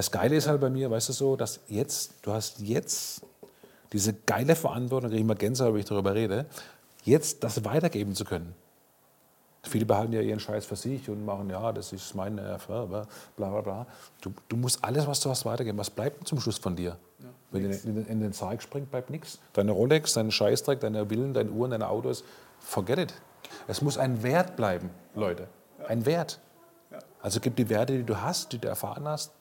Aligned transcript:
Das 0.00 0.10
Geile 0.10 0.34
ist 0.34 0.48
halt 0.48 0.62
bei 0.62 0.70
mir, 0.70 0.90
weißt 0.90 1.10
du 1.10 1.12
so, 1.12 1.36
dass 1.36 1.60
jetzt, 1.68 2.14
du 2.22 2.32
hast 2.32 2.58
jetzt 2.60 3.20
diese 3.92 4.14
geile 4.14 4.56
Verantwortung, 4.56 5.10
kriege 5.10 5.20
ich 5.20 5.26
mal 5.26 5.34
Gänsehaut, 5.34 5.74
wenn 5.74 5.80
ich 5.80 5.84
darüber 5.84 6.14
rede, 6.14 6.46
jetzt 7.04 7.44
das 7.44 7.66
weitergeben 7.66 8.14
zu 8.14 8.24
können. 8.24 8.54
Viele 9.62 9.84
behalten 9.84 10.14
ja 10.14 10.22
ihren 10.22 10.40
Scheiß 10.40 10.64
für 10.64 10.76
sich 10.76 11.10
und 11.10 11.26
machen, 11.26 11.50
ja, 11.50 11.70
das 11.74 11.92
ist 11.92 12.14
meine 12.14 12.58
bla 12.66 12.86
bla 13.36 13.60
bla. 13.60 13.86
Du, 14.22 14.32
du 14.48 14.56
musst 14.56 14.82
alles, 14.82 15.06
was 15.06 15.20
du 15.20 15.28
hast, 15.28 15.44
weitergeben. 15.44 15.76
Was 15.76 15.90
bleibt 15.90 16.26
zum 16.26 16.40
Schluss 16.40 16.56
von 16.56 16.76
dir? 16.76 16.96
Ja, 17.18 17.26
Wenn 17.50 17.64
du 17.64 17.76
in, 17.76 17.96
in, 17.98 18.06
in, 18.06 18.20
den 18.20 18.32
Zeig 18.32 18.62
springt, 18.62 18.90
bleibt 18.90 19.10
nichts. 19.10 19.38
Deine 19.52 19.72
Rolex, 19.72 20.14
dein 20.14 20.30
Scheißdreck, 20.30 20.80
deine 20.80 21.10
Villen, 21.10 21.34
deine 21.34 21.50
Uhren, 21.50 21.72
deine 21.72 21.90
Autos, 21.90 22.24
forget 22.58 22.98
it. 22.98 23.14
Es 23.68 23.82
muss 23.82 23.98
ein 23.98 24.22
Wert 24.22 24.56
bleiben, 24.56 24.88
Leute. 25.14 25.46
Ein 25.86 26.06
Wert. 26.06 26.40
Also 27.20 27.38
gib 27.38 27.56
die 27.56 27.68
Werte, 27.68 27.98
die 27.98 28.04
du 28.04 28.18
hast, 28.22 28.50
die 28.52 28.58
du 28.58 28.66
erfahren 28.66 29.06
hast, 29.06 29.32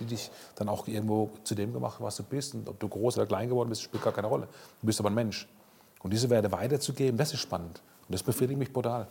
die 0.00 0.04
dich 0.04 0.30
dann 0.56 0.68
auch 0.68 0.86
irgendwo 0.88 1.30
zu 1.44 1.54
dem 1.54 1.72
gemacht 1.72 1.96
haben, 1.96 2.04
was 2.04 2.16
du 2.16 2.22
bist. 2.22 2.54
Und 2.54 2.68
ob 2.68 2.78
du 2.80 2.88
groß 2.88 3.16
oder 3.18 3.26
klein 3.26 3.48
geworden 3.48 3.68
bist, 3.68 3.82
spielt 3.82 4.02
gar 4.02 4.12
keine 4.12 4.26
Rolle. 4.26 4.48
Du 4.80 4.86
bist 4.86 5.00
aber 5.00 5.10
ein 5.10 5.14
Mensch. 5.14 5.48
Und 6.02 6.12
diese 6.12 6.28
Werte 6.30 6.52
weiterzugeben, 6.52 7.16
das 7.16 7.32
ist 7.32 7.40
spannend. 7.40 7.82
Und 8.06 8.12
das 8.12 8.22
befriedigt 8.22 8.58
mich 8.58 8.72
brutal. 8.72 9.08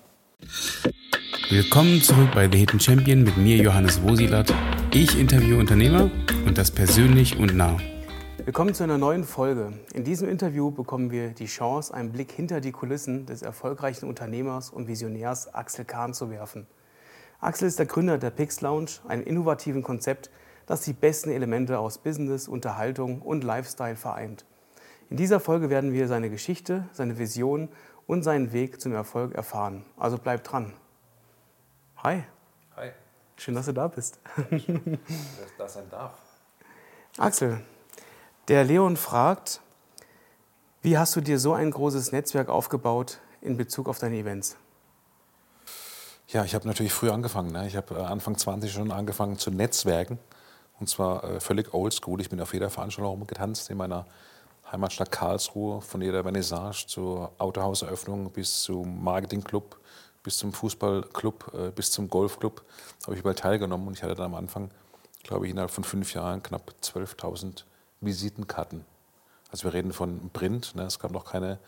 Willkommen 1.49 2.01
zurück 2.01 2.29
bei 2.33 2.49
The 2.51 2.57
Hidden 2.57 2.79
Champion 2.79 3.23
mit 3.23 3.37
mir, 3.37 3.57
Johannes 3.57 4.01
Wosilat. 4.03 4.53
Ich 4.91 5.17
interviewe 5.17 5.59
Unternehmer 5.59 6.09
und 6.45 6.57
das 6.57 6.71
persönlich 6.71 7.37
und 7.37 7.55
nah. 7.55 7.77
Willkommen 8.45 8.73
zu 8.73 8.83
einer 8.83 8.97
neuen 8.97 9.23
Folge. 9.23 9.71
In 9.93 10.03
diesem 10.03 10.27
Interview 10.27 10.69
bekommen 10.69 11.11
wir 11.11 11.29
die 11.29 11.45
Chance, 11.45 11.93
einen 11.93 12.11
Blick 12.11 12.31
hinter 12.31 12.59
die 12.59 12.71
Kulissen 12.73 13.25
des 13.25 13.41
erfolgreichen 13.41 14.05
Unternehmers 14.05 14.69
und 14.69 14.87
Visionärs 14.87 15.53
Axel 15.53 15.85
Kahn 15.85 16.13
zu 16.13 16.29
werfen. 16.29 16.67
Axel 17.39 17.67
ist 17.67 17.79
der 17.79 17.85
Gründer 17.85 18.17
der 18.17 18.31
Pix 18.31 18.61
Lounge, 18.61 18.91
einem 19.07 19.23
innovativen 19.23 19.81
Konzept, 19.81 20.29
das 20.65 20.81
die 20.81 20.93
besten 20.93 21.29
Elemente 21.29 21.79
aus 21.79 21.97
Business, 21.97 22.47
Unterhaltung 22.47 23.21
und 23.21 23.43
Lifestyle 23.43 23.95
vereint. 23.95 24.45
In 25.09 25.17
dieser 25.17 25.39
Folge 25.39 25.69
werden 25.69 25.93
wir 25.93 26.07
seine 26.07 26.29
Geschichte, 26.29 26.87
seine 26.91 27.17
Vision 27.17 27.69
und 28.07 28.23
seinen 28.23 28.51
Weg 28.51 28.81
zum 28.81 28.93
Erfolg 28.93 29.35
erfahren. 29.35 29.85
Also 29.97 30.17
bleib 30.17 30.43
dran. 30.43 30.73
Hi. 31.97 32.23
Hi. 32.75 32.91
Schön, 33.37 33.55
dass 33.55 33.65
du 33.65 33.73
da 33.73 33.87
bist. 33.87 34.19
Dass 34.35 35.51
das 35.57 35.73
sein 35.73 35.89
darf. 35.89 36.13
Axel, 37.17 37.61
der 38.47 38.63
Leon 38.63 38.97
fragt, 38.97 39.61
wie 40.81 40.97
hast 40.97 41.15
du 41.15 41.21
dir 41.21 41.39
so 41.39 41.53
ein 41.53 41.71
großes 41.71 42.11
Netzwerk 42.11 42.49
aufgebaut 42.49 43.19
in 43.41 43.55
Bezug 43.55 43.87
auf 43.87 43.99
deine 43.99 44.17
Events? 44.17 44.57
Ja, 46.27 46.43
ich 46.43 46.55
habe 46.55 46.67
natürlich 46.67 46.91
früh 46.91 47.09
angefangen. 47.09 47.51
Ne? 47.51 47.67
Ich 47.67 47.75
habe 47.75 47.95
äh, 47.95 48.01
Anfang 48.01 48.37
20 48.37 48.71
schon 48.71 48.91
angefangen 48.91 49.37
zu 49.37 49.51
netzwerken. 49.51 50.17
Und 50.79 50.89
zwar 50.89 51.23
äh, 51.23 51.39
völlig 51.39 51.73
oldschool. 51.73 52.19
Ich 52.21 52.29
bin 52.29 52.41
auf 52.41 52.53
jeder 52.53 52.69
Veranstaltung 52.69 53.11
rumgetanzt 53.11 53.69
in 53.69 53.77
meiner 53.77 54.05
Heimatstadt 54.71 55.11
Karlsruhe, 55.11 55.81
von 55.81 56.01
jeder 56.01 56.23
Vernissage 56.23 56.85
zur 56.87 57.31
Autohauseröffnung 57.37 58.31
bis 58.31 58.63
zum 58.63 59.03
Marketingclub, 59.03 59.79
bis 60.23 60.37
zum 60.37 60.51
Fußballclub, 60.51 61.53
äh, 61.53 61.71
bis 61.71 61.91
zum 61.91 62.09
Golfclub 62.09 62.63
habe 63.03 63.13
ich 63.13 63.19
überall 63.19 63.35
teilgenommen 63.35 63.87
und 63.87 63.97
ich 63.97 64.03
hatte 64.03 64.15
dann 64.15 64.27
am 64.27 64.35
Anfang, 64.35 64.71
glaube 65.21 65.45
ich, 65.45 65.51
innerhalb 65.51 65.71
von 65.71 65.83
fünf 65.83 66.13
Jahren 66.13 66.41
knapp 66.41 66.73
12.000 66.81 67.65
Visitenkarten. 68.01 68.85
Also 69.51 69.65
wir 69.65 69.73
reden 69.73 69.93
von 69.93 70.31
Print, 70.31 70.75
ne? 70.75 70.83
es 70.83 70.97
gab 70.97 71.11
noch 71.11 71.25
keine 71.25 71.59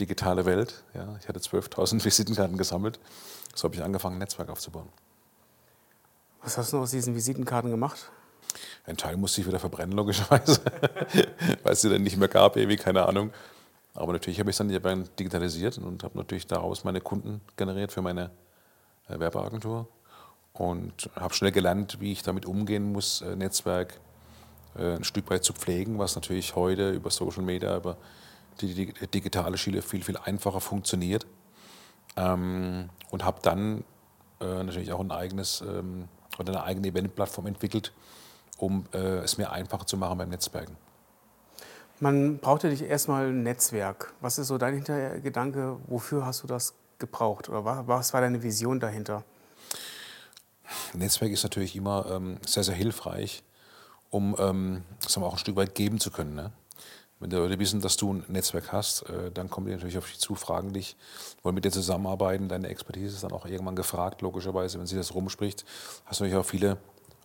digitale 0.00 0.44
Welt. 0.44 0.84
Ja? 0.92 1.16
Ich 1.20 1.28
hatte 1.28 1.40
12.000 1.40 2.04
Visitenkarten 2.04 2.58
gesammelt. 2.58 3.00
So 3.54 3.64
habe 3.64 3.76
ich 3.76 3.82
angefangen, 3.82 4.16
ein 4.16 4.18
Netzwerk 4.18 4.50
aufzubauen. 4.50 4.88
Was 6.42 6.58
hast 6.58 6.72
du 6.72 6.78
aus 6.78 6.90
diesen 6.90 7.14
Visitenkarten 7.14 7.70
gemacht? 7.70 8.10
Ein 8.86 8.96
Teil 8.96 9.16
musste 9.16 9.40
ich 9.40 9.46
wieder 9.46 9.58
verbrennen, 9.58 9.96
logischerweise, 9.96 10.60
weil 11.62 11.72
es 11.72 11.80
sie 11.80 11.90
dann 11.90 12.02
nicht 12.02 12.16
mehr 12.16 12.28
gab, 12.28 12.56
ewig, 12.56 12.80
keine 12.80 13.06
Ahnung. 13.06 13.32
Aber 13.94 14.12
natürlich 14.12 14.40
habe 14.40 14.50
ich 14.50 14.58
es 14.58 14.82
dann 14.82 15.08
digitalisiert 15.18 15.78
und 15.78 16.02
habe 16.02 16.18
natürlich 16.18 16.46
daraus 16.46 16.84
meine 16.84 17.00
Kunden 17.00 17.40
generiert 17.56 17.92
für 17.92 18.02
meine 18.02 18.30
äh, 19.08 19.18
Werbeagentur 19.18 19.88
und 20.52 21.10
habe 21.14 21.34
schnell 21.34 21.52
gelernt, 21.52 22.00
wie 22.00 22.12
ich 22.12 22.22
damit 22.22 22.46
umgehen 22.46 22.92
muss, 22.92 23.22
äh, 23.22 23.36
Netzwerk 23.36 24.00
äh, 24.76 24.96
ein 24.96 25.04
Stück 25.04 25.30
weit 25.30 25.44
zu 25.44 25.52
pflegen, 25.52 25.98
was 25.98 26.16
natürlich 26.16 26.56
heute 26.56 26.90
über 26.90 27.10
Social 27.10 27.42
Media, 27.42 27.76
über 27.76 27.96
die, 28.60 28.92
digitale 29.12 29.58
Schiene 29.58 29.82
viel, 29.82 30.02
viel 30.02 30.16
einfacher 30.16 30.60
funktioniert. 30.60 31.26
Ähm, 32.16 32.90
und 33.10 33.24
habe 33.24 33.40
dann 33.42 33.84
natürlich 34.40 34.92
auch 34.92 35.00
ein 35.00 35.12
eigenes 35.12 35.62
ähm, 35.62 36.08
oder 36.38 36.52
eine 36.52 36.64
eigene 36.64 36.88
Eventplattform 36.88 37.46
entwickelt, 37.46 37.92
um 38.58 38.86
äh, 38.92 38.98
es 39.18 39.38
mir 39.38 39.50
einfacher 39.50 39.86
zu 39.86 39.96
machen 39.96 40.18
beim 40.18 40.28
Netzwerken. 40.28 40.76
Man 42.00 42.38
brauchte 42.38 42.70
dich 42.70 42.82
erstmal 42.82 43.28
ein 43.28 43.42
Netzwerk. 43.42 44.12
Was 44.20 44.38
ist 44.38 44.48
so 44.48 44.58
dein 44.58 44.74
Hintergedanke? 44.74 45.76
Wofür 45.86 46.26
hast 46.26 46.42
du 46.42 46.46
das 46.46 46.74
gebraucht? 46.98 47.48
Oder 47.48 47.86
was 47.86 48.12
war 48.12 48.20
deine 48.20 48.42
Vision 48.42 48.80
dahinter? 48.80 49.24
Netzwerk 50.92 51.32
ist 51.32 51.42
natürlich 51.42 51.76
immer 51.76 52.06
ähm, 52.10 52.38
sehr, 52.46 52.64
sehr 52.64 52.74
hilfreich, 52.74 53.42
um 54.10 54.34
ähm, 54.38 54.82
wir, 55.06 55.22
auch 55.22 55.32
ein 55.32 55.38
Stück 55.38 55.56
weit 55.56 55.74
geben 55.74 56.00
zu 56.00 56.10
können. 56.10 56.34
Ne? 56.34 56.52
Wenn 57.20 57.30
die 57.30 57.36
Leute 57.36 57.58
wissen, 57.58 57.80
dass 57.80 57.96
du 57.96 58.12
ein 58.12 58.24
Netzwerk 58.28 58.72
hast, 58.72 59.08
äh, 59.08 59.30
dann 59.30 59.48
kommen 59.48 59.66
die 59.66 59.72
natürlich 59.72 59.98
auf 59.98 60.06
dich 60.06 60.18
zu, 60.18 60.34
fragen 60.34 60.72
dich, 60.72 60.96
wollen 61.42 61.54
mit 61.54 61.64
dir 61.64 61.70
zusammenarbeiten. 61.70 62.48
Deine 62.48 62.68
Expertise 62.68 63.14
ist 63.14 63.24
dann 63.24 63.32
auch 63.32 63.46
irgendwann 63.46 63.76
gefragt, 63.76 64.20
logischerweise, 64.20 64.78
wenn 64.78 64.86
sie 64.86 64.96
das 64.96 65.14
rumspricht. 65.14 65.64
Hast 66.06 66.20
du 66.20 66.24
natürlich 66.24 66.44
auch 66.44 66.48
viele 66.48 66.76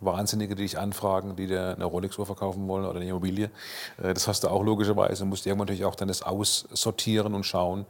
Wahnsinnige, 0.01 0.55
die 0.55 0.63
dich 0.63 0.77
anfragen, 0.77 1.35
die 1.35 1.47
dir 1.47 1.75
eine 1.75 1.85
Rolex-Uhr 1.85 2.25
verkaufen 2.25 2.67
wollen 2.67 2.85
oder 2.85 2.99
eine 2.99 3.09
Immobilie. 3.09 3.51
Äh, 3.97 4.13
das 4.13 4.27
hast 4.27 4.43
du 4.43 4.49
auch 4.49 4.63
logischerweise. 4.63 5.23
Du 5.23 5.29
musst 5.29 5.45
irgendwann 5.45 5.67
natürlich 5.67 5.85
auch 5.85 5.95
dann 5.95 6.07
das 6.07 6.21
aussortieren 6.21 7.33
und 7.33 7.43
schauen, 7.43 7.85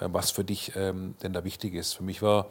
äh, 0.00 0.08
was 0.10 0.30
für 0.30 0.44
dich 0.44 0.72
ähm, 0.76 1.14
denn 1.22 1.32
da 1.32 1.44
wichtig 1.44 1.74
ist. 1.74 1.94
Für 1.94 2.02
mich 2.02 2.22
war 2.22 2.46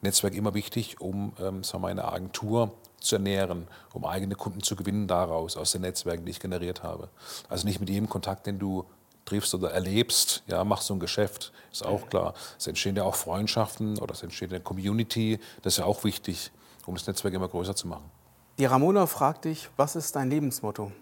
Netzwerk 0.00 0.34
immer 0.34 0.54
wichtig, 0.54 1.00
um 1.00 1.32
ähm, 1.40 1.64
sagen 1.64 1.82
wir, 1.82 2.04
Agentur 2.04 2.72
zu 3.00 3.16
ernähren, 3.16 3.68
um 3.92 4.04
eigene 4.04 4.34
Kunden 4.34 4.62
zu 4.62 4.76
gewinnen 4.76 5.06
daraus, 5.06 5.56
aus 5.56 5.72
den 5.72 5.82
Netzwerken, 5.82 6.24
die 6.24 6.30
ich 6.30 6.40
generiert 6.40 6.82
habe. 6.82 7.08
Also 7.48 7.66
nicht 7.66 7.80
mit 7.80 7.90
jedem 7.90 8.08
Kontakt, 8.08 8.46
den 8.46 8.58
du 8.58 8.84
triffst 9.24 9.54
oder 9.54 9.70
erlebst, 9.70 10.42
ja, 10.46 10.64
machst 10.64 10.90
du 10.90 10.94
ein 10.94 11.00
Geschäft, 11.00 11.52
ist 11.72 11.84
auch 11.84 12.08
klar. 12.08 12.34
Es 12.58 12.66
entstehen 12.66 12.96
ja 12.96 13.04
auch 13.04 13.14
Freundschaften 13.14 13.98
oder 13.98 14.12
es 14.12 14.22
entsteht 14.22 14.50
eine 14.52 14.60
Community, 14.60 15.38
das 15.62 15.74
ist 15.74 15.78
ja 15.78 15.84
auch 15.84 16.04
wichtig 16.04 16.50
um 16.86 16.94
das 16.94 17.06
Netzwerk 17.06 17.34
immer 17.34 17.48
größer 17.48 17.74
zu 17.74 17.88
machen. 17.88 18.10
Die 18.58 18.66
Ramona 18.66 19.06
fragt 19.06 19.46
dich, 19.46 19.68
was 19.76 19.96
ist 19.96 20.14
dein 20.14 20.30
Lebensmotto? 20.30 20.92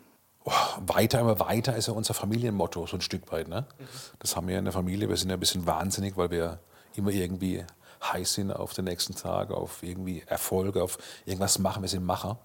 Oh, 0.44 0.50
weiter, 0.86 1.20
immer 1.20 1.38
weiter 1.38 1.76
ist 1.76 1.86
ja 1.86 1.94
unser 1.94 2.14
Familienmotto, 2.14 2.86
so 2.86 2.96
ein 2.96 3.00
Stück 3.00 3.30
weit. 3.30 3.48
Ne? 3.48 3.66
Mhm. 3.78 3.84
Das 4.18 4.34
haben 4.34 4.48
wir 4.48 4.58
in 4.58 4.64
der 4.64 4.72
Familie. 4.72 5.08
Wir 5.08 5.16
sind 5.16 5.28
ja 5.28 5.36
ein 5.36 5.40
bisschen 5.40 5.66
wahnsinnig, 5.66 6.16
weil 6.16 6.30
wir 6.30 6.58
immer 6.94 7.10
irgendwie 7.10 7.64
heiß 8.02 8.34
sind 8.34 8.50
auf 8.50 8.74
den 8.74 8.86
nächsten 8.86 9.14
Tag, 9.14 9.50
auf 9.50 9.82
irgendwie 9.82 10.22
Erfolge, 10.26 10.82
auf 10.82 10.98
irgendwas 11.24 11.58
machen. 11.58 11.82
Wir 11.82 11.88
sind 11.88 12.04
Macher. 12.04 12.38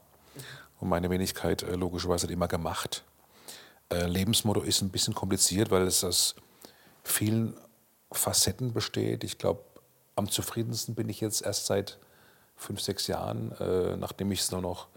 Und 0.80 0.90
meine 0.90 1.10
Wenigkeit 1.10 1.64
äh, 1.64 1.76
logischerweise 1.76 2.28
hat 2.28 2.32
immer 2.32 2.48
gemacht. 2.48 3.04
Äh, 3.90 4.06
Lebensmotto 4.06 4.62
ist 4.62 4.82
ein 4.82 4.90
bisschen 4.90 5.16
kompliziert, 5.16 5.72
weil 5.72 5.84
es 5.84 6.04
aus 6.04 6.36
vielen 7.04 7.56
Facetten 8.12 8.74
besteht. 8.74 9.24
Ich 9.24 9.38
glaube, 9.38 9.64
am 10.16 10.30
zufriedensten 10.30 10.94
bin 10.94 11.10
ich 11.10 11.22
jetzt 11.22 11.42
erst 11.42 11.66
seit 11.66 11.98
fünf, 12.58 12.82
sechs 12.82 13.08
Jahren, 13.08 13.52
äh, 13.60 13.96
nachdem 13.96 14.32
ich 14.32 14.42
es 14.42 14.52
nur 14.52 14.62
noch 14.62 14.88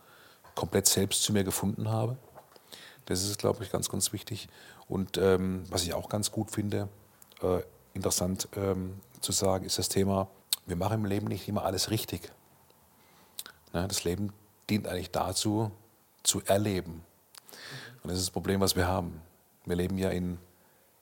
komplett 0.55 0.87
selbst 0.87 1.23
zu 1.23 1.33
mir 1.33 1.45
gefunden 1.45 1.89
habe. 1.89 2.17
Das 3.07 3.23
ist, 3.23 3.39
glaube 3.39 3.63
ich, 3.65 3.71
ganz, 3.71 3.89
ganz 3.89 4.13
wichtig. 4.13 4.49
Und 4.89 5.17
ähm, 5.19 5.65
was 5.69 5.83
ich 5.83 5.95
auch 5.95 6.09
ganz 6.09 6.31
gut 6.33 6.51
finde, 6.51 6.89
äh, 7.43 7.61
interessant 7.95 8.49
ähm, 8.57 9.01
zu 9.21 9.33
sagen, 9.33 9.65
ist 9.65 9.79
das 9.79 9.89
Thema, 9.89 10.29
wir 10.67 10.77
machen 10.77 11.01
im 11.01 11.05
Leben 11.05 11.29
nicht 11.29 11.49
immer 11.49 11.65
alles 11.65 11.91
richtig. 11.91 12.31
Ne? 13.73 13.87
Das 13.89 14.05
Leben 14.05 14.33
dient 14.69 14.87
eigentlich 14.87 15.11
dazu, 15.11 15.71
zu 16.23 16.43
erleben. 16.45 17.05
Und 18.03 18.11
das 18.11 18.19
ist 18.19 18.29
das 18.29 18.31
Problem, 18.31 18.61
was 18.61 18.77
wir 18.77 18.87
haben. 18.87 19.21
Wir 19.65 19.77
leben 19.77 19.99
ja 19.99 20.11
in 20.11 20.39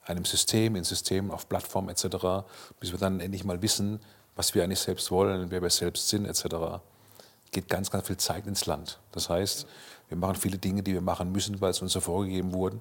einem 0.05 0.25
System, 0.25 0.75
in 0.77 0.85
Systemen, 0.85 1.31
auf 1.31 1.49
Plattformen 1.49 1.91
etc., 1.91 2.47
bis 2.81 2.93
wir 2.93 2.99
dann 2.99 3.21
endlich 3.21 3.44
mal 3.44 3.61
wissen, 3.62 4.00
was 4.38 4.55
wir 4.55 4.62
eigentlich 4.62 4.79
selbst 4.79 5.11
wollen, 5.11 5.50
wer 5.50 5.61
wir 5.61 5.69
selbst 5.69 6.08
sind, 6.08 6.25
etc., 6.25 6.81
geht 7.50 7.69
ganz, 7.69 7.90
ganz 7.90 8.06
viel 8.06 8.19
Zeit 8.19 8.46
ins 8.46 8.67
Land. 8.67 9.00
Das 9.11 9.29
heißt, 9.29 9.67
wir 10.08 10.17
machen 10.17 10.37
viele 10.37 10.58
Dinge, 10.58 10.82
die 10.82 10.93
wir 10.93 11.00
machen 11.00 11.32
müssen, 11.32 11.61
weil 11.61 11.70
es 11.70 11.82
uns 11.82 11.93
so 11.93 12.00
vorgegeben 12.00 12.52
wurden. 12.52 12.81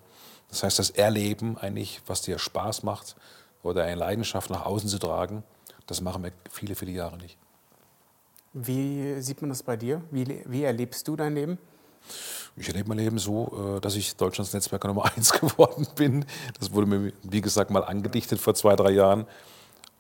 Das 0.50 0.62
heißt, 0.62 0.78
das 0.78 0.92
Erleben 0.92 1.58
eigentlich, 1.58 2.02
was 2.06 2.22
dir 2.22 2.38
Spaß 2.38 2.84
macht 2.84 3.16
oder 3.64 3.84
eine 3.86 3.96
Leidenschaft 3.96 4.52
nach 4.52 4.66
außen 4.66 4.88
zu 4.88 5.00
tragen, 5.00 5.44
das 5.88 6.00
machen 6.00 6.24
wir 6.24 6.32
viele, 6.52 6.76
viele 6.76 6.92
Jahre 6.92 7.18
nicht. 7.18 7.38
Wie 8.54 9.20
sieht 9.22 9.42
man 9.42 9.50
das 9.50 9.64
bei 9.64 9.78
dir? 9.78 10.04
Wie, 10.12 10.44
wie 10.46 10.64
erlebst 10.64 11.08
du 11.08 11.16
dein 11.16 11.34
Leben? 11.34 11.58
Ich 12.56 12.68
erlebe 12.68 12.90
mein 12.90 13.00
Leben 13.00 13.18
so, 13.18 13.78
äh, 13.78 13.82
dass 13.82 13.96
ich 13.96 14.16
Deutschlands 14.16 14.54
Netzwerker 14.54 14.90
Nummer 14.90 15.06
eins 15.16 15.32
geworden 15.32 15.88
bin. 15.96 16.24
Das 16.60 16.72
wurde 16.72 16.88
mir, 16.88 17.14
wie 17.24 17.42
gesagt, 17.42 17.72
mal 17.72 17.84
angedichtet 17.84 18.40
vor 18.40 18.54
zwei, 18.54 18.76
drei 18.76 18.92
Jahren. 18.92 19.26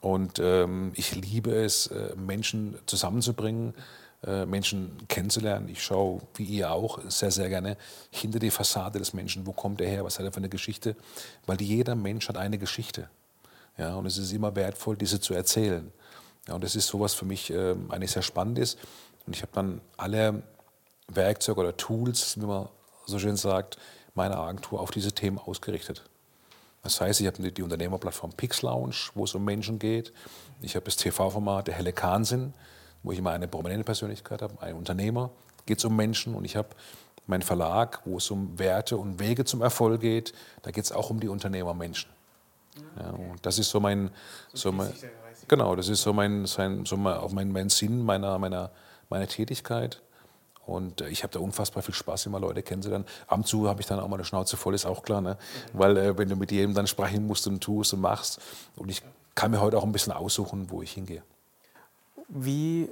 Und 0.02 0.40
ähm, 0.40 0.92
ich 0.96 1.16
liebe 1.16 1.52
es, 1.52 1.88
äh, 1.88 2.16
Menschen 2.16 2.78
zusammenzubringen, 2.86 3.74
äh, 4.26 4.46
Menschen 4.46 4.98
kennenzulernen. 5.08 5.70
Ich 5.70 5.84
schaue, 5.84 6.22
wie 6.36 6.44
ihr 6.44 6.72
auch, 6.72 7.00
sehr, 7.08 7.32
sehr 7.32 7.50
gerne 7.50 7.78
hinter 8.12 8.40
die 8.40 8.52
Fassade 8.52 9.00
des 9.00 9.14
Menschen. 9.14 9.46
Wo 9.46 9.54
kommt 9.54 9.82
er 9.82 9.90
her? 9.90 10.04
Was 10.04 10.18
hat 10.18 10.26
er 10.26 10.32
für 10.32 10.38
eine 10.38 10.50
Geschichte? 10.50 10.96
Weil 11.46 11.62
jeder 11.62 11.96
Mensch 11.96 12.28
hat 12.30 12.38
eine 12.38 12.58
Geschichte. 12.58 13.10
Ja, 13.78 13.96
und 13.96 14.06
es 14.06 14.18
ist 14.18 14.32
immer 14.32 14.56
wertvoll, 14.56 14.98
diese 14.98 15.20
zu 15.20 15.34
erzählen. 15.34 15.92
Ja, 16.48 16.56
und 16.56 16.64
das 16.64 16.76
ist 16.76 16.88
sowas 16.88 17.14
für 17.14 17.26
mich 17.26 17.52
äh, 17.52 17.76
eigentlich 17.90 18.12
sehr 18.12 18.24
spannend 18.24 18.58
ist. 18.58 18.80
Und 19.26 19.36
ich 19.36 19.42
habe 19.42 19.52
dann 19.54 19.82
alle 19.98 20.42
Werkzeuge 21.08 21.60
oder 21.60 21.78
Tools, 21.78 22.40
wie 22.40 22.46
man 22.46 22.70
so 23.06 23.20
schön 23.20 23.38
sagt, 23.38 23.78
meiner 24.16 24.38
Agentur 24.38 24.80
auf 24.80 24.92
diese 24.92 25.12
Themen 25.12 25.38
ausgerichtet. 25.38 26.04
Das 26.84 27.02
heißt, 27.02 27.20
ich 27.22 27.28
habe 27.28 27.52
die 27.52 27.62
Unternehmerplattform 27.62 28.32
Pix 28.34 28.62
Lounge, 28.62 28.96
wo 29.14 29.26
es 29.26 29.36
um 29.36 29.44
Menschen 29.44 29.80
geht. 29.80 30.14
Ich 30.62 30.76
habe 30.76 30.86
das 30.86 30.96
TV-Format 30.96 31.68
Der 31.68 31.76
helle 31.76 31.92
Kahnsinn, 31.92 32.54
wo 33.04 33.12
ich 33.12 33.20
immer 33.20 33.32
eine 33.32 33.48
prominente 33.48 33.84
Persönlichkeit 33.84 34.42
habe, 34.42 34.62
einen 34.62 34.78
Unternehmer, 34.78 35.32
geht 35.66 35.80
es 35.80 35.86
um 35.86 35.96
Menschen. 35.96 36.34
Und 36.34 36.46
ich 36.46 36.56
habe 36.56 36.70
meinen 37.26 37.42
Verlag, 37.42 38.02
wo 38.06 38.18
es 38.18 38.32
um 38.32 38.58
Werte 38.58 38.98
und 38.98 39.20
Wege 39.20 39.44
zum 39.44 39.62
Erfolg 39.62 40.02
geht. 40.02 40.34
Da 40.62 40.72
geht 40.72 40.86
es 40.86 40.92
auch 40.92 41.10
um 41.10 41.20
die 41.20 41.28
Unternehmermenschen. 41.28 42.10
Ja, 43.00 43.10
und 43.10 43.46
das 43.46 43.60
ist 43.60 43.70
so 43.70 43.80
mein, 43.80 44.12
so 44.54 44.72
mein 44.72 44.94
genau, 45.48 45.76
das 45.76 45.90
ist 45.90 46.02
so 46.02 46.14
mein, 46.14 46.46
so 46.46 46.98
mein, 46.98 47.18
auch 47.18 47.32
mein, 47.32 47.52
mein 47.52 47.70
Sinn 47.70 48.04
meiner, 48.04 48.38
meiner, 48.38 48.72
meiner 49.10 49.28
Tätigkeit. 49.28 50.02
Und 50.68 51.02
äh, 51.02 51.08
ich 51.08 51.24
habe 51.24 51.34
da 51.34 51.40
unfassbar 51.40 51.81
viel 51.81 51.96
Spaß, 51.96 52.25
immer 52.28 52.40
Leute 52.40 52.62
kennenzulernen. 52.62 53.06
Ab 53.25 53.38
und 53.38 53.48
zu 53.48 53.68
habe 53.68 53.81
ich 53.81 53.88
dann 53.88 54.00
auch 54.00 54.08
mal 54.08 54.18
eine 54.18 54.25
Schnauze 54.25 54.58
voll, 54.58 54.75
ist 54.75 54.86
auch 54.86 55.02
klar. 55.02 55.22
Ne? 55.22 55.38
Mhm. 55.74 55.80
Weil 55.80 55.98
äh, 55.98 56.18
wenn 56.18 56.30
du 56.30 56.36
mit 56.36 56.52
jedem 56.52 56.74
dann 56.74 56.88
sprechen 56.88 57.25
musst 57.25 57.48
und 57.48 57.62
tust 57.62 57.94
und 57.94 58.02
machst. 58.02 58.40
Und 58.75 58.90
ich 58.90 59.02
kann 59.34 59.52
mir 59.52 59.62
heute 59.62 59.78
auch 59.78 59.84
ein 59.84 59.92
bisschen 59.92 60.14
aussuchen, 60.14 60.69
wo 60.69 60.81
ich 60.81 60.92
hingehe. 60.92 61.24
Wie, 62.28 62.90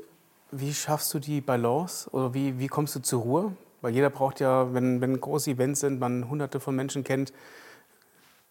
wie 0.51 0.74
schaffst 0.74 1.13
du 1.13 1.19
die 1.19 1.42
Balance 1.42 2.10
oder 2.12 2.33
wie, 2.33 2.57
wie 2.57 2.68
kommst 2.68 2.95
du 2.95 3.01
zur 3.01 3.22
Ruhe? 3.22 3.51
Weil 3.81 3.94
jeder 3.94 4.10
braucht 4.10 4.39
ja, 4.39 4.74
wenn, 4.74 5.01
wenn 5.01 5.19
große 5.19 5.51
Events 5.51 5.81
sind, 5.81 6.00
man 6.00 6.30
hunderte 6.30 6.60
von 6.60 6.75
Menschen 6.75 7.04
kennt, 7.04 7.33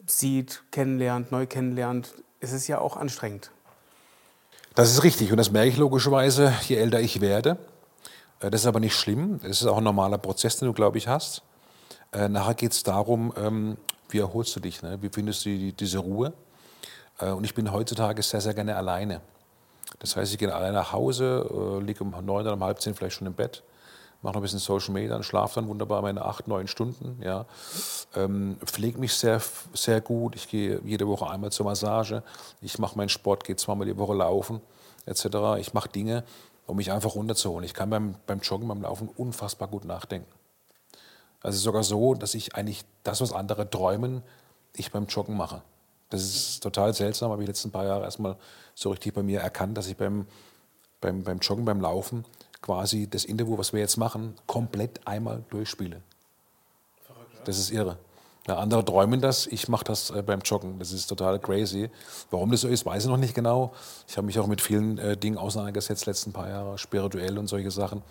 sieht, 0.06 0.62
kennenlernt, 0.71 1.32
neu 1.32 1.47
kennenlernt, 1.47 2.15
ist 2.41 2.53
es 2.53 2.69
ja 2.69 2.79
auch 2.79 2.97
anstrengend. 2.97 3.50
Das 4.75 4.91
ist 4.91 5.03
richtig 5.03 5.31
und 5.31 5.38
das 5.38 5.50
merke 5.50 5.69
ich 5.71 5.76
logischerweise, 5.76 6.53
je 6.62 6.76
älter 6.76 7.00
ich 7.00 7.21
werde. 7.21 7.56
Äh, 8.41 8.51
das 8.51 8.63
ist 8.63 8.67
aber 8.67 8.81
nicht 8.81 8.95
schlimm. 8.95 9.41
Das 9.43 9.61
ist 9.61 9.67
auch 9.67 9.79
ein 9.79 9.85
normaler 9.85 10.19
Prozess, 10.19 10.59
den 10.59 10.67
du, 10.67 10.75
glaube 10.75 10.99
ich, 10.99 11.09
hast. 11.09 11.43
Äh, 12.13 12.29
nachher 12.29 12.55
geht 12.55 12.73
es 12.73 12.83
darum, 12.83 13.33
ähm, 13.37 13.77
wie 14.09 14.19
erholst 14.19 14.55
du 14.57 14.61
dich? 14.61 14.83
Ne? 14.83 14.99
Wie 15.01 15.09
findest 15.09 15.45
du 15.45 15.73
diese 15.73 15.99
Ruhe? 15.99 16.33
Äh, 17.19 17.31
und 17.31 17.45
ich 17.45 17.55
bin 17.55 17.73
heutzutage 17.73 18.23
sehr, 18.23 18.41
sehr 18.41 18.55
gerne 18.55 18.77
alleine. 18.77 19.21
Das 19.99 20.17
heißt, 20.17 20.33
ich 20.33 20.39
gehe 20.39 20.53
alleine 20.53 20.73
nach 20.73 20.93
Hause, 20.93 21.81
liege 21.81 22.03
um 22.03 22.11
neun 22.11 22.43
oder 22.43 22.55
um 22.55 22.65
halb 22.65 22.81
zehn 22.81 22.95
vielleicht 22.95 23.17
schon 23.17 23.29
im 23.29 23.33
Bett, 23.35 23.63
mache 24.23 24.33
noch 24.33 24.41
ein 24.41 24.43
bisschen 24.43 24.59
Social 24.59 24.93
Media 24.93 25.15
und 25.15 25.23
schlafe 25.23 25.55
dann 25.57 25.69
wunderbar 25.69 26.03
meine 26.03 26.25
acht, 26.25 26.49
neun 26.49 26.67
Stunden. 26.67 27.21
Ja. 27.23 27.47
Ähm, 28.17 28.57
pflege 28.65 28.99
mich 28.99 29.15
sehr, 29.15 29.41
sehr 29.73 30.01
gut. 30.01 30.35
Ich 30.35 30.49
gehe 30.49 30.81
jede 30.85 31.07
Woche 31.07 31.31
einmal 31.31 31.53
zur 31.53 31.67
Massage. 31.67 32.25
Ich 32.61 32.79
mache 32.79 32.97
meinen 32.97 33.09
Sport, 33.09 33.45
gehe 33.45 33.55
zweimal 33.55 33.87
die 33.87 33.97
Woche 33.97 34.15
laufen 34.15 34.61
etc. 35.07 35.27
Ich 35.59 35.75
mache 35.75 35.89
Dinge, 35.89 36.25
um 36.66 36.76
mich 36.76 36.90
einfach 36.93 37.14
runterzuholen. 37.14 37.64
Ich 37.64 37.75
kann 37.75 37.90
beim, 37.90 38.16
beim 38.26 38.40
Joggen, 38.40 38.69
beim 38.69 38.82
Laufen 38.82 39.08
unfassbar 39.08 39.69
gut 39.69 39.84
nachdenken. 39.84 40.31
Also 41.40 41.58
sogar 41.58 41.82
so, 41.82 42.14
dass 42.14 42.34
ich 42.34 42.55
eigentlich 42.55 42.84
das, 43.02 43.20
was 43.20 43.32
andere 43.32 43.69
träumen, 43.69 44.22
ich 44.75 44.90
beim 44.90 45.06
Joggen 45.06 45.37
mache. 45.37 45.62
Das 46.11 46.22
ist 46.22 46.62
total 46.62 46.94
seltsam, 46.94 47.31
habe 47.31 47.43
ich 47.43 47.49
letzten 47.49 47.70
paar 47.70 47.84
Jahre 47.84 48.05
erstmal 48.05 48.37
so 48.75 48.90
richtig 48.90 49.14
bei 49.14 49.22
mir 49.22 49.40
erkannt, 49.40 49.76
dass 49.76 49.87
ich 49.88 49.96
beim, 49.96 50.26
beim, 51.00 51.22
beim 51.22 51.38
Joggen, 51.38 51.64
beim 51.64 51.81
Laufen 51.81 52.25
quasi 52.62 53.08
das 53.08 53.26
Interview, 53.26 53.58
was 53.58 53.75
wir 53.75 53.81
jetzt 53.81 53.99
machen, 53.99 54.34
komplett 54.46 55.06
einmal 55.06 55.44
durchspiele. 55.50 56.00
Verrückt? 57.02 57.46
Das 57.46 57.58
ist 57.58 57.70
irre. 57.70 57.99
Ja, 58.46 58.56
andere 58.56 58.85
träumen 58.85 59.23
das, 59.23 59.46
ich 59.46 59.69
mache 59.69 59.85
das 59.85 60.11
äh, 60.11 60.23
beim 60.23 60.41
Joggen. 60.41 60.79
Das 60.79 60.93
ist 60.93 61.06
total 61.06 61.38
crazy. 61.38 61.91
Warum 62.31 62.50
das 62.50 62.61
so 62.61 62.69
ist, 62.69 62.85
weiß 62.85 63.05
ich 63.05 63.08
noch 63.08 63.17
nicht 63.17 63.35
genau. 63.35 63.73
Ich 64.06 64.17
habe 64.19 64.26
mich 64.26 64.38
auch 64.38 64.46
mit 64.46 64.61
vielen 64.61 64.99
äh, 64.99 65.17
Dingen 65.17 65.38
auseinandergesetzt, 65.38 66.05
letzten 66.05 66.32
paar 66.32 66.49
Jahre, 66.50 66.76
spirituell 66.76 67.38
und 67.38 67.46
solche 67.46 67.70
Sachen. 67.70 68.02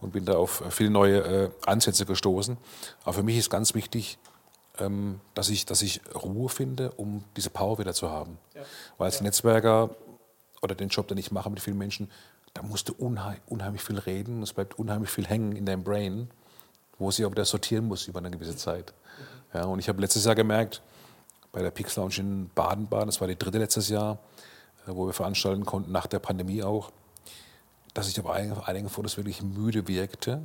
Und 0.00 0.12
bin 0.12 0.24
da 0.24 0.36
auf 0.36 0.62
äh, 0.62 0.70
viele 0.70 0.90
neue 0.90 1.18
äh, 1.18 1.50
Ansätze 1.66 2.06
gestoßen. 2.06 2.56
Aber 3.04 3.12
für 3.12 3.22
mich 3.22 3.36
ist 3.36 3.50
ganz 3.50 3.74
wichtig, 3.74 4.18
ähm, 4.78 5.20
dass, 5.34 5.50
ich, 5.50 5.66
dass 5.66 5.82
ich 5.82 6.00
Ruhe 6.14 6.48
finde, 6.48 6.92
um 6.92 7.24
diese 7.36 7.50
Power 7.50 7.78
wieder 7.78 7.92
zu 7.92 8.10
haben. 8.10 8.38
Ja. 8.54 8.62
Weil 8.96 9.06
als 9.06 9.18
ja. 9.18 9.24
Netzwerker 9.24 9.90
oder 10.62 10.74
den 10.74 10.88
Job, 10.88 11.08
den 11.08 11.18
ich 11.18 11.32
mache 11.32 11.50
mit 11.50 11.60
vielen 11.60 11.78
Menschen, 11.78 12.10
da 12.54 12.62
musst 12.62 12.88
du 12.88 12.94
unheim, 12.94 13.36
unheimlich 13.46 13.82
viel 13.82 13.98
reden. 13.98 14.42
Es 14.42 14.54
bleibt 14.54 14.78
unheimlich 14.78 15.10
viel 15.10 15.26
hängen 15.26 15.54
in 15.54 15.66
deinem 15.66 15.84
Brain, 15.84 16.30
wo 16.98 17.10
sie 17.10 17.26
auch 17.26 17.30
wieder 17.30 17.44
sortieren 17.44 17.86
muss 17.86 18.08
über 18.08 18.20
eine 18.20 18.30
gewisse 18.30 18.56
Zeit. 18.56 18.94
Ja, 19.54 19.64
und 19.64 19.78
ich 19.78 19.88
habe 19.88 20.00
letztes 20.00 20.24
Jahr 20.24 20.34
gemerkt, 20.34 20.82
bei 21.52 21.62
der 21.62 21.70
Pix 21.70 21.96
Lounge 21.96 22.16
in 22.18 22.50
Baden-Baden, 22.54 23.06
das 23.06 23.20
war 23.20 23.28
die 23.28 23.38
dritte 23.38 23.58
letztes 23.58 23.88
Jahr, 23.88 24.18
äh, 24.86 24.90
wo 24.94 25.06
wir 25.06 25.14
veranstalten 25.14 25.64
konnten, 25.64 25.90
nach 25.90 26.06
der 26.06 26.18
Pandemie 26.18 26.62
auch, 26.62 26.90
dass 27.94 28.08
ich 28.08 28.20
auf 28.20 28.28
einigen 28.68 28.90
Fotos 28.90 29.16
wirklich 29.16 29.42
müde 29.42 29.88
wirkte, 29.88 30.42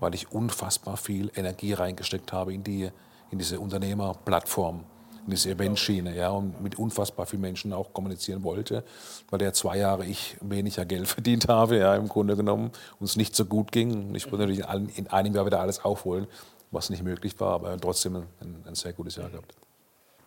weil 0.00 0.12
ich 0.14 0.32
unfassbar 0.32 0.96
viel 0.96 1.30
Energie 1.36 1.72
reingesteckt 1.72 2.32
habe 2.32 2.52
in, 2.52 2.64
die, 2.64 2.90
in 3.30 3.38
diese 3.38 3.60
Unternehmerplattform, 3.60 4.82
in 5.24 5.30
diese 5.30 5.50
Eventschiene, 5.50 6.16
ja, 6.16 6.30
und 6.30 6.60
mit 6.60 6.76
unfassbar 6.76 7.26
vielen 7.26 7.42
Menschen 7.42 7.72
auch 7.72 7.92
kommunizieren 7.92 8.42
wollte, 8.42 8.82
weil 9.30 9.40
ja 9.42 9.52
zwei 9.52 9.78
Jahre 9.78 10.04
ich 10.04 10.36
weniger 10.40 10.84
Geld 10.84 11.06
verdient 11.16 11.46
habe, 11.46 11.76
ja, 11.76 11.94
im 11.94 12.08
Grunde 12.08 12.34
genommen, 12.34 12.72
und 12.98 13.04
es 13.04 13.14
nicht 13.14 13.36
so 13.36 13.44
gut 13.44 13.70
ging. 13.70 14.12
Ich 14.16 14.24
wollte 14.32 14.48
natürlich 14.48 14.98
in 14.98 15.06
einem 15.06 15.32
Jahr 15.32 15.46
wieder 15.46 15.60
alles 15.60 15.84
aufholen 15.84 16.26
was 16.70 16.90
nicht 16.90 17.02
möglich 17.02 17.38
war, 17.40 17.54
aber 17.54 17.76
trotzdem 17.78 18.16
ein, 18.16 18.64
ein 18.66 18.74
sehr 18.74 18.92
gutes 18.92 19.16
Jahr 19.16 19.28
gehabt. 19.28 19.54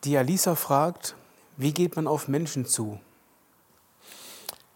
Die 0.03 0.17
Alisa 0.17 0.55
fragt, 0.55 1.15
wie 1.57 1.71
geht 1.71 1.95
man 1.95 2.07
auf 2.07 2.27
Menschen 2.27 2.65
zu? 2.65 2.99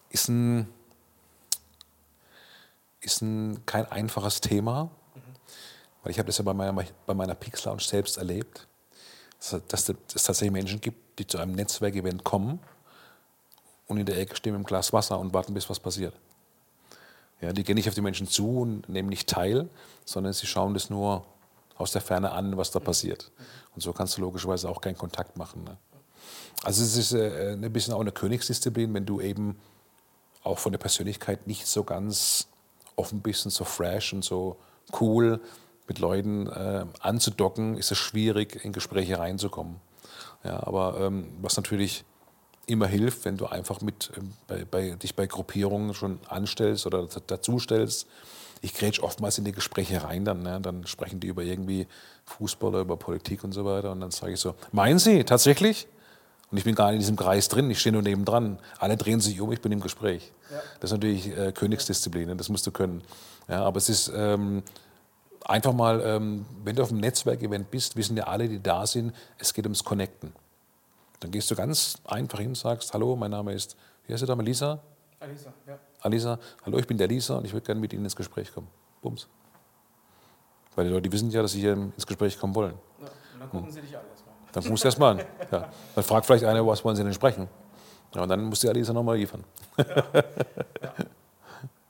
Ist 0.10 0.30
ein, 0.30 0.68
ist 3.02 3.22
ein 3.22 3.66
kein 3.66 3.86
einfaches 3.92 4.40
Thema, 4.40 4.90
weil 6.04 6.12
ich 6.12 6.20
habe 6.20 6.28
das 6.28 6.38
ja 6.38 6.44
bei 6.44 6.54
meiner, 6.54 6.86
bei 7.06 7.14
meiner 7.14 7.36
Pix 7.36 7.66
Lounge 7.66 7.82
selbst 7.82 8.18
erlebt, 8.18 8.68
dass, 9.68 9.90
es 9.90 10.24
tatsächlich 10.24 10.52
Menschen 10.52 10.80
gibt, 10.80 11.20
die 11.20 11.28
zu 11.28 11.38
einem 11.38 11.54
Netzwerkevent 11.54 12.24
kommen 12.24 12.60
und 13.88 13.98
in 13.98 14.06
der 14.06 14.18
Ecke 14.18 14.36
stehen 14.36 14.54
mit 14.54 14.60
einem 14.60 14.66
Glas 14.66 14.94
Wasser 14.94 15.20
und 15.20 15.34
warten, 15.34 15.54
bis 15.54 15.70
was 15.70 15.80
passiert. 15.80 16.14
Ja, 17.42 17.54
die 17.54 17.64
gehen 17.64 17.76
nicht 17.76 17.88
auf 17.88 17.94
die 17.94 18.02
Menschen 18.02 18.28
zu 18.28 18.62
und 18.62 18.90
nehmen 18.90 19.10
nicht 19.10 19.30
teil, 19.30 19.70
sondern 20.06 20.34
sie 20.34 20.48
schauen 20.48 20.74
das 20.74 20.90
nur 20.90 21.26
aus 21.78 21.92
der 21.92 22.02
Ferne 22.02 22.32
an, 22.32 22.58
was 22.58 22.72
da 22.72 22.80
passiert. 22.80 23.32
Und 23.76 23.82
so 23.82 23.94
kannst 23.94 24.18
du 24.18 24.22
logischerweise 24.22 24.70
auch 24.70 24.82
keinen 24.82 24.98
Kontakt 24.98 25.38
machen. 25.38 25.64
Ne? 25.64 25.78
Also 26.64 26.84
es 26.84 26.98
ist 26.98 27.14
äh, 27.14 27.54
ein 27.54 27.74
bisschen 27.74 27.94
auch 27.94 28.02
eine 28.02 28.12
Königsdisziplin, 28.12 28.94
wenn 28.94 29.06
du 29.06 29.22
eben 29.22 29.58
auch 30.44 30.60
von 30.60 30.72
der 30.72 30.80
Persönlichkeit 30.80 31.48
nicht 31.48 31.68
so 31.68 31.84
ganz 31.84 32.48
offen 32.96 33.22
bist 33.22 33.46
und 33.46 33.52
so 33.52 33.64
fresh 33.64 34.14
und 34.14 34.24
so 34.24 34.58
cool 35.00 35.40
mit 35.88 36.00
Leuten 36.00 36.48
äh, 36.48 36.86
anzudocken, 37.00 37.78
ist 37.78 37.92
es 37.92 37.98
schwierig, 37.98 38.64
in 38.64 38.74
Gespräche 38.74 39.20
reinzukommen. 39.20 39.78
Ja, 40.44 40.66
aber 40.66 41.00
ähm, 41.00 41.28
was 41.42 41.58
natürlich 41.58 42.04
immer 42.66 42.88
hilft, 42.88 43.26
wenn 43.26 43.38
du 43.38 43.46
einfach 43.46 43.82
mit, 43.82 44.12
äh, 44.16 44.22
bei, 44.48 44.66
bei, 44.66 44.90
dich 44.92 45.16
bei 45.16 45.28
Gruppierungen 45.28 45.94
schon 45.94 46.20
anstellst 46.28 46.86
oder 46.86 47.06
dazustellst, 47.06 48.08
ich 48.62 48.74
grätsch 48.74 49.00
oftmals 49.00 49.38
in 49.38 49.46
die 49.46 49.52
Gespräche 49.52 50.04
rein, 50.04 50.26
dann, 50.26 50.42
ne? 50.42 50.60
dann 50.62 50.86
sprechen 50.88 51.20
die 51.20 51.28
über 51.28 51.44
irgendwie 51.44 51.88
Fußball 52.26 52.70
oder 52.70 52.80
über 52.82 52.98
Politik 52.98 53.44
und 53.44 53.52
so 53.52 53.66
weiter. 53.66 53.92
Und 53.92 54.02
dann 54.02 54.12
sage 54.12 54.34
ich 54.34 54.40
so, 54.40 54.56
meinen 54.72 55.00
Sie 55.00 55.24
tatsächlich? 55.24 55.88
Und 56.50 56.58
ich 56.58 56.64
bin 56.64 56.76
gar 56.76 56.88
nicht 56.88 56.96
in 56.96 57.00
diesem 57.02 57.16
Kreis 57.18 57.50
drin, 57.50 57.70
ich 57.70 57.80
stehe 57.80 57.92
nur 57.94 58.02
nebendran. 58.02 58.60
Alle 58.80 58.96
drehen 58.96 59.20
sich 59.20 59.40
um, 59.42 59.52
ich 59.52 59.62
bin 59.62 59.72
im 59.72 59.82
Gespräch. 59.82 60.32
Ja. 60.50 60.62
Das 60.80 60.92
ist 60.92 60.94
natürlich 60.94 61.38
äh, 61.38 61.52
Königsdisziplin, 61.52 62.28
ne? 62.30 62.36
das 62.36 62.50
musst 62.50 62.66
du 62.66 62.72
können. 62.72 63.04
Ja, 63.50 63.64
aber 63.64 63.78
es 63.78 63.90
ist 63.90 64.12
ähm, 64.16 64.64
einfach 65.44 65.74
mal, 65.74 66.02
ähm, 66.06 66.46
wenn 66.64 66.76
du 66.76 66.84
auf 66.84 66.92
einem 66.92 67.02
Netzwerkevent 67.02 67.70
bist, 67.70 67.96
wissen 67.98 68.16
ja 68.16 68.26
alle, 68.26 68.48
die 68.48 68.62
da 68.62 68.88
sind, 68.88 69.14
es 69.38 69.54
geht 69.54 69.66
ums 69.66 69.84
Connecten. 69.84 70.34
Dann 71.20 71.32
gehst 71.32 71.50
du 71.52 71.56
ganz 71.56 71.96
einfach 72.06 72.40
hin, 72.40 72.56
sagst, 72.56 72.94
hallo, 72.94 73.16
mein 73.16 73.32
Name 73.32 73.54
ist, 73.54 73.76
wie 74.06 74.14
heißt 74.14 74.24
du 74.24 74.28
da, 74.28 74.36
Melissa? 74.36 74.80
Alisa, 75.20 75.52
ja. 75.66 75.80
Alisa, 76.08 76.40
hallo, 76.66 76.78
ich 76.78 76.88
bin 76.88 76.98
der 76.98 77.08
Lisa 77.08 77.36
und 77.36 77.46
ich 77.46 77.54
würde 77.54 77.66
gerne 77.66 77.80
mit 77.80 77.94
Ihnen 77.94 78.04
ins 78.04 78.16
Gespräch 78.16 78.54
kommen. 78.54 78.68
Bums. 79.02 79.28
Weil 80.76 80.86
die 80.86 80.92
Leute 80.92 81.04
die 81.04 81.12
wissen 81.12 81.30
ja, 81.32 81.42
dass 81.42 81.52
sie 81.52 81.62
hier 81.62 81.74
ins 81.74 82.06
Gespräch 82.06 82.40
kommen 82.40 82.56
wollen. 82.56 82.74
Ja, 82.74 83.08
und 83.08 83.40
dann 83.40 83.50
gucken 83.50 83.68
hm. 83.68 83.74
sie 83.74 83.82
dich 83.82 83.98
an 83.98 84.04
erstmal. 84.10 84.36
Dann 84.54 84.64
gucken 84.64 84.78
sie 84.78 84.86
erstmal 84.86 85.12
an. 85.12 85.26
Ja. 85.52 85.70
Dann 85.96 86.04
fragt 86.04 86.26
vielleicht 86.26 86.46
einer, 86.46 86.66
was 86.66 86.84
wollen 86.84 86.96
sie 86.96 87.04
denn 87.04 87.14
sprechen? 87.14 87.48
Ja, 88.14 88.24
und 88.24 88.30
dann 88.30 88.44
muss 88.44 88.60
die 88.60 88.70
Alisa 88.70 88.94
nochmal 88.94 89.18
liefern. 89.18 89.44
Ja, 89.78 89.86
ja. 90.14 90.24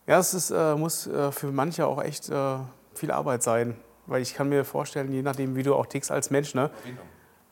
ja 0.07 0.19
es 0.19 0.33
ist, 0.33 0.51
äh, 0.51 0.75
muss 0.75 1.07
äh, 1.07 1.31
für 1.31 1.51
manche 1.51 1.85
auch 1.85 2.01
echt 2.01 2.29
äh, 2.29 2.57
viel 2.93 3.11
Arbeit 3.11 3.43
sein. 3.43 3.75
Weil 4.07 4.21
ich 4.21 4.33
kann 4.33 4.47
mir 4.47 4.63
vorstellen, 4.63 5.11
je 5.11 5.21
nachdem, 5.21 5.55
wie 5.55 5.63
du 5.63 5.75
auch 5.75 5.85
tickst 5.85 6.11
als 6.11 6.29
Mensch, 6.29 6.55
ne, 6.55 6.71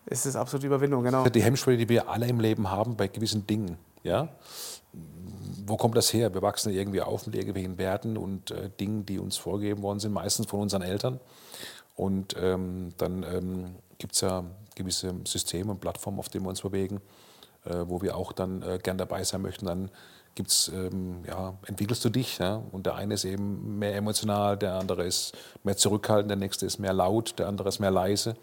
ist 0.06 0.26
es 0.26 0.38
absolut 0.38 0.64
Überwindung. 0.64 1.04
Genau. 1.04 1.28
Die 1.28 1.44
Hemmschwelle, 1.44 1.78
die 1.78 1.90
wir 1.90 2.10
alle 2.10 2.28
im 2.28 2.40
Leben 2.40 2.72
haben 2.72 2.96
bei 2.96 3.08
gewissen 3.08 3.46
Dingen. 3.46 3.78
Ja? 4.04 4.30
Wo 5.68 5.78
kommt 5.78 5.98
das 5.98 6.14
her? 6.14 6.34
Wir 6.34 6.42
wachsen 6.42 6.72
irgendwie 6.72 7.02
auf 7.02 7.26
mit 7.26 7.36
irgendwelchen 7.36 7.78
Werten 7.78 8.18
und 8.18 8.52
äh, 8.52 8.70
Dingen, 8.80 9.06
die 9.06 9.20
uns 9.20 9.38
vorgegeben 9.38 9.82
worden 9.82 10.00
sind, 10.00 10.14
meistens 10.14 10.48
von 10.48 10.60
unseren 10.60 10.82
Eltern. 10.82 11.20
Und 11.96 12.36
ähm, 12.40 12.90
dann 12.98 13.24
ähm, 13.24 13.76
gibt 13.98 14.14
es 14.16 14.22
ja 14.22 14.44
gewisse 14.76 15.14
Systeme 15.26 15.72
und 15.72 15.80
Plattformen, 15.80 16.20
auf 16.20 16.30
denen 16.30 16.46
wir 16.46 16.50
uns 16.50 16.62
bewegen, 16.62 17.02
äh, 17.66 17.84
wo 17.88 18.02
wir 18.02 18.16
auch 18.16 18.32
dann 18.32 18.62
äh, 18.62 18.80
gern 18.82 18.98
dabei 18.98 19.24
sein 19.24 19.42
möchten. 19.42 19.66
Dann 19.66 19.90
gibt's, 20.36 20.68
ähm, 20.68 21.24
ja, 21.26 21.56
entwickelst 21.66 22.04
du 22.04 22.10
dich. 22.10 22.38
Ja? 22.38 22.62
Und 22.72 22.86
der 22.86 22.96
eine 22.96 23.14
ist 23.14 23.26
eben 23.26 23.80
mehr 23.80 23.96
emotional, 23.96 24.58
der 24.58 24.76
andere 24.76 25.06
ist 25.06 25.34
mehr 25.64 25.78
zurückhaltend, 25.78 26.30
der 26.30 26.38
nächste 26.38 26.66
ist 26.66 26.78
mehr 26.78 26.94
laut, 26.94 27.40
der 27.40 27.48
andere 27.48 27.70
ist 27.70 27.80
mehr 27.80 27.92
leise. 27.92 28.36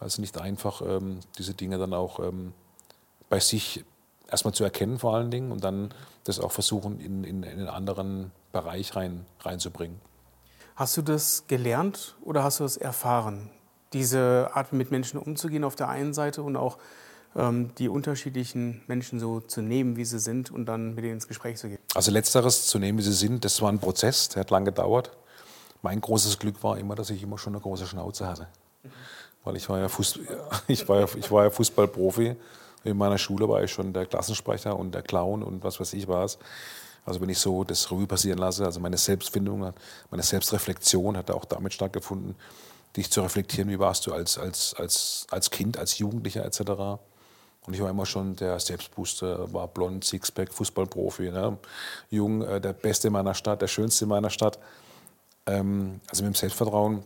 Also 0.00 0.20
nicht 0.20 0.38
einfach, 0.38 0.82
ähm, 0.82 1.20
diese 1.38 1.54
Dinge 1.54 1.78
dann 1.78 1.94
auch 1.94 2.20
ähm, 2.20 2.52
bei 3.28 3.40
sich 3.40 3.84
erstmal 4.30 4.54
zu 4.54 4.64
erkennen 4.64 4.98
vor 4.98 5.14
allen 5.14 5.30
Dingen 5.30 5.52
und 5.52 5.64
dann 5.64 5.92
das 6.24 6.38
auch 6.38 6.52
versuchen, 6.52 7.00
in, 7.00 7.24
in, 7.24 7.42
in 7.42 7.58
einen 7.58 7.68
anderen 7.68 8.30
Bereich 8.52 8.94
rein, 8.94 9.26
reinzubringen. 9.40 10.00
Hast 10.76 10.96
du 10.96 11.02
das 11.02 11.46
gelernt 11.48 12.16
oder 12.22 12.44
hast 12.44 12.60
du 12.60 12.64
das 12.64 12.76
erfahren? 12.76 13.50
Diese 13.92 14.50
Art 14.52 14.72
mit 14.72 14.90
Menschen 14.90 15.18
umzugehen 15.18 15.64
auf 15.64 15.74
der 15.74 15.88
einen 15.88 16.14
Seite 16.14 16.42
und 16.42 16.56
auch 16.56 16.78
ähm, 17.34 17.74
die 17.78 17.88
unterschiedlichen 17.88 18.82
Menschen 18.86 19.18
so 19.18 19.40
zu 19.40 19.62
nehmen, 19.62 19.96
wie 19.96 20.04
sie 20.04 20.18
sind 20.18 20.50
und 20.50 20.66
dann 20.66 20.94
mit 20.94 21.04
denen 21.04 21.14
ins 21.14 21.26
Gespräch 21.28 21.56
zu 21.56 21.68
gehen? 21.68 21.78
Also 21.94 22.10
letzteres 22.10 22.66
zu 22.66 22.78
nehmen, 22.78 22.98
wie 22.98 23.02
sie 23.02 23.12
sind, 23.12 23.44
das 23.44 23.60
war 23.60 23.72
ein 23.72 23.78
Prozess, 23.78 24.28
der 24.28 24.40
hat 24.40 24.50
lange 24.50 24.66
gedauert. 24.66 25.10
Mein 25.82 26.00
großes 26.00 26.38
Glück 26.38 26.62
war 26.62 26.78
immer, 26.78 26.94
dass 26.94 27.10
ich 27.10 27.22
immer 27.22 27.38
schon 27.38 27.54
eine 27.54 27.62
große 27.62 27.86
Schnauze 27.86 28.26
hatte. 28.26 28.48
Weil 29.44 29.56
ich 29.56 29.68
war 29.68 29.78
ja, 29.78 29.88
Fußball, 29.88 30.26
ich 30.68 30.88
war 30.88 31.00
ja, 31.00 31.06
ich 31.16 31.30
war 31.30 31.44
ja 31.44 31.50
Fußballprofi 31.50 32.36
in 32.84 32.96
meiner 32.96 33.18
Schule 33.18 33.48
war 33.48 33.62
ich 33.62 33.72
schon 33.72 33.92
der 33.92 34.06
Klassensprecher 34.06 34.78
und 34.78 34.94
der 34.94 35.02
Clown 35.02 35.42
und 35.42 35.64
was 35.64 35.80
weiß 35.80 35.92
ich 35.94 36.08
was. 36.08 36.38
Also 37.04 37.20
wenn 37.20 37.28
ich 37.28 37.38
so 37.38 37.64
das 37.64 37.90
Revue 37.90 38.06
passieren 38.06 38.38
lasse, 38.38 38.64
also 38.64 38.80
meine 38.80 38.98
Selbstfindung, 38.98 39.72
meine 40.10 40.22
Selbstreflexion 40.22 41.16
hat 41.16 41.30
auch 41.30 41.44
damit 41.44 41.72
stattgefunden, 41.72 42.36
dich 42.96 43.10
zu 43.10 43.20
reflektieren, 43.22 43.70
wie 43.70 43.78
warst 43.78 44.06
du 44.06 44.12
als, 44.12 44.38
als, 44.38 44.74
als, 44.74 45.26
als 45.30 45.50
Kind, 45.50 45.78
als 45.78 45.98
Jugendlicher 45.98 46.44
etc. 46.44 46.60
Und 47.66 47.74
ich 47.74 47.80
war 47.80 47.90
immer 47.90 48.06
schon 48.06 48.36
der 48.36 48.58
Selbstbooster, 48.58 49.52
war 49.52 49.68
blond, 49.68 50.04
Sixpack, 50.04 50.52
Fußballprofi, 50.52 51.30
ne? 51.30 51.58
jung, 52.10 52.42
äh, 52.42 52.60
der 52.60 52.72
Beste 52.72 53.08
in 53.08 53.12
meiner 53.12 53.34
Stadt, 53.34 53.62
der 53.62 53.68
Schönste 53.68 54.04
in 54.04 54.08
meiner 54.08 54.30
Stadt. 54.30 54.58
Ähm, 55.46 56.00
also 56.08 56.24
mit 56.24 56.34
dem 56.34 56.38
Selbstvertrauen 56.38 57.04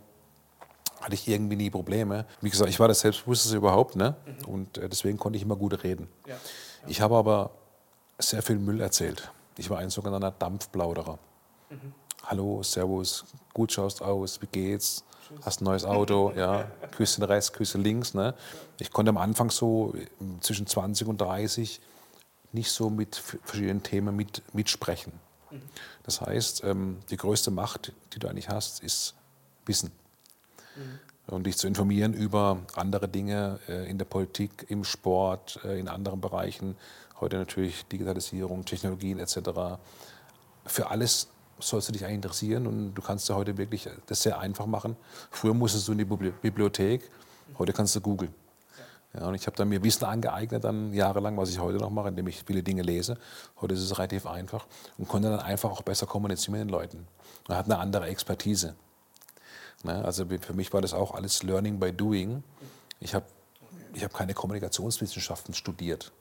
hatte 1.03 1.15
ich 1.15 1.27
irgendwie 1.27 1.55
nie 1.55 1.69
Probleme. 1.69 2.25
Wie 2.41 2.49
gesagt, 2.49 2.69
ich 2.69 2.79
war 2.79 2.87
das 2.87 3.01
Selbstbewussteste 3.01 3.57
überhaupt 3.57 3.95
ne? 3.95 4.15
Mhm. 4.25 4.53
und 4.53 4.77
äh, 4.77 4.89
deswegen 4.89 5.17
konnte 5.17 5.37
ich 5.37 5.43
immer 5.43 5.55
gut 5.55 5.83
reden. 5.83 6.07
Ja. 6.25 6.33
Ja. 6.33 6.39
Ich 6.87 7.01
habe 7.01 7.15
aber 7.15 7.51
sehr 8.17 8.41
viel 8.41 8.57
Müll 8.57 8.79
erzählt. 8.81 9.31
Ich 9.57 9.69
war 9.69 9.79
ein 9.79 9.89
sogenannter 9.89 10.31
Dampfplauderer. 10.31 11.19
Mhm. 11.69 11.93
Hallo, 12.23 12.63
Servus, 12.63 13.25
gut 13.53 13.73
schaust 13.73 14.01
aus, 14.01 14.41
wie 14.41 14.47
geht's? 14.47 15.03
Tschüss. 15.27 15.45
Hast 15.45 15.61
ein 15.61 15.65
neues 15.65 15.83
Auto, 15.83 16.31
ja, 16.37 16.71
Küsse 16.91 17.27
rechts, 17.27 17.51
Küsse 17.51 17.77
links. 17.77 18.13
Ne? 18.13 18.33
Ich 18.79 18.91
konnte 18.91 19.09
am 19.09 19.17
Anfang 19.17 19.51
so 19.51 19.93
zwischen 20.39 20.67
20 20.67 21.07
und 21.07 21.19
30 21.19 21.81
nicht 22.53 22.71
so 22.71 22.89
mit 22.89 23.15
verschiedenen 23.15 23.83
Themen 23.83 24.15
mit, 24.15 24.41
mitsprechen. 24.53 25.11
Mhm. 25.51 25.61
Das 26.03 26.21
heißt, 26.21 26.63
ähm, 26.63 26.99
die 27.09 27.17
größte 27.17 27.51
Macht, 27.51 27.91
die 28.13 28.19
du 28.19 28.27
eigentlich 28.29 28.47
hast, 28.47 28.81
ist 28.81 29.15
Wissen 29.65 29.91
mhm. 30.75 31.35
und 31.35 31.45
dich 31.45 31.57
zu 31.57 31.67
informieren 31.67 32.13
über 32.13 32.59
andere 32.75 33.07
Dinge 33.07 33.59
äh, 33.67 33.89
in 33.89 33.97
der 33.97 34.05
Politik, 34.05 34.65
im 34.69 34.83
Sport, 34.83 35.59
äh, 35.63 35.79
in 35.79 35.87
anderen 35.87 36.21
Bereichen. 36.21 36.75
Heute 37.19 37.37
natürlich 37.37 37.85
Digitalisierung, 37.85 38.65
Technologien 38.65 39.19
etc. 39.19 39.37
Für 40.65 40.89
alles 40.89 41.29
sollst 41.59 41.87
du 41.87 41.93
dich 41.93 42.03
eigentlich 42.03 42.15
interessieren 42.15 42.67
und 42.67 42.93
du 42.93 43.01
kannst 43.01 43.29
ja 43.29 43.35
heute 43.35 43.57
wirklich 43.57 43.87
das 44.07 44.23
sehr 44.23 44.39
einfach 44.39 44.65
machen. 44.65 44.95
Früher 45.31 45.53
musstest 45.53 45.87
du 45.87 45.93
in 45.93 45.99
die 45.99 46.05
Bibliothek, 46.05 47.09
heute 47.57 47.73
kannst 47.73 47.95
du 47.95 48.01
googeln. 48.01 48.33
Ja, 49.13 49.27
und 49.27 49.35
ich 49.35 49.45
habe 49.45 49.55
dann 49.55 49.69
mir 49.69 49.83
Wissen 49.83 50.05
angeeignet, 50.05 50.63
dann 50.63 50.91
jahrelang, 50.91 51.37
was 51.37 51.49
ich 51.51 51.59
heute 51.59 51.77
noch 51.77 51.91
mache, 51.91 52.07
indem 52.07 52.27
ich 52.27 52.43
viele 52.43 52.63
Dinge 52.63 52.81
lese. 52.81 53.17
Heute 53.61 53.75
ist 53.75 53.81
es 53.81 53.97
relativ 53.97 54.25
einfach 54.25 54.65
und 54.97 55.07
konnte 55.07 55.29
dann 55.29 55.39
einfach 55.39 55.69
auch 55.69 55.83
besser 55.83 56.07
kommunizieren 56.07 56.53
mit 56.53 56.61
den 56.61 56.69
Leuten. 56.69 57.07
Man 57.47 57.57
hat 57.57 57.65
eine 57.65 57.77
andere 57.77 58.07
Expertise. 58.07 58.75
Ne? 59.83 60.03
Also 60.03 60.25
für 60.25 60.53
mich 60.53 60.73
war 60.73 60.81
das 60.81 60.93
auch 60.93 61.13
alles 61.13 61.43
Learning 61.43 61.79
by 61.79 61.91
Doing. 61.91 62.43
Ich 62.99 63.13
habe 63.13 63.25
ich 63.93 64.03
hab 64.03 64.13
keine 64.13 64.33
Kommunikationswissenschaften 64.33 65.53
studiert 65.53 66.11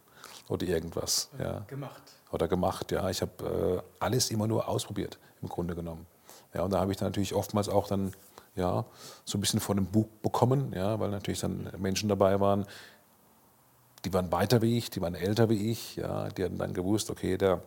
oder 0.48 0.66
irgendwas. 0.66 1.30
Ja. 1.38 1.60
Gemacht. 1.68 2.02
Oder 2.30 2.48
gemacht, 2.48 2.92
ja. 2.92 3.08
Ich 3.10 3.22
habe 3.22 3.82
äh, 3.82 4.04
alles 4.04 4.30
immer 4.30 4.46
nur 4.46 4.68
ausprobiert, 4.68 5.18
im 5.40 5.48
Grunde 5.48 5.74
genommen. 5.74 6.06
Ja, 6.54 6.62
und 6.62 6.72
da 6.72 6.80
habe 6.80 6.92
ich 6.92 6.98
dann 6.98 7.08
natürlich 7.08 7.34
oftmals 7.34 7.68
auch 7.68 7.88
dann 7.88 8.12
ja, 8.54 8.84
so 9.24 9.38
ein 9.38 9.40
bisschen 9.40 9.60
von 9.60 9.76
dem 9.76 9.86
Buch 9.86 10.08
bekommen, 10.22 10.72
ja, 10.74 11.00
weil 11.00 11.10
natürlich 11.10 11.40
dann 11.40 11.70
Menschen 11.78 12.08
dabei 12.08 12.40
waren, 12.40 12.66
die 14.04 14.12
waren 14.12 14.30
weiter 14.32 14.60
wie 14.62 14.76
ich, 14.76 14.90
die 14.90 15.00
waren 15.00 15.14
älter 15.14 15.48
wie 15.48 15.70
ich, 15.70 15.96
ja, 15.96 16.28
die 16.28 16.44
hatten 16.44 16.58
dann 16.58 16.74
gewusst, 16.74 17.10
okay, 17.10 17.38
der 17.38 17.62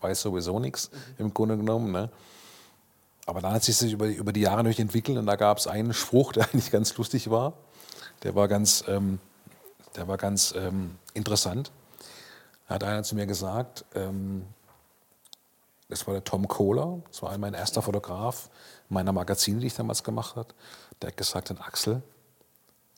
weiß 0.00 0.22
sowieso 0.22 0.58
nichts 0.58 0.90
mhm. 0.90 1.26
im 1.26 1.34
Grunde 1.34 1.56
genommen. 1.56 1.92
Ne? 1.92 2.10
Aber 3.26 3.40
dann 3.40 3.52
hat 3.52 3.62
sich 3.62 3.78
das 3.78 3.90
über, 3.90 4.06
über 4.06 4.32
die 4.32 4.40
Jahre 4.40 4.68
entwickelt 4.68 5.16
und 5.16 5.26
da 5.26 5.36
gab 5.36 5.58
es 5.58 5.66
einen 5.66 5.94
Spruch, 5.94 6.32
der 6.32 6.44
eigentlich 6.52 6.70
ganz 6.70 6.96
lustig 6.96 7.30
war. 7.30 7.54
Der 8.22 8.34
war 8.34 8.48
ganz, 8.48 8.84
ähm, 8.88 9.18
der 9.96 10.08
war 10.08 10.16
ganz 10.16 10.54
ähm, 10.56 10.96
interessant. 11.14 11.70
Da 12.68 12.76
hat 12.76 12.84
einer 12.84 13.02
zu 13.02 13.14
mir 13.14 13.26
gesagt, 13.26 13.84
ähm, 13.94 14.46
das 15.88 16.06
war 16.06 16.14
der 16.14 16.24
Tom 16.24 16.48
Kohler, 16.48 17.00
das 17.08 17.22
war 17.22 17.36
mein 17.36 17.54
erster 17.54 17.82
Fotograf 17.82 18.48
meiner 18.88 19.12
Magazine, 19.12 19.60
die 19.60 19.66
ich 19.66 19.74
damals 19.74 20.02
gemacht 20.02 20.36
habe. 20.36 20.48
Der 21.00 21.08
hat 21.08 21.16
gesagt, 21.16 21.50
den 21.50 21.58
Axel, 21.58 22.02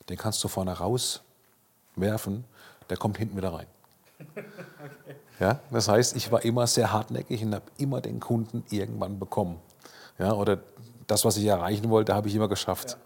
den 0.09 0.17
kannst 0.17 0.43
du 0.43 0.47
vorne 0.47 0.77
rauswerfen, 0.77 2.45
der 2.89 2.97
kommt 2.97 3.17
hinten 3.17 3.37
wieder 3.37 3.53
rein. 3.53 3.67
Okay. 4.95 5.15
Ja, 5.39 5.59
das 5.69 5.89
heißt, 5.89 6.15
ich 6.15 6.31
war 6.31 6.45
immer 6.45 6.65
sehr 6.67 6.93
hartnäckig 6.93 7.43
und 7.43 7.53
habe 7.53 7.65
immer 7.77 7.99
den 7.99 8.21
Kunden 8.21 8.63
irgendwann 8.69 9.19
bekommen. 9.19 9.59
Ja, 10.17 10.33
oder 10.33 10.59
das, 11.07 11.25
was 11.25 11.37
ich 11.37 11.45
erreichen 11.45 11.89
wollte, 11.89 12.13
habe 12.13 12.27
ich 12.27 12.35
immer 12.35 12.47
geschafft. 12.47 12.97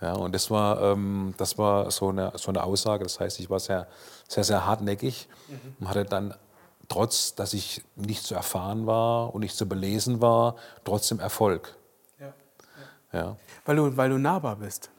Ja. 0.00 0.08
ja 0.08 0.14
und 0.14 0.34
das 0.34 0.50
war, 0.50 0.80
ähm, 0.82 1.34
das 1.36 1.58
war 1.58 1.90
so, 1.90 2.08
eine, 2.08 2.32
so 2.36 2.50
eine 2.50 2.62
Aussage. 2.62 3.04
Das 3.04 3.20
heißt, 3.20 3.40
ich 3.40 3.50
war 3.50 3.60
sehr, 3.60 3.86
sehr, 4.28 4.44
sehr 4.44 4.66
hartnäckig 4.66 5.28
mhm. 5.48 5.76
und 5.80 5.88
hatte 5.88 6.04
dann, 6.04 6.34
trotz 6.88 7.34
dass 7.34 7.54
ich 7.54 7.82
nicht 7.96 8.24
zu 8.24 8.34
erfahren 8.34 8.86
war 8.86 9.34
und 9.34 9.40
nicht 9.40 9.56
zu 9.56 9.66
belesen 9.66 10.20
war, 10.20 10.56
trotzdem 10.84 11.20
Erfolg. 11.20 11.76
Ja. 12.18 12.32
ja. 13.12 13.36
Weil, 13.64 13.76
du, 13.76 13.96
weil 13.96 14.10
du 14.10 14.18
nahbar 14.18 14.56
bist. 14.56 14.90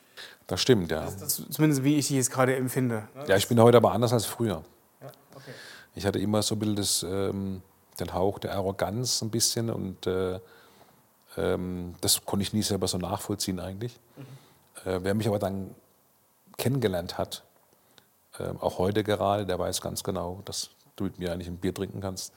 Das 0.47 0.59
stimmt, 0.59 0.91
ja. 0.91 1.05
Das, 1.05 1.17
das, 1.17 1.43
zumindest 1.49 1.83
wie 1.83 1.97
ich 1.97 2.07
dich 2.07 2.17
jetzt 2.17 2.31
gerade 2.31 2.55
empfinde. 2.55 3.07
Ja, 3.27 3.37
ich 3.37 3.47
bin 3.47 3.59
heute 3.61 3.77
aber 3.77 3.93
anders 3.93 4.11
als 4.11 4.25
früher. 4.25 4.63
Ja, 5.01 5.11
okay. 5.35 5.51
Ich 5.95 6.05
hatte 6.05 6.19
immer 6.19 6.41
so 6.41 6.55
ein 6.55 6.59
bisschen 6.59 6.75
das, 6.75 7.03
ähm, 7.03 7.61
den 7.99 8.13
Hauch 8.13 8.39
der 8.39 8.55
Arroganz 8.55 9.21
ein 9.21 9.29
bisschen 9.29 9.69
und 9.69 10.07
äh, 10.07 10.39
ähm, 11.37 11.95
das 12.01 12.25
konnte 12.25 12.43
ich 12.43 12.53
nie 12.53 12.63
selber 12.63 12.87
so 12.87 12.97
nachvollziehen 12.97 13.59
eigentlich. 13.59 13.99
Mhm. 14.17 14.89
Äh, 14.89 15.03
wer 15.03 15.13
mich 15.13 15.27
aber 15.27 15.39
dann 15.39 15.73
kennengelernt 16.57 17.17
hat, 17.17 17.43
äh, 18.39 18.49
auch 18.59 18.77
heute 18.77 19.03
gerade, 19.03 19.45
der 19.45 19.59
weiß 19.59 19.81
ganz 19.81 20.03
genau, 20.03 20.41
dass 20.45 20.69
du 20.95 21.05
mit 21.05 21.19
mir 21.19 21.31
eigentlich 21.31 21.47
ein 21.47 21.57
Bier 21.57 21.73
trinken 21.73 22.01
kannst, 22.01 22.33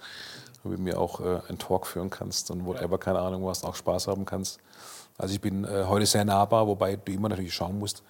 du 0.62 0.70
mit 0.70 0.80
mir 0.80 0.98
auch 0.98 1.20
äh, 1.20 1.40
einen 1.48 1.58
Talk 1.58 1.86
führen 1.86 2.10
kannst 2.10 2.50
und 2.50 2.64
whatever, 2.64 2.98
keine 2.98 3.20
Ahnung 3.20 3.44
was, 3.44 3.64
auch 3.64 3.74
Spaß 3.74 4.08
haben 4.08 4.24
kannst. 4.24 4.60
Also 5.16 5.34
ich 5.34 5.40
bin 5.40 5.64
äh, 5.64 5.84
heute 5.86 6.06
sehr 6.06 6.24
nahbar, 6.24 6.66
wobei 6.66 6.96
du 6.96 7.12
immer 7.12 7.28
natürlich 7.28 7.54
schauen 7.54 7.78
musst, 7.78 8.02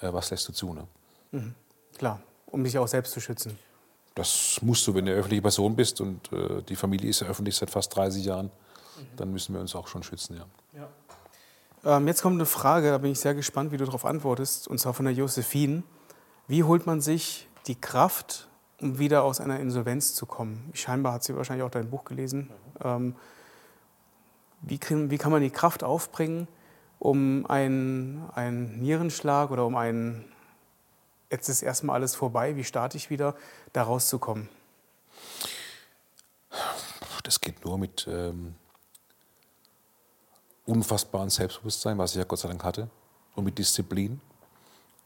äh, 0.00 0.12
was 0.12 0.30
lässt 0.30 0.48
du 0.48 0.52
zu. 0.52 0.72
Ne? 0.72 0.86
Mhm. 1.32 1.54
Klar, 1.96 2.20
um 2.46 2.64
dich 2.64 2.76
auch 2.78 2.88
selbst 2.88 3.12
zu 3.12 3.20
schützen. 3.20 3.58
Das 4.14 4.58
musst 4.62 4.86
du, 4.86 4.94
wenn 4.94 5.04
du 5.04 5.12
eine 5.12 5.20
öffentliche 5.20 5.42
Person 5.42 5.76
bist 5.76 6.00
und 6.00 6.32
äh, 6.32 6.62
die 6.62 6.76
Familie 6.76 7.10
ist 7.10 7.20
ja 7.20 7.28
öffentlich 7.28 7.56
seit 7.56 7.70
fast 7.70 7.94
30 7.94 8.24
Jahren 8.24 8.50
dann 9.16 9.30
müssen 9.32 9.54
wir 9.54 9.60
uns 9.60 9.74
auch 9.74 9.88
schon 9.88 10.02
schützen. 10.02 10.36
Ja. 10.36 10.80
ja. 10.80 10.88
Ähm, 11.96 12.06
jetzt 12.06 12.22
kommt 12.22 12.34
eine 12.36 12.46
Frage, 12.46 12.90
da 12.90 12.98
bin 12.98 13.12
ich 13.12 13.20
sehr 13.20 13.34
gespannt, 13.34 13.72
wie 13.72 13.76
du 13.76 13.84
darauf 13.84 14.04
antwortest, 14.04 14.68
und 14.68 14.78
zwar 14.78 14.94
von 14.94 15.06
der 15.06 15.14
Josephine. 15.14 15.82
Wie 16.46 16.64
holt 16.64 16.86
man 16.86 17.00
sich 17.00 17.48
die 17.66 17.80
Kraft, 17.80 18.48
um 18.80 18.98
wieder 18.98 19.22
aus 19.22 19.40
einer 19.40 19.60
Insolvenz 19.60 20.14
zu 20.14 20.26
kommen? 20.26 20.70
Scheinbar 20.74 21.14
hat 21.14 21.24
sie 21.24 21.36
wahrscheinlich 21.36 21.64
auch 21.64 21.70
dein 21.70 21.90
Buch 21.90 22.04
gelesen. 22.04 22.50
Mhm. 22.82 22.86
Ähm, 22.86 23.16
wie, 24.62 24.78
wie, 24.80 25.18
kann 25.18 25.32
man 25.32 25.40
die 25.40 25.50
Kraft 25.50 25.82
aufbringen, 25.82 26.46
um 26.98 27.46
einen, 27.46 28.28
einen 28.34 28.78
Nierenschlag 28.80 29.50
oder 29.50 29.64
um 29.64 29.74
einen, 29.74 30.26
jetzt 31.30 31.48
ist 31.48 31.62
erstmal 31.62 31.96
alles 31.96 32.14
vorbei, 32.14 32.56
wie 32.56 32.64
starte 32.64 32.98
ich 32.98 33.08
wieder, 33.08 33.34
da 33.72 33.84
rauszukommen? 33.84 34.50
Das 37.22 37.40
geht 37.40 37.64
nur 37.64 37.78
mit 37.78 38.06
ähm, 38.10 38.54
unfassbaren 40.70 41.30
Selbstbewusstsein, 41.30 41.98
was 41.98 42.12
ich 42.12 42.18
ja 42.18 42.24
Gott 42.24 42.38
sei 42.38 42.48
Dank 42.48 42.62
hatte, 42.62 42.88
und 43.34 43.44
mit 43.44 43.58
Disziplin 43.58 44.20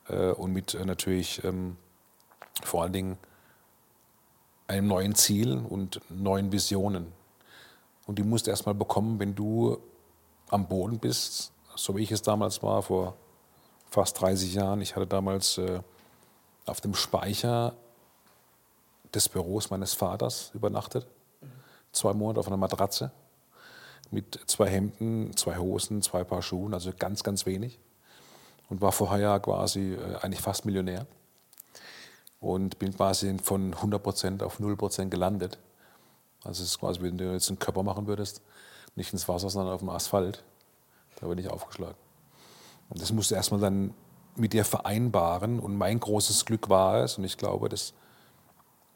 äh, 0.09 0.31
und 0.33 0.53
mit 0.53 0.75
äh, 0.75 0.85
natürlich 0.85 1.43
ähm, 1.43 1.77
vor 2.63 2.83
allen 2.83 2.93
Dingen 2.93 3.19
einem 4.67 4.87
neuen 4.87 5.15
Ziel 5.15 5.59
und 5.59 6.01
neuen 6.11 6.53
Visionen. 6.53 7.13
Und 8.07 8.19
die 8.19 8.23
musst 8.23 8.47
du 8.47 8.51
erstmal 8.51 8.75
bekommen, 8.75 9.19
wenn 9.19 9.35
du 9.35 9.79
am 10.51 10.69
Boden 10.69 10.99
bist, 10.99 11.53
so 11.75 11.97
wie 11.97 12.03
ich 12.03 12.13
es 12.13 12.21
damals 12.21 12.63
war, 12.63 12.83
vor 12.83 13.17
fast 13.89 14.21
30 14.21 14.55
Jahren. 14.55 14.83
Ich 14.83 14.95
hatte 14.95 15.07
damals 15.07 15.57
äh, 15.59 15.81
auf 16.67 16.83
dem 16.83 16.95
Speicher 16.95 17.75
des 19.15 19.31
Büros 19.31 19.71
meines 19.71 19.95
Vaters 19.95 20.51
übernachtet. 20.53 21.07
Zwei 21.93 22.13
Monate 22.13 22.41
auf 22.41 22.49
einer 22.49 22.57
Matratze 22.59 23.13
mit 24.11 24.39
zwei 24.47 24.69
Hemden, 24.69 25.37
zwei 25.37 25.57
Hosen, 25.59 26.03
zwei 26.03 26.25
Paar 26.25 26.43
Schuhen, 26.43 26.75
also 26.75 26.93
ganz, 26.97 27.23
ganz 27.23 27.47
wenig. 27.47 27.79
Und 28.69 28.81
war 28.81 28.93
vorher 28.93 29.19
ja 29.19 29.39
quasi 29.39 29.95
äh, 29.95 30.17
eigentlich 30.17 30.41
fast 30.41 30.65
Millionär. 30.65 31.07
Und 32.41 32.79
bin 32.79 32.95
quasi 32.95 33.37
von 33.43 33.75
100% 33.75 34.43
auf 34.43 34.61
0% 34.61 35.09
gelandet. 35.09 35.59
Also 36.43 36.63
es 36.63 36.71
ist 36.71 36.81
quasi, 36.81 37.01
wenn 37.01 37.17
du 37.17 37.33
jetzt 37.33 37.49
einen 37.49 37.59
Körper 37.59 37.83
machen 37.83 38.07
würdest, 38.07 38.43
nicht 38.97 39.13
ins 39.13 39.29
Wasser, 39.29 39.49
sondern 39.51 39.75
auf 39.75 39.81
dem 39.81 39.89
Asphalt. 39.89 40.45
Da 41.21 41.27
bin 41.27 41.39
ich 41.39 41.51
aufgeschlagen. 41.51 41.97
Und 42.91 43.01
das 43.01 43.13
musst 43.13 43.31
du 43.31 43.35
erstmal 43.35 43.61
dann 43.61 43.95
mit 44.37 44.53
dir 44.53 44.65
vereinbaren. 44.65 45.59
Und 45.59 45.77
mein 45.77 46.01
großes 46.01 46.45
Glück 46.45 46.69
war 46.69 47.03
es, 47.03 47.19
und 47.19 47.25
ich 47.25 47.39
glaube, 47.39 47.69
das 47.69 47.95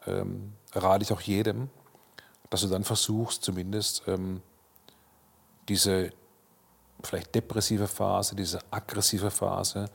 ähm, 0.05 0.53
rate 0.73 1.03
ich 1.03 1.11
auch 1.11 1.21
jedem, 1.21 1.69
dass 2.49 2.61
du 2.61 2.67
dann 2.67 2.83
versuchst, 2.83 3.43
zumindest 3.43 4.03
ähm, 4.07 4.41
diese 5.69 6.11
vielleicht 7.01 7.33
depressive 7.33 7.87
Phase, 7.87 8.35
diese 8.35 8.59
aggressive 8.71 9.31
Phase, 9.31 9.85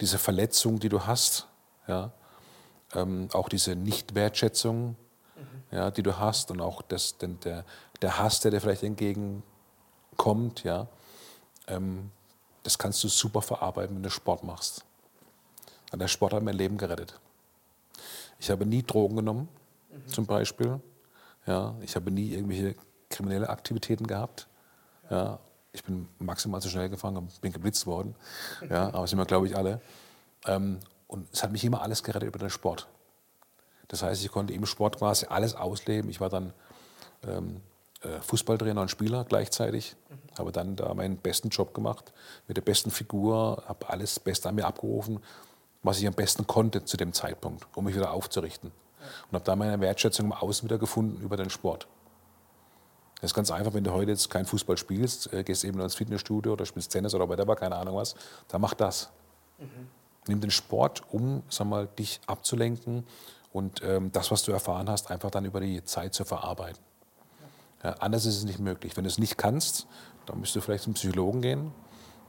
diese 0.00 0.18
Verletzung, 0.18 0.78
die 0.78 0.88
du 0.88 1.06
hast, 1.06 1.46
ja, 1.86 2.12
ähm, 2.94 3.28
auch 3.32 3.48
diese 3.48 3.76
Nichtwertschätzung, 3.76 4.96
mhm. 5.36 5.62
ja, 5.70 5.90
die 5.90 6.02
du 6.02 6.18
hast 6.18 6.50
und 6.50 6.60
auch 6.60 6.82
das, 6.82 7.18
den, 7.18 7.38
der, 7.40 7.64
der 8.02 8.18
Hass, 8.18 8.40
der 8.40 8.50
dir 8.50 8.60
vielleicht 8.60 8.82
entgegenkommt, 8.82 10.64
ja, 10.64 10.88
ähm, 11.66 12.10
das 12.62 12.78
kannst 12.78 13.02
du 13.04 13.08
super 13.08 13.42
verarbeiten, 13.42 13.96
wenn 13.96 14.02
du 14.02 14.10
Sport 14.10 14.44
machst. 14.44 14.84
Und 15.92 16.00
der 16.00 16.08
Sport 16.08 16.34
hat 16.34 16.42
mein 16.42 16.56
Leben 16.56 16.76
gerettet. 16.76 17.18
Ich 18.38 18.50
habe 18.50 18.66
nie 18.66 18.82
Drogen 18.82 19.16
genommen, 19.16 19.48
mhm. 19.90 20.08
zum 20.08 20.26
Beispiel. 20.26 20.80
Ja, 21.46 21.74
ich 21.80 21.96
habe 21.96 22.10
nie 22.10 22.34
irgendwelche 22.34 22.74
kriminelle 23.08 23.48
Aktivitäten 23.48 24.06
gehabt. 24.06 24.48
Ja, 25.10 25.38
ich 25.72 25.84
bin 25.84 26.08
maximal 26.18 26.60
zu 26.60 26.68
schnell 26.68 26.88
gefahren 26.88 27.28
bin 27.40 27.52
geblitzt 27.52 27.86
worden. 27.86 28.14
Ja, 28.68 28.88
aber 28.92 29.06
sind 29.06 29.18
wir, 29.18 29.26
glaube 29.26 29.46
ich, 29.46 29.56
alle. 29.56 29.80
Ähm, 30.46 30.78
und 31.06 31.26
es 31.32 31.42
hat 31.42 31.52
mich 31.52 31.64
immer 31.64 31.82
alles 31.82 32.02
gerettet 32.02 32.28
über 32.28 32.38
den 32.38 32.50
Sport. 32.50 32.88
Das 33.88 34.02
heißt, 34.02 34.22
ich 34.22 34.30
konnte 34.30 34.52
im 34.52 34.66
Sport 34.66 34.98
quasi 34.98 35.26
alles 35.28 35.54
ausleben. 35.54 36.10
Ich 36.10 36.20
war 36.20 36.28
dann 36.28 36.52
ähm, 37.26 37.62
äh, 38.02 38.20
Fußballtrainer 38.20 38.82
und 38.82 38.90
Spieler 38.90 39.24
gleichzeitig. 39.24 39.96
Mhm. 40.08 40.38
Habe 40.38 40.52
dann 40.52 40.76
da 40.76 40.92
meinen 40.94 41.16
besten 41.16 41.48
Job 41.48 41.74
gemacht, 41.74 42.12
mit 42.46 42.56
der 42.56 42.62
besten 42.62 42.90
Figur, 42.90 43.62
habe 43.66 43.88
alles 43.88 44.20
Beste 44.20 44.48
an 44.48 44.54
mir 44.54 44.66
abgerufen, 44.66 45.20
was 45.82 45.98
ich 45.98 46.06
am 46.06 46.14
besten 46.14 46.46
konnte 46.46 46.84
zu 46.84 46.96
dem 46.96 47.12
Zeitpunkt, 47.12 47.66
um 47.74 47.84
mich 47.84 47.96
wieder 47.96 48.12
aufzurichten. 48.12 48.70
Ja. 49.00 49.06
Und 49.30 49.34
habe 49.34 49.44
da 49.44 49.56
meine 49.56 49.80
Wertschätzung 49.80 50.26
im 50.26 50.32
Außen 50.32 50.68
wieder 50.68 50.78
gefunden 50.78 51.22
über 51.22 51.36
den 51.36 51.50
Sport. 51.50 51.88
Das 53.20 53.32
ist 53.32 53.34
ganz 53.34 53.50
einfach, 53.50 53.74
wenn 53.74 53.84
du 53.84 53.92
heute 53.92 54.12
jetzt 54.12 54.30
kein 54.30 54.46
Fußball 54.46 54.76
spielst, 54.76 55.32
äh, 55.32 55.42
gehst 55.42 55.64
eben 55.64 55.80
ins 55.80 55.96
Fitnessstudio 55.96 56.52
oder 56.52 56.66
spielst 56.66 56.92
Tennis 56.92 57.14
oder 57.14 57.28
whatever, 57.28 57.56
keine 57.56 57.76
Ahnung 57.76 57.96
was, 57.96 58.14
dann 58.48 58.60
mach 58.60 58.74
das. 58.74 59.10
Mhm. 59.58 59.88
Nimm 60.28 60.40
den 60.40 60.50
Sport, 60.50 61.02
um 61.10 61.42
sag 61.48 61.66
mal, 61.66 61.88
dich 61.98 62.20
abzulenken 62.26 63.04
und 63.52 63.82
ähm, 63.82 64.12
das, 64.12 64.30
was 64.30 64.42
du 64.42 64.52
erfahren 64.52 64.88
hast, 64.88 65.10
einfach 65.10 65.30
dann 65.30 65.44
über 65.44 65.60
die 65.60 65.82
Zeit 65.84 66.14
zu 66.14 66.24
verarbeiten. 66.24 66.82
Ja, 67.82 67.92
anders 67.94 68.26
ist 68.26 68.36
es 68.36 68.44
nicht 68.44 68.58
möglich. 68.58 68.96
Wenn 68.96 69.04
du 69.04 69.08
es 69.08 69.18
nicht 69.18 69.38
kannst, 69.38 69.86
dann 70.26 70.40
müsst 70.40 70.54
du 70.54 70.60
vielleicht 70.60 70.84
zum 70.84 70.94
Psychologen 70.94 71.42
gehen, 71.42 71.72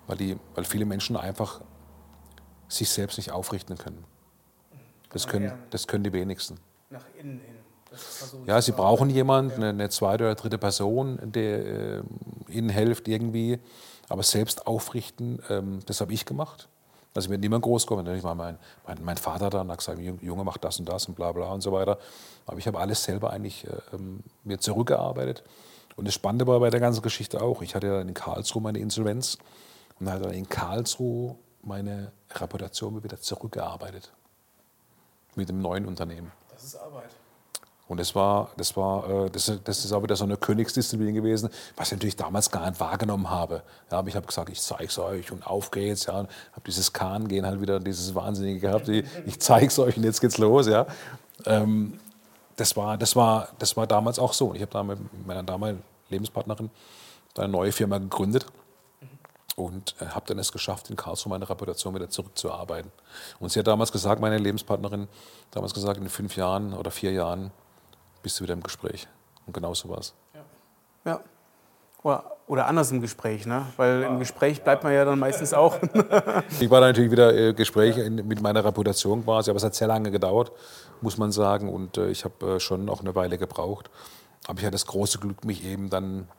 weil, 0.08 0.18
die, 0.18 0.38
weil 0.56 0.64
viele 0.64 0.86
Menschen 0.86 1.18
einfach 1.18 1.62
sich 2.68 2.90
selbst 2.90 3.18
nicht 3.18 3.32
aufrichten 3.32 3.78
können. 3.78 4.04
Das 5.10 5.28
können, 5.28 5.52
das 5.72 5.88
können 5.88 6.04
die 6.04 6.14
wenigsten. 6.14 6.60
Nach 6.90 7.06
innen 7.18 7.40
hin. 7.40 7.59
Ja, 8.46 8.62
sie 8.62 8.72
brauchen 8.72 9.10
jemanden, 9.10 9.64
eine, 9.64 9.90
zweite 9.90 10.26
oder 10.26 10.36
dritte 10.36 10.58
Person, 10.58 11.20
der 11.22 11.66
äh, 11.66 12.02
ihnen 12.50 12.70
hilft 12.70 13.08
irgendwie. 13.08 13.60
Aber 14.08 14.24
selbst 14.24 14.68
aufrichten, 14.68 15.42
ähm, 15.50 15.80
das 15.86 16.02
habe 16.02 16.14
ich 16.14 16.26
gemacht. 16.26 16.68
Also 17.16 17.30
wenn 17.30 17.40
niemand 17.40 17.64
groß 17.64 17.88
kommt, 17.88 18.08
ich 18.08 18.24
war 18.24 18.36
mein, 18.36 18.58
mein, 18.86 18.98
mein 19.04 19.18
Vater 19.18 19.50
da 19.50 19.62
und 19.62 19.72
hat 19.72 19.80
gesagt, 19.80 20.00
Junge, 20.00 20.44
mach 20.44 20.58
das 20.58 20.80
und 20.80 20.88
das 20.88 21.08
und 21.08 21.16
bla 21.16 21.32
bla 21.32 21.52
und 21.52 21.62
so 21.62 21.72
weiter. 21.72 21.98
Aber 22.46 22.58
ich 22.58 22.68
habe 22.68 22.80
alles 22.80 23.04
selber 23.04 23.32
eigentlich 23.32 23.66
äh, 23.66 23.72
ähm, 23.94 24.24
mir 24.44 24.60
zurückgearbeitet. 24.60 25.44
Und 25.96 26.08
das 26.08 26.14
Spannende 26.14 26.48
war 26.48 26.60
bei 26.60 26.70
der 26.70 26.80
ganzen 26.80 27.02
Geschichte 27.02 27.42
auch, 27.42 27.62
ich 27.62 27.76
hatte 27.76 27.88
ja 27.88 28.02
in 28.02 28.14
Karlsruhe 28.14 28.62
meine 28.62 28.80
Insolvenz 28.80 29.38
und 30.00 30.10
hatte 30.10 30.30
in 30.30 30.48
Karlsruhe 30.48 31.36
meine 31.62 32.12
Reputation 32.32 33.04
wieder 33.04 33.20
zurückgearbeitet. 33.20 34.14
Mit 35.36 35.50
dem 35.50 35.62
neuen 35.62 35.86
Unternehmen. 35.86 36.32
Das 36.52 36.64
ist 36.64 36.76
Arbeit. 36.76 37.10
Und 37.90 38.00
das 38.00 38.14
war, 38.14 38.52
das 38.56 38.78
war, 38.78 39.26
äh, 39.26 39.30
das, 39.32 39.50
ist 39.50 39.92
auch 39.92 40.04
wieder 40.04 40.16
so 40.16 40.24
eine 40.24 40.38
Königsdisziplin 40.38 41.16
gewesen, 41.16 41.50
was 41.76 41.88
ich 41.88 41.94
natürlich 41.94 42.16
damals 42.16 42.52
gar 42.52 42.70
nicht 42.70 42.80
wahrgenommen 42.80 43.32
habe. 43.32 43.64
Ja, 43.92 43.98
aber 43.98 44.08
ich 44.08 44.16
habe 44.16 44.28
gesagt, 44.28 44.50
ich 44.50 44.62
zeige 44.62 44.86
es 44.86 45.00
euch 45.00 45.32
und 45.32 45.46
auf 45.46 45.72
geht's. 45.72 46.06
Ja, 46.06 46.14
habe 46.14 46.28
dieses 46.68 46.94
Kahn-Gehen 46.94 47.48
halt 47.48 47.60
wieder, 47.62 47.80
dieses 47.80 48.14
Wahnsinnige 48.14 48.60
gehabt. 48.60 48.88
Ich, 48.90 49.06
ich 49.26 49.40
zeige 49.40 49.66
es 49.66 49.80
euch 49.80 49.98
und 49.98 50.04
jetzt 50.04 50.22
geht's 50.22 50.38
los. 50.38 50.68
Ja. 50.68 50.86
Ähm, 51.48 52.00
das, 52.56 52.78
war, 52.78 52.96
das, 52.96 53.16
war, 53.16 53.50
das 53.58 53.76
war 53.76 53.88
damals 53.88 54.20
auch 54.20 54.34
so. 54.34 54.54
Ich 54.54 54.62
habe 54.62 54.72
da 54.72 54.84
mit 54.84 55.00
meiner 55.26 55.42
damaligen 55.42 55.82
Lebenspartnerin 56.10 56.70
eine 57.36 57.48
neue 57.48 57.72
Firma 57.72 57.98
gegründet 57.98 58.46
und 59.56 59.96
äh, 60.00 60.06
habe 60.06 60.28
dann 60.28 60.38
es 60.38 60.52
geschafft, 60.52 60.92
in 60.92 60.96
Karlsruhe 60.96 61.32
meine 61.32 61.50
Reputation 61.50 61.96
wieder 61.96 62.10
zurückzuarbeiten. 62.10 62.92
Und 63.40 63.52
sie 63.52 63.58
hat 63.58 63.66
damals 63.66 63.92
gesagt, 63.92 64.22
meine 64.22 64.38
Lebenspartnerin, 64.38 65.08
damals 65.50 65.74
gesagt, 65.74 66.00
in 66.00 66.08
fünf 66.08 66.36
Jahren 66.36 66.74
oder 66.74 66.92
vier 66.92 67.14
Jahren 67.14 67.50
bist 68.22 68.40
du 68.40 68.44
wieder 68.44 68.54
im 68.54 68.64
Gespräch. 68.64 69.08
Und 69.46 69.54
genau 69.54 69.74
so 69.74 69.90
war 69.90 70.00
es. 70.00 70.14
Ja. 70.34 71.12
ja. 71.12 71.20
Oder, 72.02 72.38
oder 72.48 72.68
anders 72.68 72.92
im 72.92 73.02
Gespräch, 73.02 73.46
ne? 73.46 73.66
weil 73.76 74.04
im 74.04 74.20
Gespräch 74.20 74.64
bleibt 74.64 74.84
man 74.84 74.94
ja 74.94 75.04
dann 75.04 75.20
meistens 75.20 75.54
auch. 75.54 75.78
ich 76.60 76.70
war 76.70 76.80
da 76.80 76.88
natürlich 76.88 77.12
wieder 77.12 77.36
äh, 77.36 77.54
Gespräche 77.54 78.10
mit 78.10 78.42
meiner 78.42 78.64
Reputation 78.64 79.26
quasi, 79.26 79.50
aber 79.50 79.58
es 79.58 79.64
hat 79.64 79.76
sehr 79.76 79.88
lange 79.88 80.10
gedauert, 80.10 80.52
muss 81.02 81.18
man 81.18 81.32
sagen. 81.32 81.68
Und 81.68 81.98
äh, 81.98 82.10
ich 82.10 82.24
habe 82.24 82.56
äh, 82.56 82.60
schon 82.60 82.88
auch 82.90 83.02
eine 83.02 83.16
Weile 83.16 83.38
gebraucht. 83.38 83.90
Aber 84.48 84.60
ich 84.60 84.66
hatte 84.66 84.74
das 84.74 84.86
große 84.86 85.20
Glück, 85.20 85.44
mich 85.44 85.66
eben 85.66 85.90
dann 85.90 86.30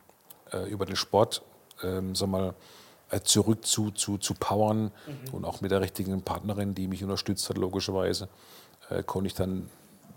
äh, 0.51 0.67
über 0.69 0.85
den 0.85 0.95
Sport 0.95 1.43
ähm, 1.83 2.15
sag 2.15 2.29
mal, 2.29 2.53
äh, 3.09 3.21
zurück 3.21 3.65
zu, 3.65 3.91
zu, 3.91 4.17
zu 4.17 4.33
powern 4.33 4.91
mhm. 5.05 5.33
und 5.33 5.45
auch 5.45 5.61
mit 5.61 5.71
der 5.71 5.81
richtigen 5.81 6.21
Partnerin, 6.21 6.73
die 6.75 6.87
mich 6.87 7.03
unterstützt 7.03 7.49
hat, 7.49 7.57
logischerweise, 7.57 8.29
äh, 8.89 9.03
konnte 9.03 9.27
ich 9.27 9.33
dann 9.33 9.69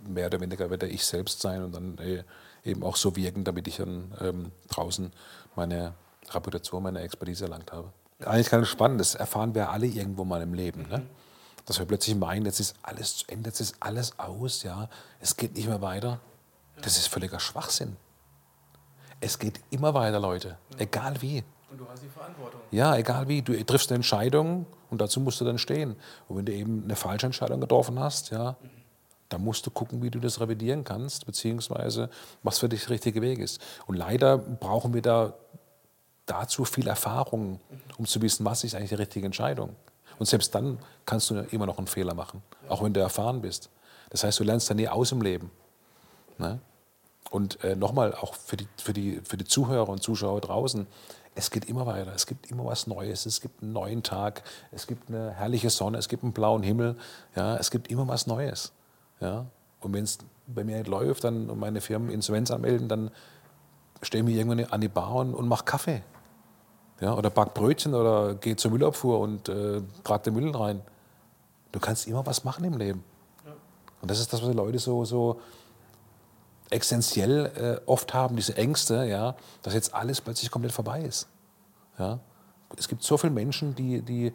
mehr 0.09 0.27
oder 0.27 0.40
weniger 0.40 0.71
werde 0.71 0.87
ich 0.87 1.05
selbst 1.05 1.40
sein 1.40 1.62
und 1.62 1.75
dann 1.75 1.99
äh, 1.99 2.23
eben 2.64 2.83
auch 2.83 2.97
so 2.97 3.14
wirken, 3.17 3.45
damit 3.45 3.69
ich 3.69 3.77
dann 3.77 4.12
ähm, 4.21 4.53
draußen 4.69 5.12
meine 5.55 5.95
Reputation, 6.31 6.83
meine 6.83 7.01
Expertise 7.01 7.45
erlangt 7.45 7.73
habe. 7.73 7.93
Eigentlich 8.25 8.51
ganz 8.51 8.69
spannend, 8.69 9.01
das 9.01 9.14
erfahren 9.14 9.55
wir 9.55 9.71
alle 9.71 9.87
irgendwo 9.87 10.25
mal 10.25 10.40
im 10.43 10.55
Leben. 10.55 10.88
Ne? 10.88 11.03
Dass 11.67 11.79
wir 11.79 11.87
plötzlich 11.87 12.17
meinen, 12.17 12.47
jetzt 12.47 12.61
ist 12.61 12.77
alles 12.83 13.19
zu 13.19 13.25
Ende, 13.29 13.51
jetzt 13.51 13.61
ist 13.61 13.77
alles 13.81 14.19
aus, 14.19 14.62
ja, 14.62 14.88
es 15.21 15.37
geht 15.37 15.55
nicht 15.55 15.69
mehr 15.69 15.83
weiter. 15.83 16.21
Das 16.83 16.97
ist 16.97 17.09
völliger 17.09 17.40
Schwachsinn. 17.40 17.97
Es 19.21 19.38
geht 19.38 19.61
immer 19.71 19.95
weiter, 19.95 20.21
Leute, 20.21 20.59
egal 20.79 21.21
wie. 21.23 21.45
Und 21.71 21.79
du 21.79 21.88
hast 21.88 22.03
die 22.03 22.09
Verantwortung. 22.09 22.61
Ja, 22.71 22.97
egal 22.97 23.29
wie. 23.29 23.43
Du 23.43 23.53
triffst 23.64 23.90
eine 23.90 23.97
Entscheidung 23.97 24.67
und 24.90 25.01
dazu 25.01 25.21
musst 25.21 25.40
du 25.40 25.45
dann 25.45 25.59
stehen. 25.59 25.97
Und 26.29 26.37
wenn 26.37 26.47
du 26.47 26.53
eben 26.53 26.85
eine 26.85 26.97
falsche 26.97 27.27
Entscheidung 27.27 27.61
getroffen 27.61 27.99
hast, 27.99 28.31
ja, 28.31 28.57
mhm 28.61 28.84
da 29.28 29.38
musst 29.38 29.66
du 29.66 29.70
gucken, 29.70 30.02
wie 30.02 30.10
du 30.10 30.20
das 30.20 30.40
revidieren 30.40 30.84
kannst, 30.84 31.26
beziehungsweise 31.26 32.10
was 32.42 32.58
für 32.58 32.68
dich 32.68 32.82
der 32.82 32.90
richtige 32.90 33.22
Weg 33.22 33.38
ist. 33.38 33.60
Und 33.87 33.96
leider 33.96 34.38
brauchen 34.38 34.94
wir 34.94 35.02
da 35.02 35.34
dazu 36.26 36.64
viel 36.64 36.87
Erfahrung, 36.87 37.60
um 37.98 38.06
zu 38.06 38.22
wissen, 38.22 38.44
was 38.44 38.64
ist 38.64 38.74
eigentlich 38.74 38.90
die 38.90 38.96
richtige 38.96 39.26
Entscheidung. 39.26 39.76
Und 40.18 40.26
selbst 40.26 40.54
dann 40.54 40.78
kannst 41.06 41.30
du 41.30 41.40
immer 41.50 41.66
noch 41.66 41.78
einen 41.78 41.87
Fehler 41.87 42.14
machen, 42.14 42.42
auch 42.68 42.82
wenn 42.82 42.92
du 42.92 43.00
erfahren 43.00 43.40
bist. 43.40 43.70
Das 44.10 44.24
heißt, 44.24 44.38
du 44.40 44.44
lernst 44.44 44.70
dann 44.70 44.76
nie 44.76 44.88
aus 44.88 45.12
im 45.12 45.22
Leben. 45.22 45.50
Ne? 46.38 46.60
Und 47.30 47.62
äh, 47.64 47.74
nochmal, 47.74 48.14
auch 48.14 48.34
für 48.34 48.56
die, 48.56 48.68
für, 48.76 48.92
die, 48.92 49.20
für 49.24 49.37
die 49.37 49.44
Zuhörer 49.44 49.88
und 49.88 50.02
Zuschauer 50.02 50.40
draußen, 50.40 50.87
es 51.34 51.50
geht 51.50 51.64
immer 51.64 51.84
weiter, 51.84 52.12
es 52.14 52.26
gibt 52.26 52.48
immer 52.50 52.64
was 52.64 52.87
Neues, 52.87 53.26
es 53.26 53.40
gibt 53.40 53.60
einen 53.60 53.72
neuen 53.72 54.04
Tag, 54.04 54.44
es 54.70 54.87
gibt 54.87 55.08
eine 55.08 55.32
herrliche 55.32 55.68
Sonne, 55.68 55.98
es 55.98 56.08
gibt 56.08 56.22
einen 56.22 56.32
blauen 56.32 56.62
Himmel, 56.62 56.96
ja, 57.34 57.56
es 57.56 57.72
gibt 57.72 57.90
immer 57.90 58.06
was 58.06 58.28
Neues. 58.28 58.72
Ja? 59.24 59.46
Und 59.80 59.92
wenn 59.94 60.04
es 60.04 60.18
bei 60.46 60.64
mir 60.64 60.76
nicht 60.76 60.88
läuft 60.88 61.24
dann, 61.24 61.48
und 61.48 61.58
meine 61.58 61.80
Firmen 61.80 62.10
Insolvenz 62.10 62.50
anmelden, 62.50 62.88
dann 62.88 63.10
stehe 64.02 64.22
ich 64.22 64.26
mich 64.26 64.37
irgendwann 64.37 64.64
an 64.66 64.80
die 64.80 64.88
Bar 64.88 65.14
und, 65.14 65.34
und 65.34 65.48
mache 65.48 65.64
Kaffee. 65.64 66.02
Ja? 67.00 67.14
Oder 67.14 67.30
back 67.30 67.54
Brötchen 67.54 67.94
oder 67.94 68.34
gehe 68.34 68.56
zur 68.56 68.70
Müllabfuhr 68.70 69.18
und 69.18 69.48
äh, 69.48 69.80
trage 70.04 70.24
den 70.24 70.34
Müll 70.34 70.54
rein. 70.54 70.82
Du 71.72 71.80
kannst 71.80 72.06
immer 72.06 72.24
was 72.26 72.44
machen 72.44 72.64
im 72.64 72.76
Leben. 72.76 73.02
Ja. 73.44 73.52
Und 74.02 74.10
das 74.10 74.20
ist 74.20 74.32
das, 74.32 74.42
was 74.42 74.50
die 74.50 74.56
Leute 74.56 74.78
so, 74.78 75.04
so 75.04 75.40
existenziell 76.70 77.80
äh, 77.87 77.90
oft 77.90 78.14
haben, 78.14 78.37
diese 78.37 78.56
Ängste, 78.56 79.06
ja, 79.06 79.34
dass 79.62 79.74
jetzt 79.74 79.94
alles 79.94 80.20
plötzlich 80.20 80.50
komplett 80.50 80.72
vorbei 80.72 81.02
ist. 81.02 81.28
Ja. 81.98 82.20
Es 82.76 82.88
gibt 82.88 83.02
so 83.02 83.16
viele 83.16 83.32
Menschen, 83.32 83.74
die, 83.74 84.02
die 84.02 84.32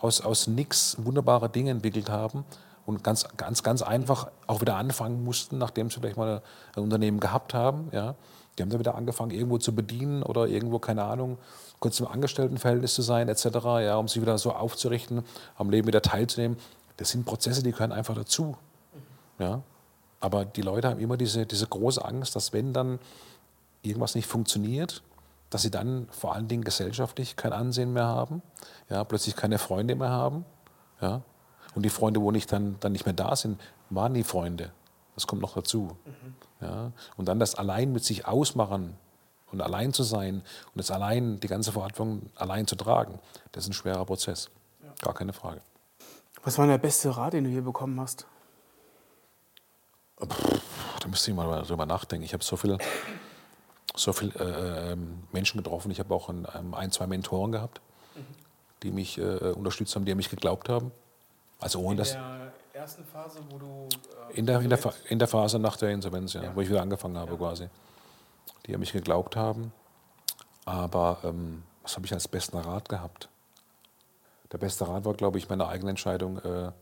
aus, 0.00 0.20
aus 0.20 0.46
nichts 0.46 0.96
wunderbare 0.98 1.48
Dinge 1.48 1.70
entwickelt 1.70 2.10
haben 2.10 2.44
und 2.86 3.04
ganz, 3.04 3.26
ganz, 3.36 3.62
ganz 3.62 3.82
einfach 3.82 4.30
auch 4.46 4.60
wieder 4.60 4.76
anfangen 4.76 5.24
mussten, 5.24 5.58
nachdem 5.58 5.90
sie 5.90 6.00
vielleicht 6.00 6.16
mal 6.16 6.42
ein 6.74 6.82
Unternehmen 6.82 7.20
gehabt 7.20 7.54
haben. 7.54 7.88
Ja. 7.92 8.14
Die 8.56 8.62
haben 8.62 8.70
dann 8.70 8.80
wieder 8.80 8.94
angefangen, 8.94 9.30
irgendwo 9.30 9.58
zu 9.58 9.74
bedienen 9.74 10.22
oder 10.22 10.46
irgendwo, 10.46 10.78
keine 10.78 11.04
Ahnung, 11.04 11.38
kurz 11.78 11.98
im 12.00 12.06
Angestelltenverhältnis 12.06 12.94
zu 12.94 13.02
sein, 13.02 13.28
etc., 13.28 13.44
ja, 13.80 13.96
um 13.96 14.08
sich 14.08 14.20
wieder 14.20 14.36
so 14.38 14.52
aufzurichten, 14.52 15.24
am 15.56 15.70
Leben 15.70 15.86
wieder 15.86 16.02
teilzunehmen. 16.02 16.58
Das 16.96 17.10
sind 17.10 17.24
Prozesse, 17.24 17.62
die 17.62 17.72
gehören 17.72 17.92
einfach 17.92 18.14
dazu. 18.14 18.56
Ja. 19.38 19.62
Aber 20.20 20.44
die 20.44 20.62
Leute 20.62 20.88
haben 20.88 21.00
immer 21.00 21.16
diese, 21.16 21.46
diese 21.46 21.66
große 21.66 22.04
Angst, 22.04 22.36
dass 22.36 22.52
wenn 22.52 22.72
dann 22.72 22.98
irgendwas 23.82 24.14
nicht 24.14 24.26
funktioniert, 24.26 25.02
dass 25.50 25.62
sie 25.62 25.70
dann 25.70 26.06
vor 26.10 26.34
allen 26.34 26.48
Dingen 26.48 26.62
gesellschaftlich 26.62 27.36
kein 27.36 27.52
Ansehen 27.52 27.92
mehr 27.92 28.06
haben, 28.06 28.42
ja, 28.88 29.02
plötzlich 29.04 29.34
keine 29.34 29.58
Freunde 29.58 29.94
mehr 29.94 30.10
haben. 30.10 30.44
Ja. 31.00 31.22
Und 31.74 31.82
die 31.82 31.90
Freunde, 31.90 32.20
wo 32.20 32.30
nicht 32.30 32.52
dann, 32.52 32.76
dann 32.80 32.92
nicht 32.92 33.06
mehr 33.06 33.14
da 33.14 33.34
sind, 33.36 33.60
waren 33.90 34.14
die 34.14 34.24
Freunde. 34.24 34.72
Das 35.14 35.26
kommt 35.26 35.42
noch 35.42 35.54
dazu. 35.54 35.96
Mhm. 36.04 36.34
Ja. 36.60 36.92
Und 37.16 37.26
dann 37.26 37.38
das 37.38 37.54
allein 37.54 37.92
mit 37.92 38.04
sich 38.04 38.26
ausmachen 38.26 38.96
und 39.50 39.60
allein 39.60 39.92
zu 39.92 40.02
sein 40.02 40.36
und 40.36 40.76
das 40.76 40.90
allein, 40.90 41.40
die 41.40 41.48
ganze 41.48 41.72
Verantwortung 41.72 42.30
allein 42.36 42.66
zu 42.66 42.76
tragen, 42.76 43.18
das 43.52 43.64
ist 43.64 43.70
ein 43.70 43.74
schwerer 43.74 44.04
Prozess. 44.04 44.50
Ja. 44.82 44.92
Gar 45.02 45.14
keine 45.14 45.32
Frage. 45.32 45.60
Was 46.44 46.58
war 46.58 46.66
der 46.66 46.78
beste 46.78 47.16
Rat, 47.16 47.34
den 47.34 47.44
du 47.44 47.50
hier 47.50 47.62
bekommen 47.62 48.00
hast? 48.00 48.26
da 50.18 51.08
müsste 51.08 51.32
ich 51.32 51.36
mal 51.36 51.62
drüber 51.62 51.84
nachdenken. 51.84 52.24
Ich 52.24 52.32
habe 52.32 52.44
so 52.44 52.56
viele 52.56 52.78
so 53.94 54.12
viel, 54.12 54.32
äh, 54.36 54.92
ähm, 54.92 55.24
Menschen 55.32 55.58
getroffen. 55.58 55.90
Ich 55.90 55.98
habe 55.98 56.14
auch 56.14 56.28
ein, 56.28 56.46
ähm, 56.54 56.74
ein, 56.74 56.90
zwei 56.90 57.06
Mentoren 57.06 57.52
gehabt, 57.52 57.80
mhm. 58.14 58.24
die 58.82 58.90
mich 58.90 59.18
äh, 59.18 59.52
unterstützt 59.52 59.94
haben, 59.94 60.04
die 60.04 60.12
an 60.12 60.16
mich 60.16 60.30
geglaubt 60.30 60.68
haben. 60.68 60.92
Also 61.62 61.80
ohne 61.80 61.92
in 61.92 61.96
das. 61.96 62.14
In 62.14 62.20
der 62.20 62.52
ersten 62.72 63.04
Phase, 63.04 63.40
wo 63.50 63.58
du. 63.58 63.88
Äh, 64.30 64.38
in, 64.38 64.46
der, 64.46 64.60
in, 64.60 64.68
der, 64.68 64.78
in 65.08 65.18
der 65.18 65.28
Phase 65.28 65.58
nach 65.58 65.76
der 65.76 65.90
Insolvenz, 65.90 66.32
ja, 66.34 66.42
ja. 66.42 66.56
wo 66.56 66.60
ich 66.60 66.68
wieder 66.68 66.82
angefangen 66.82 67.16
habe 67.16 67.32
ja. 67.32 67.38
quasi. 67.38 67.68
Die 68.66 68.74
an 68.74 68.80
mich 68.80 68.92
geglaubt 68.92 69.36
haben. 69.36 69.72
Aber 70.64 71.18
ähm, 71.24 71.62
was 71.82 71.96
habe 71.96 72.06
ich 72.06 72.12
als 72.12 72.28
besten 72.28 72.58
Rat 72.58 72.88
gehabt? 72.88 73.28
Der 74.52 74.58
beste 74.58 74.86
Rat 74.86 75.04
war, 75.04 75.14
glaube 75.14 75.38
ich, 75.38 75.48
meine 75.48 75.66
eigene 75.66 75.90
Entscheidung, 75.90 76.38
äh, 76.38 76.72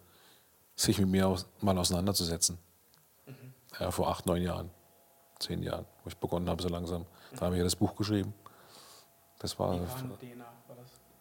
sich 0.77 0.99
mit 0.99 1.09
mir 1.09 1.29
aus, 1.29 1.47
mal 1.61 1.79
auseinanderzusetzen 1.79 2.59
ja, 3.79 3.91
vor 3.91 4.09
acht, 4.09 4.27
neun 4.27 4.43
Jahren, 4.43 4.71
zehn 5.39 5.63
Jahren, 5.63 5.87
wo 6.03 6.09
ich 6.09 6.17
begonnen 6.17 6.49
habe, 6.49 6.63
so 6.63 6.69
langsam. 6.69 7.07
Da 7.37 7.47
habe 7.47 7.55
ich 7.55 7.59
ja 7.59 7.65
das 7.65 7.77
Buch 7.77 7.95
geschrieben. 7.95 8.35
Das 9.39 9.59
war, 9.59 9.79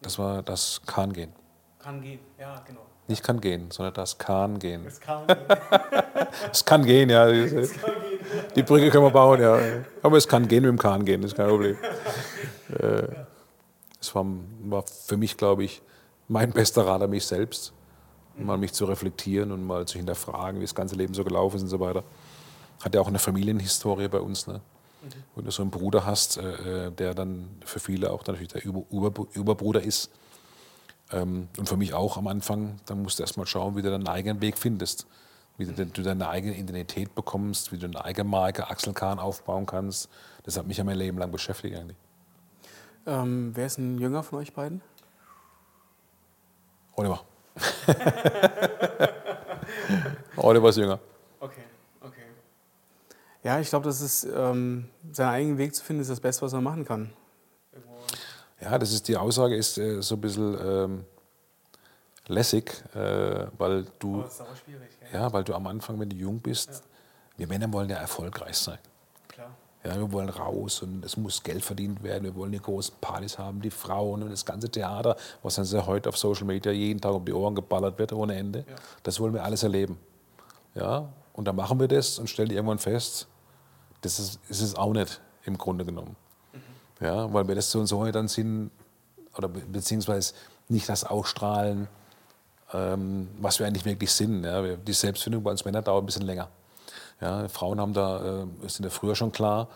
das 0.01 0.17
war 0.17 0.41
das 0.41 0.81
kann 0.85 1.13
gehen. 1.13 1.33
Kann 1.77 2.01
gehen, 2.01 2.19
ja, 2.37 2.59
genau. 2.61 2.85
Nicht 3.09 3.23
kann 3.23 3.41
gehen, 3.41 3.71
sondern 3.71 3.93
das 3.93 4.17
kann 4.17 4.59
gehen. 4.59 4.85
Es 4.85 5.01
kann 5.01 5.27
gehen. 5.27 5.37
es 6.51 6.63
kann 6.63 6.85
gehen, 6.85 7.09
ja. 7.09 7.27
Die 8.55 8.63
Brücke 8.63 8.89
können 8.89 9.03
wir 9.03 9.11
bauen, 9.11 9.41
ja. 9.41 9.59
Aber 10.01 10.17
es 10.17 10.27
kann 10.27 10.47
gehen 10.47 10.63
mit 10.63 10.69
dem 10.69 10.77
Kahn 10.77 11.03
gehen, 11.03 11.21
das 11.21 11.31
ist 11.31 11.37
kein 11.37 11.49
Problem. 11.49 11.77
Es 14.01 14.15
war, 14.15 14.25
war 14.63 14.85
für 14.87 15.17
mich, 15.17 15.35
glaube 15.35 15.65
ich, 15.65 15.81
mein 16.29 16.51
bester 16.51 16.87
Rat 16.87 17.01
an 17.01 17.09
mich 17.09 17.25
selbst, 17.25 17.73
mal 18.37 18.57
mich 18.57 18.71
zu 18.71 18.85
reflektieren 18.85 19.51
und 19.51 19.67
mal 19.67 19.85
zu 19.85 19.97
hinterfragen, 19.97 20.61
wie 20.61 20.63
das 20.63 20.73
ganze 20.73 20.95
Leben 20.95 21.13
so 21.13 21.25
gelaufen 21.25 21.57
ist 21.57 21.63
und 21.63 21.67
so 21.67 21.81
weiter 21.81 22.05
hat 22.81 22.95
ja 22.95 23.01
auch 23.01 23.07
eine 23.07 23.19
Familienhistorie 23.19 24.07
bei 24.07 24.19
uns. 24.19 24.47
Ne? 24.47 24.55
Mhm. 25.01 25.09
Wenn 25.35 25.45
du 25.45 25.51
so 25.51 25.61
einen 25.61 25.71
Bruder 25.71 26.05
hast, 26.05 26.37
äh, 26.37 26.87
äh, 26.87 26.91
der 26.91 27.13
dann 27.13 27.49
für 27.65 27.79
viele 27.79 28.11
auch 28.11 28.25
natürlich 28.25 28.49
der 28.49 28.63
Über 28.63 28.83
Über 28.91 29.11
Überbruder 29.33 29.81
ist. 29.81 30.11
Ähm, 31.11 31.47
und 31.57 31.67
für 31.67 31.77
mich 31.77 31.93
auch 31.93 32.17
am 32.17 32.27
Anfang, 32.27 32.79
dann 32.85 33.01
musst 33.01 33.19
du 33.19 33.23
erst 33.23 33.37
mal 33.37 33.45
schauen, 33.45 33.75
wie 33.75 33.81
du 33.81 33.89
deinen 33.89 34.07
eigenen 34.07 34.41
Weg 34.41 34.57
findest. 34.57 35.07
Wie 35.57 35.65
du, 35.65 35.85
du 35.85 36.03
deine 36.03 36.29
eigene 36.29 36.55
Identität 36.55 37.13
bekommst, 37.15 37.71
wie 37.71 37.77
du 37.77 37.87
eine 37.87 38.03
eigene 38.03 38.29
Marke 38.29 38.69
Axel 38.69 38.93
Kahn 38.93 39.19
aufbauen 39.19 39.65
kannst. 39.65 40.09
Das 40.43 40.57
hat 40.57 40.65
mich 40.65 40.77
ja 40.77 40.85
mein 40.85 40.97
Leben 40.97 41.17
lang 41.17 41.31
beschäftigt 41.31 41.75
eigentlich. 41.75 41.97
Ähm, 43.05 43.51
wer 43.55 43.65
ist 43.65 43.77
ein 43.77 43.97
Jünger 43.97 44.23
von 44.23 44.39
euch 44.39 44.53
beiden? 44.53 44.81
Oliver. 46.95 47.23
Oliver 50.37 50.69
ist 50.69 50.77
jünger. 50.77 50.99
Ja, 53.41 53.59
ich 53.59 53.69
glaube, 53.69 53.85
das 53.85 54.01
ist 54.01 54.25
ähm, 54.25 54.89
seinen 55.11 55.29
eigenen 55.29 55.57
Weg 55.57 55.73
zu 55.73 55.83
finden, 55.83 56.01
ist 56.01 56.09
das 56.09 56.19
Beste, 56.19 56.41
was 56.41 56.51
man 56.51 56.63
machen 56.63 56.85
kann. 56.85 57.13
Ja, 58.61 58.77
das 58.77 58.91
ist 58.91 59.07
die 59.07 59.15
Aussage 59.15 59.55
ist 59.55 59.77
äh, 59.77 60.01
so 60.01 60.15
ein 60.15 60.21
bisschen 60.21 60.57
ähm, 60.61 61.05
lässig, 62.27 62.83
äh, 62.93 63.47
weil 63.57 63.85
du 63.99 64.23
ja. 65.13 65.21
ja, 65.21 65.33
weil 65.33 65.43
du 65.43 65.53
am 65.53 65.67
Anfang, 65.67 65.99
wenn 65.99 66.09
du 66.09 66.15
jung 66.15 66.39
bist, 66.39 66.69
ja. 66.69 66.79
wir 67.37 67.47
Männer 67.47 67.71
wollen 67.71 67.89
ja 67.89 67.97
erfolgreich 67.97 68.57
sein. 68.57 68.79
Klar. 69.27 69.55
Ja, 69.83 69.95
wir 69.95 70.11
wollen 70.11 70.29
raus 70.29 70.81
und 70.81 71.05
es 71.05 71.15
muss 71.15 71.41
Geld 71.41 71.63
verdient 71.63 72.03
werden. 72.03 72.25
Wir 72.25 72.35
wollen 72.35 72.51
die 72.51 72.59
großen 72.59 72.95
Partys 72.99 73.37
haben, 73.37 73.61
die 73.61 73.71
Frauen 73.71 74.23
und 74.23 74.29
das 74.29 74.45
ganze 74.45 74.69
Theater, 74.69 75.15
was 75.41 75.55
dann 75.55 75.65
ja 75.65 75.85
heute 75.85 76.09
auf 76.09 76.17
Social 76.17 76.45
Media 76.45 76.71
jeden 76.71 76.99
Tag 76.99 77.13
um 77.13 77.23
die 77.23 77.33
Ohren 77.33 77.55
geballert 77.55 77.97
wird 77.97 78.11
ohne 78.11 78.35
Ende. 78.35 78.65
Ja. 78.67 78.75
Das 79.03 79.19
wollen 79.19 79.33
wir 79.33 79.43
alles 79.43 79.63
erleben. 79.63 79.97
Ja, 80.75 81.09
und 81.33 81.45
dann 81.45 81.55
machen 81.55 81.79
wir 81.79 81.87
das 81.87 82.19
und 82.19 82.29
stellen 82.29 82.51
irgendwann 82.51 82.79
fest, 82.79 83.27
das 84.01 84.19
ist, 84.19 84.39
ist 84.49 84.61
es 84.61 84.75
auch 84.75 84.93
nicht 84.93 85.21
im 85.45 85.57
Grunde 85.57 85.85
genommen. 85.85 86.15
Ja, 86.99 87.31
weil 87.33 87.47
wir 87.47 87.55
das 87.55 87.71
so 87.71 87.79
und 87.79 87.87
so 87.87 88.03
dann 88.11 88.27
sind, 88.27 88.71
oder 89.37 89.47
beziehungsweise 89.47 90.33
nicht 90.67 90.89
das 90.89 91.03
Ausstrahlen, 91.03 91.87
ähm, 92.73 93.29
was 93.39 93.59
wir 93.59 93.67
eigentlich 93.67 93.85
wirklich 93.85 94.11
sind. 94.11 94.43
Ja. 94.43 94.61
Die 94.75 94.93
Selbstfindung 94.93 95.43
bei 95.43 95.51
uns 95.51 95.65
Männern 95.65 95.83
dauert 95.83 96.03
ein 96.03 96.05
bisschen 96.05 96.25
länger. 96.25 96.49
Ja, 97.21 97.47
Frauen 97.47 97.79
haben 97.79 97.93
da, 97.93 98.43
äh, 98.43 98.67
sind 98.67 98.85
ja 98.85 98.89
früher 98.89 99.15
schon 99.15 99.31
klar. 99.31 99.67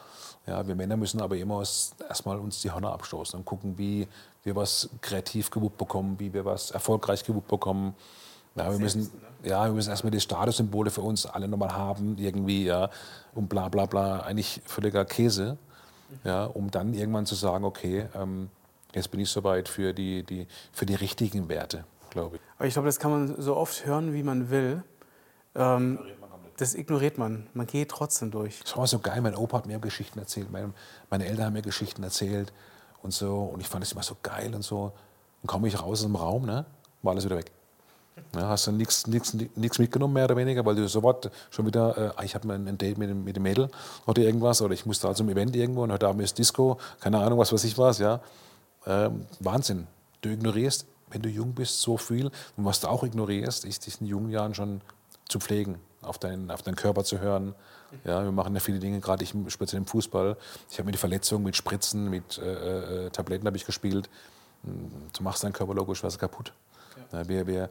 Ja, 0.45 0.65
wir 0.67 0.75
Männer 0.75 0.97
müssen 0.97 1.21
aber 1.21 1.37
immer 1.37 1.63
erstmal 2.09 2.37
uns 2.37 2.61
die 2.61 2.71
Hörner 2.71 2.91
abstoßen 2.91 3.39
und 3.39 3.45
gucken, 3.45 3.77
wie 3.77 4.07
wir 4.43 4.55
was 4.55 4.89
kreativ 4.99 5.49
gewuppt 5.49 5.77
bekommen, 5.77 6.19
wie 6.19 6.33
wir 6.33 6.43
was 6.43 6.71
erfolgreich 6.71 7.23
gewuppt 7.23 7.47
bekommen, 7.47 7.95
ja, 8.55 8.71
wir 8.71 8.77
müssen, 8.77 9.01
ne? 9.01 9.49
ja, 9.49 9.65
wir 9.65 9.71
müssen 9.71 9.89
erstmal 9.89 10.11
die 10.11 10.19
Statussymbole 10.19 10.91
für 10.91 11.01
uns 11.01 11.25
alle 11.25 11.47
nochmal 11.47 11.75
haben, 11.75 12.17
irgendwie, 12.17 12.65
ja, 12.65 12.89
und 13.33 13.47
bla 13.49 13.69
bla 13.69 13.85
bla, 13.85 14.19
eigentlich 14.19 14.61
völliger 14.65 15.05
Käse, 15.05 15.57
ja, 16.23 16.45
um 16.45 16.71
dann 16.71 16.93
irgendwann 16.93 17.25
zu 17.25 17.35
sagen, 17.35 17.65
okay, 17.65 18.07
ähm, 18.15 18.49
jetzt 18.93 19.11
bin 19.11 19.19
ich 19.19 19.29
soweit 19.29 19.69
für 19.69 19.93
die, 19.93 20.23
die, 20.23 20.47
für 20.71 20.85
die 20.85 20.95
richtigen 20.95 21.49
Werte, 21.49 21.85
glaube 22.09 22.37
ich. 22.37 22.41
Aber 22.57 22.67
ich 22.67 22.73
glaube, 22.73 22.87
das 22.87 22.99
kann 22.99 23.11
man 23.11 23.41
so 23.41 23.55
oft 23.55 23.85
hören, 23.85 24.13
wie 24.13 24.23
man 24.23 24.49
will. 24.49 24.83
Ähm, 25.55 25.99
das 26.57 26.75
ignoriert 26.75 27.17
man. 27.17 27.47
Man 27.53 27.65
geht 27.65 27.89
trotzdem 27.89 28.31
durch. 28.31 28.59
Das 28.61 28.77
war 28.77 28.87
so 28.87 28.99
geil. 28.99 29.21
Mein 29.21 29.35
Opa 29.35 29.57
hat 29.57 29.65
mir 29.65 29.79
Geschichten 29.79 30.19
erzählt, 30.19 30.51
meine, 30.51 30.73
meine 31.09 31.25
Eltern 31.25 31.45
haben 31.45 31.53
mir 31.53 31.61
Geschichten 31.61 32.03
erzählt 32.03 32.53
und 33.01 33.11
so. 33.13 33.43
Und 33.43 33.59
ich 33.61 33.67
fand 33.67 33.83
das 33.83 33.91
immer 33.91 34.03
so 34.03 34.15
geil 34.21 34.53
und 34.53 34.61
so. 34.61 34.93
Dann 35.41 35.47
komme 35.47 35.67
ich 35.67 35.79
raus 35.79 35.99
aus 35.99 36.01
dem 36.03 36.15
Raum, 36.15 36.45
ne? 36.45 36.65
war 37.01 37.11
alles 37.11 37.25
wieder 37.25 37.37
weg. 37.37 37.51
Ja, 38.35 38.49
hast 38.49 38.67
du 38.67 38.71
nichts 38.71 39.07
mitgenommen, 39.07 40.13
mehr 40.13 40.25
oder 40.25 40.35
weniger, 40.35 40.65
weil 40.65 40.75
du 40.75 40.87
sofort 40.87 41.31
schon 41.49 41.65
wieder, 41.65 41.97
äh, 41.97 42.11
ah, 42.15 42.23
ich 42.23 42.35
habe 42.35 42.51
ein 42.51 42.77
Date 42.77 42.97
mit 42.97 43.09
dem, 43.09 43.23
mit 43.23 43.35
dem 43.35 43.43
Mädel 43.43 43.69
oder 44.05 44.21
irgendwas, 44.21 44.61
oder 44.61 44.73
ich 44.73 44.85
muss 44.85 44.99
da 44.99 45.13
zum 45.13 45.29
Event 45.29 45.55
irgendwo 45.55 45.83
und 45.83 45.91
heute 45.91 46.07
Abend 46.07 46.21
ist 46.21 46.37
Disco, 46.37 46.77
keine 46.99 47.19
Ahnung, 47.19 47.39
was 47.39 47.53
weiß 47.53 47.63
ich 47.63 47.77
was, 47.77 47.99
ja. 47.99 48.21
Ähm, 48.85 49.25
Wahnsinn. 49.39 49.87
Du 50.21 50.29
ignorierst, 50.29 50.85
wenn 51.09 51.21
du 51.21 51.29
jung 51.29 51.53
bist, 51.53 51.81
so 51.81 51.97
viel. 51.97 52.31
Und 52.57 52.65
was 52.65 52.79
du 52.79 52.87
auch 52.87 53.03
ignorierst, 53.03 53.65
ist 53.65 53.85
dich 53.85 54.01
in 54.01 54.07
jungen 54.07 54.29
Jahren 54.29 54.53
schon 54.53 54.81
zu 55.29 55.39
pflegen, 55.39 55.79
auf 56.01 56.17
deinen, 56.17 56.51
auf 56.51 56.61
deinen 56.61 56.75
Körper 56.75 57.03
zu 57.03 57.19
hören. 57.19 57.55
Ja, 58.03 58.23
wir 58.23 58.31
machen 58.31 58.53
ja 58.55 58.59
viele 58.59 58.79
Dinge, 58.79 58.99
gerade 58.99 59.23
ich 59.23 59.33
speziell 59.47 59.79
im 59.79 59.85
Fußball. 59.85 60.37
Ich 60.69 60.77
habe 60.79 60.87
mir 60.87 60.91
die 60.91 60.97
Verletzung 60.97 61.43
mit 61.43 61.55
Spritzen, 61.55 62.09
mit 62.09 62.39
äh, 62.39 63.05
äh, 63.05 63.09
Tabletten 63.11 63.45
habe 63.45 63.57
ich 63.57 63.65
gespielt. 63.65 64.09
Hm, 64.63 64.91
du 65.15 65.23
machst 65.23 65.43
deinen 65.43 65.53
Körper 65.53 65.75
logisch 65.75 66.03
was 66.03 66.17
kaputt. 66.17 66.53
Ja. 67.11 67.27
Wir, 67.27 67.47
wir, 67.47 67.69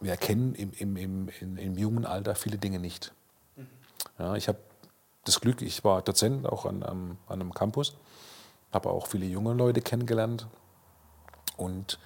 wir 0.00 0.10
erkennen 0.10 0.54
im, 0.54 0.72
im, 0.72 0.96
im, 0.96 1.28
im, 1.40 1.56
im 1.56 1.78
jungen 1.78 2.04
Alter 2.04 2.34
viele 2.34 2.58
Dinge 2.58 2.78
nicht. 2.78 3.12
Mhm. 3.56 3.66
Ja, 4.18 4.34
ich 4.34 4.48
habe 4.48 4.58
das 5.24 5.40
Glück, 5.40 5.62
ich 5.62 5.84
war 5.84 6.02
Dozent 6.02 6.46
auch 6.46 6.66
an, 6.66 6.82
an, 6.82 7.18
an 7.26 7.40
einem 7.40 7.54
Campus, 7.54 7.96
habe 8.72 8.90
auch 8.90 9.06
viele 9.06 9.26
junge 9.26 9.52
Leute 9.54 9.80
kennengelernt 9.80 10.46
und 11.56 11.98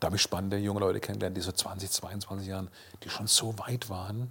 da 0.00 0.06
habe 0.06 0.16
ich 0.16 0.22
spannende 0.22 0.58
junge 0.58 0.80
Leute 0.80 1.00
kennengelernt, 1.00 1.36
die 1.36 1.40
so 1.40 1.52
20, 1.52 1.90
22 1.90 2.46
Jahren, 2.46 2.68
die 3.02 3.10
schon 3.10 3.26
so 3.26 3.58
weit 3.58 3.88
waren. 3.88 4.30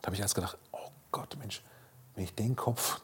Da 0.00 0.06
habe 0.06 0.14
ich 0.16 0.20
erst 0.20 0.34
gedacht, 0.34 0.56
oh 0.72 0.90
Gott, 1.12 1.36
Mensch, 1.38 1.62
wenn 2.14 2.24
ich 2.24 2.34
den 2.34 2.56
Kopf 2.56 3.00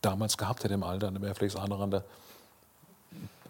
damals 0.00 0.36
gehabt 0.36 0.62
hätte 0.62 0.74
im 0.74 0.84
Alter, 0.84 1.10
dann 1.10 1.20
wäre 1.22 1.34
vielleicht 1.34 1.56
das 1.56 1.62
andere 1.62 1.82
an 1.82 1.90
der 1.90 2.04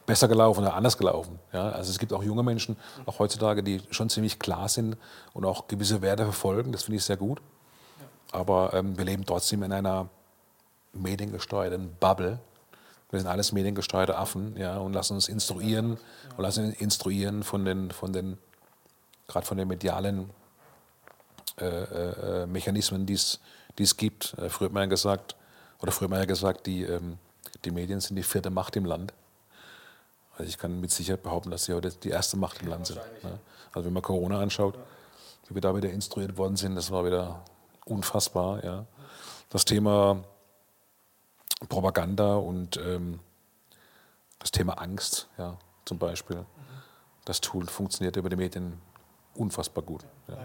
besser 0.08 0.26
gelaufen 0.26 0.60
oder 0.60 0.74
anders 0.74 0.96
gelaufen. 0.96 1.38
Ja, 1.52 1.68
also 1.68 1.90
es 1.90 1.98
gibt 1.98 2.14
auch 2.14 2.22
junge 2.22 2.42
Menschen, 2.42 2.76
auch 3.04 3.18
heutzutage, 3.18 3.62
die 3.62 3.82
schon 3.90 4.08
ziemlich 4.08 4.38
klar 4.38 4.68
sind 4.68 4.96
und 5.34 5.44
auch 5.44 5.68
gewisse 5.68 6.00
Werte 6.00 6.24
verfolgen. 6.24 6.72
Das 6.72 6.84
finde 6.84 6.96
ich 6.96 7.04
sehr 7.04 7.18
gut. 7.18 7.42
Aber 8.32 8.72
ähm, 8.72 8.96
wir 8.96 9.04
leben 9.04 9.26
trotzdem 9.26 9.62
in 9.62 9.72
einer 9.72 10.08
mediengesteuerten 10.94 11.94
Bubble. 12.00 12.38
Wir 13.10 13.20
sind 13.20 13.28
alles 13.28 13.52
mediengesteuerte 13.52 14.16
Affen, 14.16 14.56
ja, 14.56 14.78
und 14.78 14.94
lassen 14.94 15.14
uns 15.14 15.28
instruieren 15.28 15.98
und 16.36 16.42
lassen 16.42 16.64
uns 16.64 16.80
instruieren 16.80 17.42
von 17.42 17.66
den, 17.66 17.90
von 17.90 18.12
den, 18.12 18.38
gerade 19.26 19.46
von 19.46 19.58
den 19.58 19.68
medialen 19.68 20.30
äh, 21.60 21.66
äh, 21.66 22.46
Mechanismen, 22.46 23.04
die 23.04 23.12
es 23.14 23.96
gibt. 23.96 24.34
Äh, 24.38 24.48
früher 24.48 24.68
hat 24.68 24.72
man 24.72 24.84
ja 24.84 24.88
gesagt, 24.88 25.36
oder 25.80 25.92
früher 25.92 26.06
hat 26.06 26.10
man 26.10 26.20
ja 26.20 26.26
gesagt, 26.26 26.66
die, 26.66 26.82
ähm, 26.84 27.18
die 27.64 27.70
Medien 27.70 28.00
sind 28.00 28.16
die 28.16 28.22
vierte 28.22 28.48
Macht 28.48 28.74
im 28.76 28.86
Land. 28.86 29.12
Also 30.38 30.48
ich 30.48 30.56
kann 30.56 30.80
mit 30.80 30.92
Sicherheit 30.92 31.22
behaupten, 31.24 31.50
dass 31.50 31.64
sie 31.64 31.74
heute 31.74 31.90
die 31.90 32.10
erste 32.10 32.36
Macht 32.36 32.62
im 32.62 32.68
Land 32.68 32.86
sind. 32.86 33.00
Ne? 33.24 33.40
Also 33.72 33.86
wenn 33.86 33.92
man 33.92 34.02
Corona 34.02 34.40
anschaut, 34.40 34.78
wie 35.48 35.54
wir 35.54 35.60
da 35.60 35.74
wieder 35.74 35.90
instruiert 35.90 36.36
worden 36.38 36.56
sind, 36.56 36.76
das 36.76 36.92
war 36.92 37.04
wieder 37.04 37.42
unfassbar. 37.84 38.64
Ja. 38.64 38.86
Das 39.50 39.64
Thema 39.64 40.22
Propaganda 41.68 42.36
und 42.36 42.76
ähm, 42.76 43.18
das 44.38 44.52
Thema 44.52 44.74
Angst, 44.74 45.26
ja, 45.38 45.58
zum 45.84 45.98
Beispiel. 45.98 46.44
Das 47.24 47.40
Tool 47.40 47.66
funktioniert 47.66 48.16
über 48.16 48.28
die 48.28 48.36
Medien 48.36 48.80
unfassbar 49.34 49.82
gut. 49.82 50.04
Ja. 50.28 50.38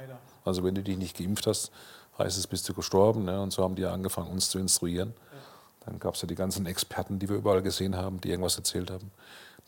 Also 0.44 0.64
wenn 0.64 0.74
du 0.74 0.82
dich 0.82 0.98
nicht 0.98 1.16
geimpft 1.16 1.46
hast, 1.46 1.72
heißt 2.18 2.38
es, 2.38 2.48
bist 2.48 2.68
du 2.68 2.74
gestorben. 2.74 3.26
Ne? 3.26 3.40
Und 3.40 3.52
so 3.52 3.64
haben 3.64 3.76
die 3.76 3.86
angefangen, 3.86 4.32
uns 4.32 4.50
zu 4.50 4.58
instruieren. 4.58 5.14
Dann 5.86 6.00
gab 6.00 6.16
es 6.16 6.22
ja 6.22 6.28
die 6.28 6.36
ganzen 6.36 6.66
Experten, 6.66 7.20
die 7.20 7.30
wir 7.30 7.36
überall 7.36 7.62
gesehen 7.62 7.96
haben, 7.96 8.22
die 8.22 8.30
irgendwas 8.30 8.58
erzählt 8.58 8.90
haben. 8.90 9.12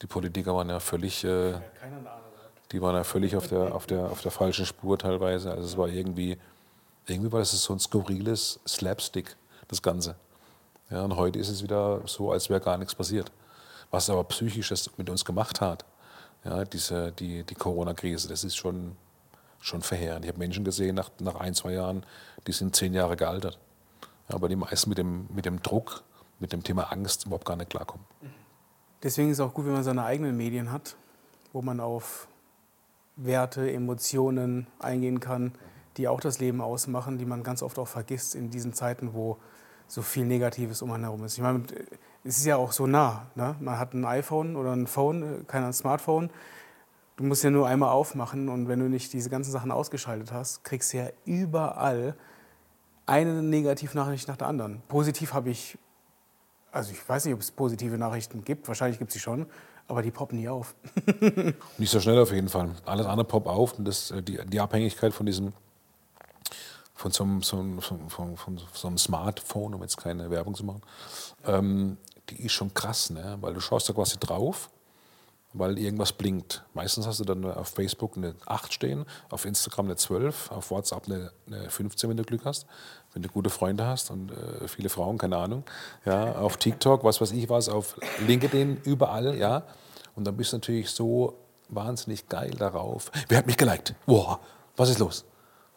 Die 0.02 0.08
Politiker 0.08 0.56
waren 0.56 0.70
ja 0.70 0.80
völlig, 0.80 1.24
äh, 1.24 1.54
die 2.72 2.82
waren 2.82 2.96
ja 2.96 3.04
völlig 3.04 3.36
auf 3.36 3.48
der, 3.48 3.74
auf, 3.74 3.86
der, 3.86 4.12
auf 4.12 4.22
der 4.22 4.32
falschen 4.32 4.66
Spur 4.66 4.98
teilweise. 4.98 5.52
Also 5.52 5.64
es 5.64 5.78
war 5.78 5.88
irgendwie, 5.88 6.38
irgendwie 7.08 7.32
war 7.32 7.40
das 7.40 7.52
so 7.52 7.74
ein 7.74 7.80
skurriles 7.80 8.60
Slapstick, 8.68 9.36
das 9.68 9.82
Ganze. 9.82 10.16
Ja, 10.90 11.04
und 11.04 11.16
heute 11.16 11.40
ist 11.40 11.50
es 11.50 11.64
wieder 11.64 12.02
so, 12.06 12.32
als 12.32 12.50
wäre 12.50 12.60
gar 12.60 12.78
nichts 12.78 12.94
passiert. 12.94 13.32
Was 13.90 14.10
aber 14.10 14.24
psychisch 14.26 14.70
das 14.70 14.90
mit 14.98 15.10
uns 15.10 15.24
gemacht 15.24 15.62
hat, 15.62 15.86
ja, 16.44 16.64
diese, 16.66 17.12
die, 17.14 17.44
die 17.44 17.56
Corona-Krise, 17.56 18.28
das 18.28 18.44
ist 18.44 18.56
schon, 18.56 18.96
schon 19.60 19.82
verheerend. 19.82 20.26
Ich 20.26 20.30
habe 20.30 20.40
Menschen 20.40 20.64
gesehen 20.64 20.96
nach, 20.96 21.10
nach 21.20 21.36
ein, 21.36 21.56
zwei 21.56 21.74
Jahren, 21.74 22.06
die 22.46 22.52
sind 22.52 22.76
zehn 22.76 22.94
Jahre 22.94 23.16
gealtert. 23.16 23.58
Ja, 24.30 24.36
aber 24.36 24.50
die 24.50 24.56
meisten 24.56 24.90
mit 24.90 24.98
dem, 24.98 25.28
mit 25.34 25.46
dem 25.46 25.62
Druck, 25.62 26.04
mit 26.40 26.52
dem 26.52 26.64
Thema 26.64 26.92
Angst 26.92 27.26
überhaupt 27.26 27.46
gar 27.46 27.56
nicht 27.56 27.70
klarkommen. 27.70 28.06
Deswegen 29.06 29.30
ist 29.30 29.38
es 29.38 29.46
auch 29.46 29.54
gut, 29.54 29.66
wenn 29.68 29.74
man 29.74 29.84
seine 29.84 30.04
eigenen 30.04 30.36
Medien 30.36 30.72
hat, 30.72 30.96
wo 31.54 31.62
man 31.62 31.80
auf 31.80 32.28
Werte, 33.16 33.72
Emotionen 33.72 34.66
eingehen 34.80 35.20
kann, 35.20 35.52
die 35.98 36.08
auch 36.08 36.20
das 36.20 36.40
Leben 36.40 36.60
ausmachen, 36.60 37.20
die 37.20 37.26
man 37.26 37.44
ganz 37.44 37.62
oft 37.62 37.78
auch 37.78 37.88
vergisst 37.88 38.34
in 38.34 38.50
diesen 38.50 38.74
Zeiten, 38.74 39.14
wo 39.14 39.38
so 39.88 40.02
viel 40.02 40.26
Negatives 40.26 40.82
um 40.82 40.92
einen 40.92 41.04
herum 41.04 41.24
ist. 41.24 41.38
Ich 41.38 41.44
meine, 41.44 41.62
es 42.24 42.40
ist 42.40 42.46
ja 42.46 42.58
auch 42.58 42.72
so 42.72 42.88
nah. 42.88 43.28
Ne? 43.36 43.56
Man 43.60 43.78
hat 43.78 43.94
ein 43.94 44.06
iPhone 44.06 44.56
oder 44.56 44.74
ein 44.74 44.88
Phone, 44.88 45.46
kein 45.46 45.72
Smartphone. 45.72 46.32
Du 47.16 47.26
musst 47.26 47.44
ja 47.44 47.52
nur 47.52 47.68
einmal 47.68 47.92
aufmachen 47.92 48.50
und 48.50 48.68
wenn 48.68 48.80
du 48.80 48.90
nicht 48.90 49.14
diese 49.14 49.30
ganzen 49.30 49.52
Sachen 49.52 49.70
ausgeschaltet 49.70 50.32
hast, 50.32 50.64
kriegst 50.64 50.92
du 50.94 50.98
ja 50.98 51.10
überall 51.26 52.16
eine 53.06 53.44
Negativnachricht 53.44 54.28
nach 54.28 54.38
der 54.38 54.48
anderen. 54.48 54.82
Positiv 54.88 55.36
habe 55.36 55.52
ich, 55.52 55.78
also 56.76 56.92
ich 56.92 57.08
weiß 57.08 57.26
nicht, 57.26 57.34
ob 57.34 57.40
es 57.40 57.52
positive 57.52 57.98
Nachrichten 57.98 58.44
gibt, 58.44 58.68
wahrscheinlich 58.68 59.00
gibt 59.00 59.10
es 59.10 59.14
sie 59.14 59.20
schon, 59.20 59.46
aber 59.88 60.02
die 60.02 60.12
poppen 60.12 60.38
nie 60.38 60.50
auf. 60.50 60.76
nicht 61.78 61.90
so 61.90 62.02
schnell 62.02 62.20
auf 62.20 62.34
jeden 62.34 62.50
Fall. 62.50 62.70
Alles 62.86 63.06
andere 63.06 63.26
poppt 63.26 63.48
auf 63.48 63.80
und 63.80 63.86
das, 63.86 64.12
äh, 64.12 64.22
die, 64.22 64.40
die 64.46 64.60
Abhängigkeit 64.60 65.14
von 65.14 65.26
diesem 65.26 65.54
von 66.94 67.12
so 67.12 67.24
einem, 67.24 67.42
so 67.42 67.58
einem, 67.60 67.82
von, 67.82 68.38
von 68.38 68.62
so 68.74 68.88
einem 68.88 68.98
Smartphone, 68.98 69.74
um 69.74 69.82
jetzt 69.82 69.98
keine 69.98 70.30
Werbung 70.32 70.56
zu 70.56 70.64
machen, 70.64 70.82
ähm, 71.46 71.98
die 72.30 72.46
ist 72.46 72.54
schon 72.54 72.74
krass, 72.74 73.10
ne? 73.10 73.38
weil 73.42 73.54
du 73.54 73.60
schaust 73.60 73.90
da 73.90 73.94
quasi 73.94 74.18
drauf, 74.18 74.70
weil 75.58 75.80
irgendwas 75.80 76.12
blinkt. 76.12 76.64
Meistens 76.74 77.08
hast 77.08 77.20
du 77.20 77.24
dann 77.24 77.46
auf 77.46 77.70
Facebook 77.70 78.18
eine 78.18 78.36
8 78.46 78.74
stehen, 78.74 79.06
auf 79.30 79.46
Instagram 79.46 79.86
eine 79.86 79.96
12, 79.96 80.52
auf 80.52 80.70
WhatsApp 80.70 81.08
eine, 81.08 81.32
eine 81.48 81.70
15, 81.70 82.10
wenn 82.10 82.18
du 82.18 82.24
Glück 82.24 82.46
hast, 82.46 82.68
wenn 83.14 83.22
du 83.22 83.30
gute 83.30 83.50
Freunde 83.50 83.86
hast 83.86 84.12
und 84.12 84.32
äh, 84.32 84.68
viele 84.68 84.90
Frauen, 84.90 85.18
keine 85.18 85.38
Ahnung. 85.38 85.64
Ja, 86.06 86.34
auf 86.36 86.58
TikTok, 86.58 87.04
was 87.04 87.22
weiß 87.22 87.32
ich 87.32 87.50
was, 87.50 87.70
auf 87.70 87.98
LinkedIn, 88.28 88.82
überall, 88.84 89.38
ja. 89.38 89.64
Und 90.16 90.26
dann 90.26 90.36
bist 90.36 90.54
du 90.54 90.58
natürlich 90.58 90.92
so 90.92 91.38
wahnsinnig 91.70 92.28
geil 92.28 92.52
darauf. 92.52 93.12
Wer 93.28 93.40
hat 93.40 93.48
mich 93.48 93.58
geliked? 93.58 93.96
Boah, 94.06 94.40
was 94.76 94.90
ist 94.90 95.00
los? 95.00 95.26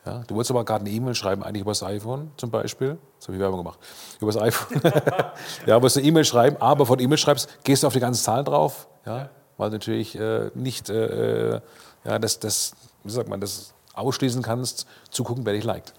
Ja, 0.05 0.23
du 0.27 0.35
wolltest 0.35 0.51
aber 0.51 0.64
gerade 0.64 0.85
eine 0.85 0.91
E-Mail 0.91 1.14
schreiben, 1.14 1.43
eigentlich 1.43 1.62
über 1.62 1.73
das 1.73 1.83
iPhone 1.83 2.31
zum 2.37 2.51
Beispiel. 2.51 2.99
Das 3.19 3.29
habe 3.29 3.37
ich 3.37 3.41
Werbung 3.41 3.59
gemacht. 3.59 3.79
Über 4.21 4.33
das 4.33 4.41
iPhone. 4.41 4.81
ja, 5.67 5.77
aber 5.77 5.88
eine 5.95 6.05
E-Mail 6.05 6.25
schreiben, 6.25 6.57
aber 6.59 6.85
du 6.85 7.03
E-Mail 7.03 7.19
schreibst, 7.19 7.62
gehst 7.62 7.83
du 7.83 7.87
auf 7.87 7.93
die 7.93 8.01
ganze 8.01 8.23
Zahl 8.23 8.43
drauf. 8.43 8.88
Ja, 9.05 9.31
weil 9.59 9.68
du 9.68 9.77
natürlich 9.77 10.18
äh, 10.18 10.51
nicht 10.55 10.88
äh, 10.88 11.57
äh, 11.57 11.61
ja, 12.05 12.18
das, 12.18 12.38
das, 12.38 12.73
wie 13.05 13.11
sagt 13.11 13.29
man, 13.29 13.40
das 13.40 13.75
ausschließen 13.92 14.42
kannst, 14.42 14.87
zu 15.11 15.25
gucken, 15.25 15.44
wer 15.44 15.53
dich 15.53 15.64
liked. 15.64 15.92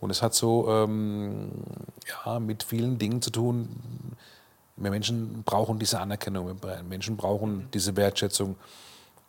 Und 0.00 0.10
es 0.10 0.22
hat 0.22 0.34
so 0.34 0.68
ähm, 0.68 1.50
ja, 2.08 2.40
mit 2.40 2.62
vielen 2.62 2.98
Dingen 2.98 3.20
zu 3.22 3.30
tun. 3.30 3.68
Wir 4.76 4.90
Menschen 4.90 5.42
brauchen 5.44 5.78
diese 5.78 6.00
Anerkennung, 6.00 6.56
wir 6.62 6.82
Menschen 6.82 7.18
brauchen 7.18 7.68
diese 7.74 7.94
Wertschätzung. 7.96 8.56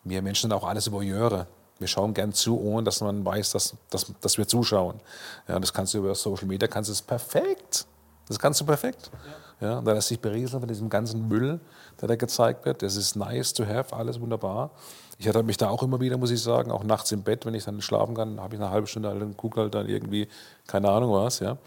Wir 0.06 0.22
Menschen 0.22 0.50
sind 0.50 0.54
auch 0.54 0.64
alles 0.64 0.92
Voyeure. 0.92 1.46
Wir 1.78 1.88
schauen 1.88 2.14
gern 2.14 2.32
zu, 2.32 2.60
ohne 2.60 2.84
dass 2.84 3.02
man 3.02 3.26
weiß, 3.26 3.52
dass, 3.52 3.76
dass, 3.90 4.14
dass 4.22 4.38
wir 4.38 4.48
zuschauen. 4.48 5.02
Ja, 5.48 5.60
das 5.60 5.74
kannst 5.74 5.94
du 5.94 5.98
über 5.98 6.16
Social 6.16 6.48
Media, 6.48 6.68
kannst 6.68 6.90
du 6.90 6.94
es 6.94 7.02
perfekt. 7.02 7.86
Das 8.32 8.40
kannst 8.40 8.62
du 8.62 8.66
perfekt. 8.66 9.12
Ja. 9.60 9.68
ja 9.68 9.82
da 9.82 9.94
lässt 9.94 10.08
sich 10.08 10.20
berieseln 10.20 10.62
von 10.62 10.68
diesem 10.68 10.90
ganzen 10.90 11.28
Müll, 11.28 11.60
der 12.00 12.08
da 12.08 12.16
gezeigt 12.16 12.66
wird. 12.66 12.82
Das 12.82 12.96
ist 12.96 13.16
nice 13.16 13.54
to 13.54 13.66
have, 13.66 13.94
alles 13.96 14.20
wunderbar. 14.20 14.72
Ich 15.18 15.28
hatte 15.28 15.44
mich 15.44 15.58
da 15.58 15.70
auch 15.70 15.84
immer 15.84 16.00
wieder, 16.00 16.18
muss 16.18 16.32
ich 16.32 16.42
sagen, 16.42 16.72
auch 16.72 16.84
nachts 16.84 17.12
im 17.12 17.24
Bett, 17.24 17.46
wenn 17.46 17.54
ich 17.54 17.66
dann 17.66 17.82
schlafen 17.82 18.16
kann, 18.16 18.40
habe 18.40 18.56
ich 18.56 18.62
eine 18.62 18.72
halbe 18.72 18.88
Stunde 18.88 19.10
halt, 19.10 19.38
gucke 19.38 19.62
halt 19.62 19.76
dann 19.76 19.88
irgendwie, 19.88 20.28
keine 20.66 20.90
Ahnung 20.90 21.12
was, 21.12 21.40
ja. 21.40 21.58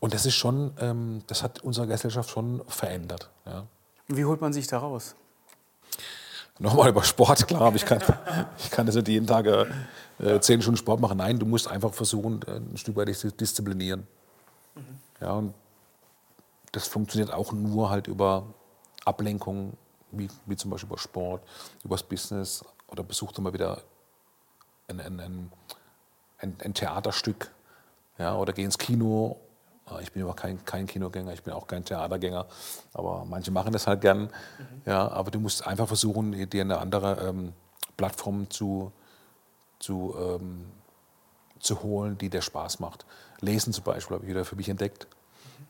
Und 0.00 0.14
das 0.14 0.26
ist 0.26 0.34
schon, 0.34 0.72
ähm, 0.78 1.22
das 1.26 1.42
hat 1.42 1.64
unsere 1.64 1.86
Gesellschaft 1.86 2.30
schon 2.30 2.62
verändert. 2.68 3.30
Ja. 3.46 3.64
Wie 4.06 4.24
holt 4.24 4.40
man 4.40 4.52
sich 4.52 4.66
da 4.66 4.78
raus? 4.78 5.16
Nochmal 6.60 6.90
über 6.90 7.04
Sport, 7.04 7.46
klar, 7.46 7.62
aber 7.62 7.76
ich 7.76 7.86
kann, 7.86 8.00
ich 8.58 8.70
kann 8.70 8.86
das 8.86 8.94
nicht 8.94 9.08
jeden 9.08 9.26
Tag 9.26 9.46
äh, 9.46 10.40
zehn 10.40 10.60
Stunden 10.60 10.76
Sport 10.76 11.00
machen. 11.00 11.18
Nein, 11.18 11.38
du 11.38 11.46
musst 11.46 11.68
einfach 11.68 11.94
versuchen, 11.94 12.40
äh, 12.46 12.56
ein 12.56 12.76
Stück 12.76 12.96
weit 12.96 13.08
dich 13.08 13.18
zu 13.18 13.30
disziplinieren. 13.30 14.06
Ja, 15.20 15.32
und 15.32 15.54
das 16.72 16.86
funktioniert 16.86 17.32
auch 17.32 17.52
nur 17.52 17.90
halt 17.90 18.06
über 18.06 18.46
Ablenkung, 19.04 19.76
wie, 20.10 20.28
wie 20.46 20.56
zum 20.56 20.70
Beispiel 20.70 20.88
über 20.88 20.98
Sport, 20.98 21.42
über 21.84 21.96
das 21.96 22.02
Business 22.02 22.64
oder 22.88 23.02
besucht 23.02 23.38
mal 23.38 23.52
wieder 23.52 23.82
ein, 24.88 25.00
ein, 25.00 25.20
ein, 25.20 26.56
ein, 26.58 26.74
Theaterstück 26.74 27.50
ja, 28.18 28.36
oder 28.36 28.52
geh 28.52 28.64
ins 28.64 28.78
Kino 28.78 29.36
äh, 29.90 30.02
ich 30.02 30.12
bin 30.12 30.22
aber 30.22 30.34
kein, 30.34 30.64
kein 30.64 30.86
Kinogänger, 30.86 31.32
ich 31.32 31.42
bin 31.42 31.52
auch 31.52 31.66
kein 31.66 31.84
Theatergänger, 31.84 32.46
aber 32.92 33.24
manche 33.24 33.50
machen 33.50 33.72
das 33.72 33.86
halt 33.86 34.00
gern. 34.00 34.22
Mhm. 34.22 34.30
Ja, 34.86 35.08
aber 35.08 35.30
du 35.30 35.40
musst 35.40 35.66
einfach 35.66 35.86
versuchen, 35.86 36.48
dir 36.48 36.62
eine 36.62 36.78
andere 36.78 37.28
ähm, 37.28 37.52
Plattform 37.96 38.48
zu, 38.50 38.92
zu, 39.78 40.14
ähm, 40.18 40.66
zu 41.58 41.82
holen, 41.82 42.18
die 42.18 42.30
dir 42.30 42.42
Spaß 42.42 42.80
macht. 42.80 43.04
Lesen 43.40 43.72
zum 43.72 43.84
Beispiel 43.84 44.14
habe 44.14 44.24
ich 44.24 44.30
wieder 44.30 44.44
für 44.44 44.56
mich 44.56 44.68
entdeckt. 44.68 45.06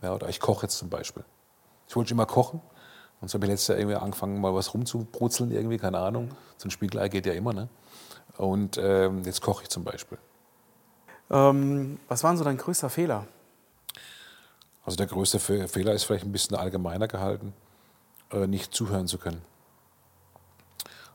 Ja, 0.02 0.14
oder 0.14 0.28
ich 0.28 0.40
koche 0.40 0.66
jetzt 0.66 0.78
zum 0.78 0.88
Beispiel. 0.88 1.24
Ich 1.88 1.96
wollte 1.96 2.12
immer 2.12 2.26
kochen. 2.26 2.60
Und 3.20 3.28
so 3.28 3.34
habe 3.34 3.46
ich 3.46 3.50
letztes 3.50 3.68
Jahr 3.68 3.78
irgendwie 3.78 3.96
angefangen, 3.96 4.40
mal 4.40 4.54
was 4.54 4.74
rumzubrutzeln, 4.74 5.50
irgendwie, 5.50 5.78
keine 5.78 5.98
Ahnung. 5.98 6.30
So 6.56 6.68
ein 6.68 6.70
Spiegelei 6.70 7.08
geht 7.08 7.26
ja 7.26 7.32
immer, 7.32 7.52
ne? 7.52 7.68
Und 8.36 8.78
ähm, 8.78 9.24
jetzt 9.24 9.42
koche 9.42 9.64
ich 9.64 9.68
zum 9.68 9.82
Beispiel. 9.82 10.18
Ähm, 11.30 11.98
was 12.06 12.22
war 12.22 12.36
so 12.36 12.44
dein 12.44 12.56
größter 12.56 12.90
Fehler? 12.90 13.26
Also 14.84 14.96
der 14.96 15.06
größte 15.06 15.38
Fehler 15.38 15.92
ist 15.92 16.04
vielleicht 16.04 16.24
ein 16.24 16.32
bisschen 16.32 16.56
allgemeiner 16.56 17.08
gehalten, 17.08 17.52
äh, 18.30 18.46
nicht 18.46 18.72
zuhören 18.72 19.06
zu 19.06 19.18
können. 19.18 19.42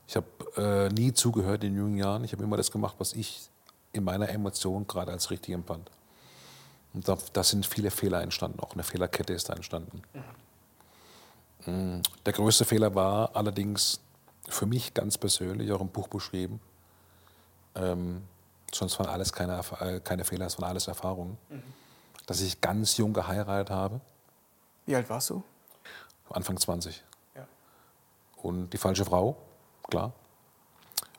Ich 0.06 0.16
habe 0.16 0.28
äh, 0.58 0.90
nie 0.90 1.14
zugehört 1.14 1.64
in 1.64 1.76
jungen 1.76 1.98
Jahren. 1.98 2.24
Ich 2.24 2.34
habe 2.34 2.44
immer 2.44 2.58
das 2.58 2.72
gemacht, 2.72 2.96
was 3.00 3.14
ich 3.14 3.50
in 3.94 4.04
meiner 4.04 4.30
Emotion 4.30 4.86
gerade 4.86 5.12
als 5.12 5.32
richtig 5.32 5.56
empfand. 5.56 5.90
Und 6.94 7.08
da, 7.08 7.18
da, 7.34 7.44
sind 7.44 7.66
viele 7.66 7.90
Fehler 7.92 8.22
entstanden, 8.22 8.60
auch 8.60 8.74
eine 8.74 8.84
Fehlerkette 8.84 9.34
ist 9.34 9.50
da 9.50 9.54
entstanden. 9.54 10.02
Mhm. 11.66 12.02
Der 12.26 12.34
größte 12.34 12.66
Fehler 12.66 12.94
war 12.94 13.36
allerdings 13.36 14.00
für 14.48 14.66
mich 14.66 14.94
ganz 14.94 15.18
persönlich, 15.18 15.72
auch 15.72 15.82
im 15.82 15.90
Buch 15.90 16.08
beschrieben, 16.08 16.60
ähm, 17.76 18.24
sonst 18.72 19.00
waren 19.00 19.08
alles 19.08 19.32
keine, 19.34 19.60
äh, 19.80 20.00
keine 20.02 20.24
Fehler, 20.26 20.46
es 20.46 20.60
waren 20.60 20.70
alles 20.70 20.88
Erfahrungen. 20.88 21.38
Mhm 21.50 21.64
dass 22.26 22.42
ich 22.42 22.62
ganz 22.62 22.98
jung 22.98 23.14
geheiratet 23.14 23.70
habe. 23.70 24.02
Wie 24.86 24.96
alt 24.96 25.10
warst 25.10 25.30
du? 25.30 25.44
Anfang 26.30 26.58
20. 26.58 27.04
Ja. 27.36 27.48
Und 28.42 28.72
die 28.72 28.78
falsche 28.78 29.06
Frau, 29.06 29.38
klar. 29.88 30.14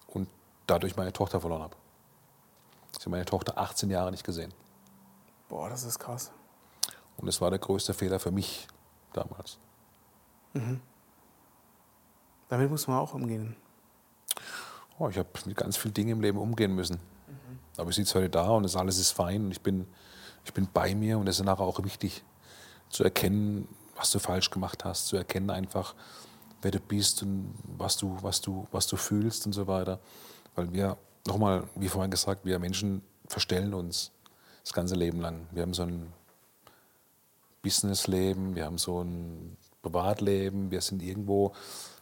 Und 0.08 0.28
dadurch 0.66 0.96
meine 0.96 1.12
Tochter 1.12 1.40
verloren 1.40 1.62
habe. 1.62 1.76
Ich 2.92 3.00
habe 3.00 3.10
meine 3.10 3.24
Tochter 3.24 3.58
18 3.58 3.90
Jahre 3.90 4.10
nicht 4.10 4.24
gesehen. 4.24 4.52
Boah, 5.48 5.68
das 5.68 5.84
ist 5.84 5.98
krass. 5.98 6.32
Und 7.16 7.26
das 7.26 7.40
war 7.40 7.50
der 7.50 7.58
größte 7.58 7.94
Fehler 7.94 8.18
für 8.18 8.30
mich 8.30 8.66
damals. 9.12 9.58
Mhm. 10.52 10.80
Damit 12.48 12.70
muss 12.70 12.86
man 12.86 12.98
auch 12.98 13.14
umgehen. 13.14 13.56
Oh, 14.98 15.08
ich 15.08 15.18
habe 15.18 15.28
mit 15.46 15.56
ganz 15.56 15.76
vielen 15.76 15.94
Dingen 15.94 16.10
im 16.10 16.20
Leben 16.20 16.38
umgehen 16.38 16.74
müssen. 16.74 17.00
Mhm. 17.26 17.58
Aber 17.76 17.90
ich 17.90 17.96
sitze 17.96 18.18
heute 18.18 18.30
da 18.30 18.48
und 18.50 18.62
das 18.62 18.76
alles 18.76 18.98
ist 18.98 19.10
fein 19.10 19.46
und 19.46 19.50
ich 19.50 19.60
bin, 19.60 19.86
ich 20.44 20.52
bin 20.52 20.68
bei 20.72 20.94
mir 20.94 21.18
und 21.18 21.26
das 21.26 21.38
ist 21.38 21.44
nachher 21.44 21.64
auch 21.64 21.82
wichtig 21.82 22.24
zu 22.90 23.02
erkennen, 23.02 23.68
was 23.96 24.10
du 24.10 24.18
falsch 24.18 24.50
gemacht 24.50 24.84
hast, 24.84 25.06
zu 25.06 25.16
erkennen 25.16 25.50
einfach, 25.50 25.94
wer 26.62 26.70
du 26.70 26.80
bist 26.80 27.22
und 27.22 27.54
was 27.76 27.96
du, 27.96 28.16
was 28.22 28.40
du, 28.40 28.66
was 28.70 28.86
du 28.86 28.96
fühlst 28.96 29.46
und 29.46 29.52
so 29.52 29.66
weiter. 29.66 30.00
Weil 30.54 30.72
wir, 30.72 30.96
nochmal, 31.26 31.64
wie 31.74 31.88
vorhin 31.88 32.10
gesagt, 32.10 32.44
wir 32.44 32.58
Menschen 32.58 33.02
verstellen 33.26 33.74
uns 33.74 34.12
das 34.64 34.72
ganze 34.72 34.94
Leben 34.94 35.20
lang. 35.20 35.46
Wir 35.52 35.62
haben 35.62 35.74
so 35.74 35.82
ein 35.82 36.12
Businessleben, 37.62 38.56
wir 38.56 38.64
haben 38.64 38.78
so 38.78 39.02
ein 39.02 39.56
Privatleben, 39.82 40.70
wir 40.70 40.80
sind 40.80 41.02
irgendwo, 41.02 41.52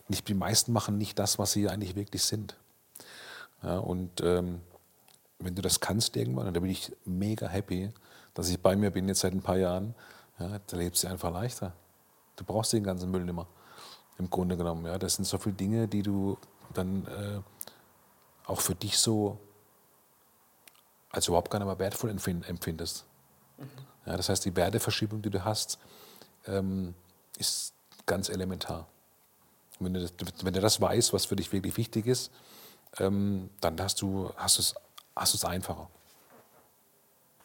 nicht, 0.08 0.26
die 0.28 0.34
meisten 0.34 0.72
machen 0.72 0.98
nicht 0.98 1.18
das, 1.18 1.38
was 1.38 1.52
sie 1.52 1.68
eigentlich 1.68 1.96
wirklich 1.96 2.22
sind. 2.22 2.56
Ja, 3.62 3.78
und 3.78 4.20
ähm, 4.20 4.60
wenn 5.38 5.54
du 5.54 5.62
das 5.62 5.80
kannst 5.80 6.16
irgendwann, 6.16 6.48
und 6.48 6.54
da 6.54 6.60
bin 6.60 6.70
ich 6.70 6.92
mega 7.04 7.46
happy, 7.48 7.90
dass 8.34 8.48
ich 8.48 8.60
bei 8.60 8.76
mir 8.76 8.90
bin 8.90 9.08
jetzt 9.08 9.20
seit 9.20 9.32
ein 9.32 9.42
paar 9.42 9.58
Jahren, 9.58 9.94
ja, 10.38 10.58
da 10.66 10.76
lebst 10.76 11.04
du 11.04 11.08
einfach 11.08 11.32
leichter. 11.32 11.72
Du 12.36 12.44
brauchst 12.44 12.72
den 12.72 12.84
ganzen 12.84 13.10
Müll 13.10 13.24
nicht 13.24 13.34
mehr, 13.34 13.46
im 14.18 14.30
Grunde 14.30 14.56
genommen. 14.56 14.86
Ja. 14.86 14.98
Das 14.98 15.14
sind 15.14 15.24
so 15.24 15.38
viele 15.38 15.54
Dinge, 15.54 15.88
die 15.88 16.02
du 16.02 16.38
dann 16.74 17.06
äh, 17.06 17.40
auch 18.46 18.60
für 18.60 18.74
dich 18.74 18.98
so 18.98 19.38
als 21.12 21.28
überhaupt 21.28 21.50
gar 21.50 21.58
nicht 21.58 21.68
mehr 21.68 21.78
wertvoll 21.78 22.10
empfindest. 22.10 23.04
Mhm. 23.58 23.68
Ja, 24.06 24.16
das 24.16 24.28
heißt, 24.28 24.44
die 24.44 24.56
Werteverschiebung, 24.56 25.22
die 25.22 25.30
du 25.30 25.44
hast, 25.44 25.78
ähm, 26.46 26.94
ist 27.38 27.74
ganz 28.06 28.28
elementar. 28.28 28.88
Wenn 29.78 29.94
du, 29.94 30.00
das, 30.00 30.12
wenn 30.42 30.54
du 30.54 30.60
das 30.60 30.80
weißt, 30.80 31.12
was 31.12 31.26
für 31.26 31.36
dich 31.36 31.52
wirklich 31.52 31.76
wichtig 31.76 32.06
ist, 32.06 32.32
ähm, 32.98 33.50
dann 33.60 33.80
hast 33.80 34.00
du 34.02 34.30
hast 34.36 34.58
es, 34.58 34.74
hast 35.14 35.34
es 35.34 35.44
einfacher. 35.44 35.88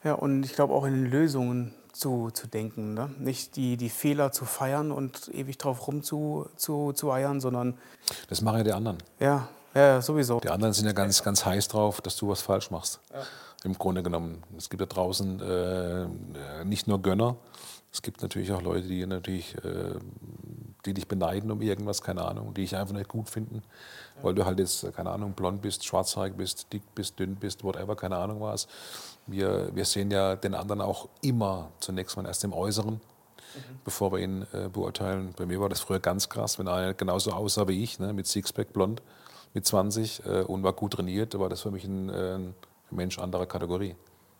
Ja, 0.04 0.14
und 0.14 0.44
ich 0.44 0.54
glaube 0.54 0.74
auch 0.74 0.86
in 0.86 0.94
den 0.94 1.12
Lösungen 1.12 1.74
zu, 1.92 2.30
zu 2.32 2.48
denken. 2.48 2.94
Ne? 2.94 3.10
Nicht 3.18 3.56
die, 3.56 3.78
die 3.78 3.90
Fehler 3.90 4.32
zu 4.32 4.46
feiern 4.46 4.92
und 4.92 5.30
ewig 5.34 5.58
drauf 5.58 5.88
rum 5.88 6.04
zu, 6.04 6.48
zu, 6.56 6.94
zu 6.94 7.12
eiern, 7.12 7.42
sondern. 7.42 7.78
Das 8.30 8.42
machen 8.42 8.60
ja 8.60 8.64
die 8.64 8.74
anderen. 8.74 8.98
Ja, 9.20 9.50
ja, 9.74 10.02
sowieso. 10.02 10.40
Die 10.40 10.50
anderen 10.50 10.74
sind 10.74 10.86
ja 10.86 10.92
ganz, 10.92 11.24
ganz 11.24 11.46
heiß 11.46 11.68
drauf, 11.68 12.02
dass 12.02 12.16
du 12.16 12.30
was 12.30 12.42
falsch 12.42 12.72
machst. 12.72 13.00
Ja. 13.14 13.22
Im 13.68 13.78
Grunde 13.78 14.02
genommen. 14.02 14.44
Es 14.58 14.70
gibt 14.70 14.82
da 14.82 14.86
draußen 14.86 15.42
äh, 15.42 16.64
nicht 16.64 16.88
nur 16.88 17.02
Gönner, 17.02 17.36
es 17.92 18.02
gibt 18.02 18.22
natürlich 18.22 18.54
auch 18.54 18.62
Leute, 18.62 18.88
die 18.88 19.06
natürlich, 19.06 19.56
äh, 19.58 19.96
die 20.86 20.94
dich 20.94 21.06
beneiden 21.06 21.52
um 21.52 21.62
irgendwas, 21.62 22.02
keine 22.02 22.24
Ahnung, 22.24 22.54
die 22.54 22.64
ich 22.64 22.78
einfach 22.78 22.94
nicht 22.94 23.10
gut 23.10 23.30
finden, 23.30 23.62
weil 24.22 24.36
du 24.36 24.46
halt 24.46 24.60
jetzt, 24.60 24.94
keine 24.94 25.10
Ahnung, 25.10 25.34
blond 25.34 25.62
bist, 25.62 25.84
schwarzhaarig 25.86 26.38
bist, 26.38 26.72
dick 26.72 26.84
bist, 26.96 27.20
dünn 27.20 27.36
bist, 27.36 27.66
whatever, 27.66 27.98
keine 27.98 28.16
Ahnung 28.16 28.40
was. 28.40 28.70
Wir, 29.26 29.70
wir 29.76 29.84
sehen 29.84 30.12
ja 30.12 30.38
den 30.38 30.54
anderen 30.54 30.80
auch 30.80 31.10
immer 31.22 31.72
zunächst 31.82 32.16
mal 32.16 32.26
erst 32.26 32.46
im 32.46 32.54
Äußeren, 32.54 32.94
mhm. 32.94 33.00
bevor 33.84 34.14
wir 34.14 34.20
ihn 34.20 34.48
äh, 34.54 34.70
beurteilen. 34.70 35.34
Bei 35.36 35.46
mir 35.46 35.60
war 35.60 35.68
das 35.68 35.82
früher 35.82 36.00
ganz 36.00 36.30
krass, 36.30 36.58
wenn 36.58 36.70
einer 36.70 36.94
genauso 36.94 37.32
aussah 37.32 37.68
wie 37.68 37.84
ich, 37.84 38.00
ne, 38.00 38.14
mit 38.14 38.28
Sixpack, 38.28 38.72
blond, 38.72 39.02
mit 39.54 39.66
20 39.66 40.26
äh, 40.26 40.42
und 40.44 40.64
war 40.64 40.72
gut 40.72 40.94
trainiert, 40.94 41.38
war 41.38 41.50
das 41.50 41.62
für 41.62 41.72
mich 41.72 41.84
ein, 41.84 42.08
äh, 42.08 42.36
ein 42.36 42.56
Mensch 42.92 43.20
anderer 43.20 43.46
Kategorie. 43.46 43.96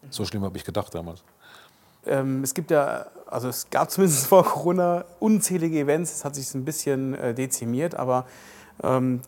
So 0.10 0.26
schlimm 0.26 0.44
habe 0.44 0.58
ich 0.58 0.64
gedacht 0.64 0.94
damals. 0.94 1.24
Ähm, 2.06 2.44
es 2.44 2.54
gibt 2.54 2.72
ja, 2.72 3.08
also 3.26 3.50
es 3.50 3.70
gab 3.70 3.92
zumindest 3.92 4.28
vor 4.28 4.44
Corona 4.44 5.06
unzählige 5.20 5.80
Events, 5.80 6.14
es 6.14 6.26
hat 6.26 6.36
sich 6.36 6.54
ein 6.56 6.66
bisschen 6.66 7.14
äh, 7.16 7.34
dezimiert, 7.34 7.96
aber 7.96 8.26
ähm, 8.84 9.22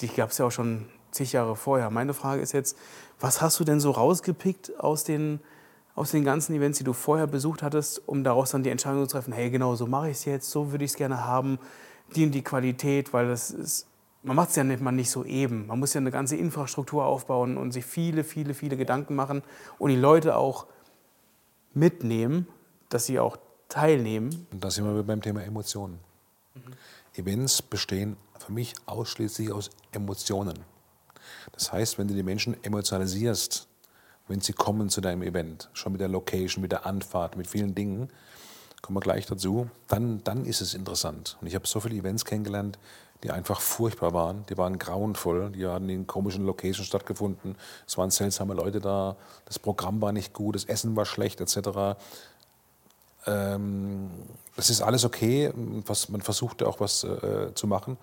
die 0.00 0.08
gab 0.08 0.30
es 0.30 0.38
ja 0.38 0.46
auch 0.46 0.50
schon 0.50 0.86
zig 1.10 1.32
Jahre 1.32 1.56
vorher. 1.56 1.90
Meine 1.90 2.14
Frage 2.14 2.42
ist 2.42 2.52
jetzt, 2.52 2.76
was 3.20 3.40
hast 3.40 3.58
du 3.60 3.64
denn 3.64 3.80
so 3.80 3.90
rausgepickt 3.90 4.78
aus 4.80 5.04
den, 5.04 5.40
aus 5.94 6.10
den 6.10 6.24
ganzen 6.24 6.54
Events, 6.54 6.78
die 6.78 6.84
du 6.84 6.92
vorher 6.92 7.26
besucht 7.26 7.62
hattest, 7.62 8.06
um 8.06 8.22
daraus 8.24 8.50
dann 8.50 8.62
die 8.62 8.70
Entscheidung 8.70 9.02
zu 9.06 9.12
treffen, 9.12 9.32
hey, 9.32 9.50
genau 9.50 9.74
so 9.74 9.86
mache 9.86 10.10
ich 10.10 10.18
es 10.18 10.24
jetzt, 10.24 10.50
so 10.50 10.72
würde 10.72 10.84
ich 10.84 10.92
es 10.92 10.96
gerne 10.96 11.24
haben, 11.24 11.58
die 12.14 12.24
und 12.24 12.32
die 12.32 12.42
Qualität, 12.42 13.12
weil 13.12 13.28
das 13.28 13.50
ist, 13.50 13.86
man 14.26 14.34
macht 14.34 14.50
es 14.50 14.56
ja 14.56 14.64
nicht, 14.64 14.82
man 14.82 14.96
nicht 14.96 15.10
so 15.10 15.24
eben. 15.24 15.68
Man 15.68 15.78
muss 15.78 15.94
ja 15.94 16.00
eine 16.00 16.10
ganze 16.10 16.34
Infrastruktur 16.36 17.04
aufbauen 17.04 17.56
und 17.56 17.70
sich 17.70 17.84
viele, 17.84 18.24
viele, 18.24 18.54
viele 18.54 18.76
Gedanken 18.76 19.14
machen 19.14 19.42
und 19.78 19.90
die 19.90 19.96
Leute 19.96 20.36
auch 20.36 20.66
mitnehmen, 21.74 22.48
dass 22.88 23.06
sie 23.06 23.20
auch 23.20 23.36
teilnehmen. 23.68 24.46
Und 24.50 24.64
da 24.64 24.70
sind 24.70 24.84
wir 24.84 25.02
beim 25.04 25.22
Thema 25.22 25.44
Emotionen. 25.44 26.00
Mhm. 26.54 26.60
Events 27.14 27.62
bestehen 27.62 28.16
für 28.44 28.52
mich 28.52 28.74
ausschließlich 28.86 29.52
aus 29.52 29.70
Emotionen. 29.92 30.58
Das 31.52 31.72
heißt, 31.72 31.96
wenn 31.98 32.08
du 32.08 32.14
die 32.14 32.24
Menschen 32.24 32.56
emotionalisierst, 32.64 33.68
wenn 34.26 34.40
sie 34.40 34.52
kommen 34.52 34.88
zu 34.88 35.00
deinem 35.00 35.22
Event, 35.22 35.70
schon 35.72 35.92
mit 35.92 36.00
der 36.00 36.08
Location, 36.08 36.62
mit 36.62 36.72
der 36.72 36.84
Anfahrt, 36.84 37.36
mit 37.36 37.46
vielen 37.46 37.76
Dingen, 37.76 38.10
kommen 38.82 38.96
wir 38.96 39.00
gleich 39.00 39.26
dazu, 39.26 39.70
dann, 39.86 40.22
dann 40.24 40.44
ist 40.44 40.60
es 40.60 40.74
interessant. 40.74 41.38
Und 41.40 41.46
ich 41.46 41.54
habe 41.54 41.66
so 41.66 41.78
viele 41.78 41.94
Events 41.94 42.24
kennengelernt, 42.24 42.78
die 43.22 43.30
einfach 43.30 43.60
furchtbar 43.60 44.12
waren. 44.12 44.44
Die 44.48 44.56
waren 44.58 44.78
grauenvoll. 44.78 45.50
Die 45.50 45.66
hatten 45.66 45.88
in 45.88 46.06
komischen 46.06 46.44
Locations 46.44 46.86
stattgefunden. 46.86 47.56
Es 47.86 47.96
waren 47.96 48.10
seltsame 48.10 48.54
Leute 48.54 48.80
da. 48.80 49.16
Das 49.46 49.58
Programm 49.58 50.00
war 50.00 50.12
nicht 50.12 50.32
gut. 50.32 50.54
Das 50.54 50.64
Essen 50.64 50.96
war 50.96 51.06
schlecht, 51.06 51.40
etc. 51.40 51.98
Ähm, 53.26 54.10
das 54.54 54.70
ist 54.70 54.82
alles 54.82 55.04
okay. 55.04 55.52
Was, 55.86 56.08
man 56.08 56.22
versuchte 56.22 56.68
auch 56.68 56.80
was 56.80 57.04
äh, 57.04 57.52
zu 57.54 57.66
machen. 57.66 57.96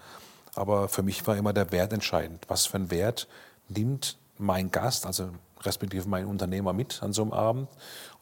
Aber 0.55 0.87
für 0.87 1.03
mich 1.03 1.25
war 1.27 1.37
immer 1.37 1.53
der 1.53 1.71
Wert 1.71 1.93
entscheidend. 1.93 2.45
Was 2.47 2.65
für 2.65 2.75
einen 2.75 2.91
Wert 2.91 3.27
nimmt 3.69 4.17
mein 4.37 4.71
Gast, 4.71 5.05
also 5.05 5.29
respektive 5.61 6.07
mein 6.09 6.25
Unternehmer 6.25 6.73
mit 6.73 7.01
an 7.01 7.13
so 7.13 7.21
einem 7.21 7.33
Abend? 7.33 7.69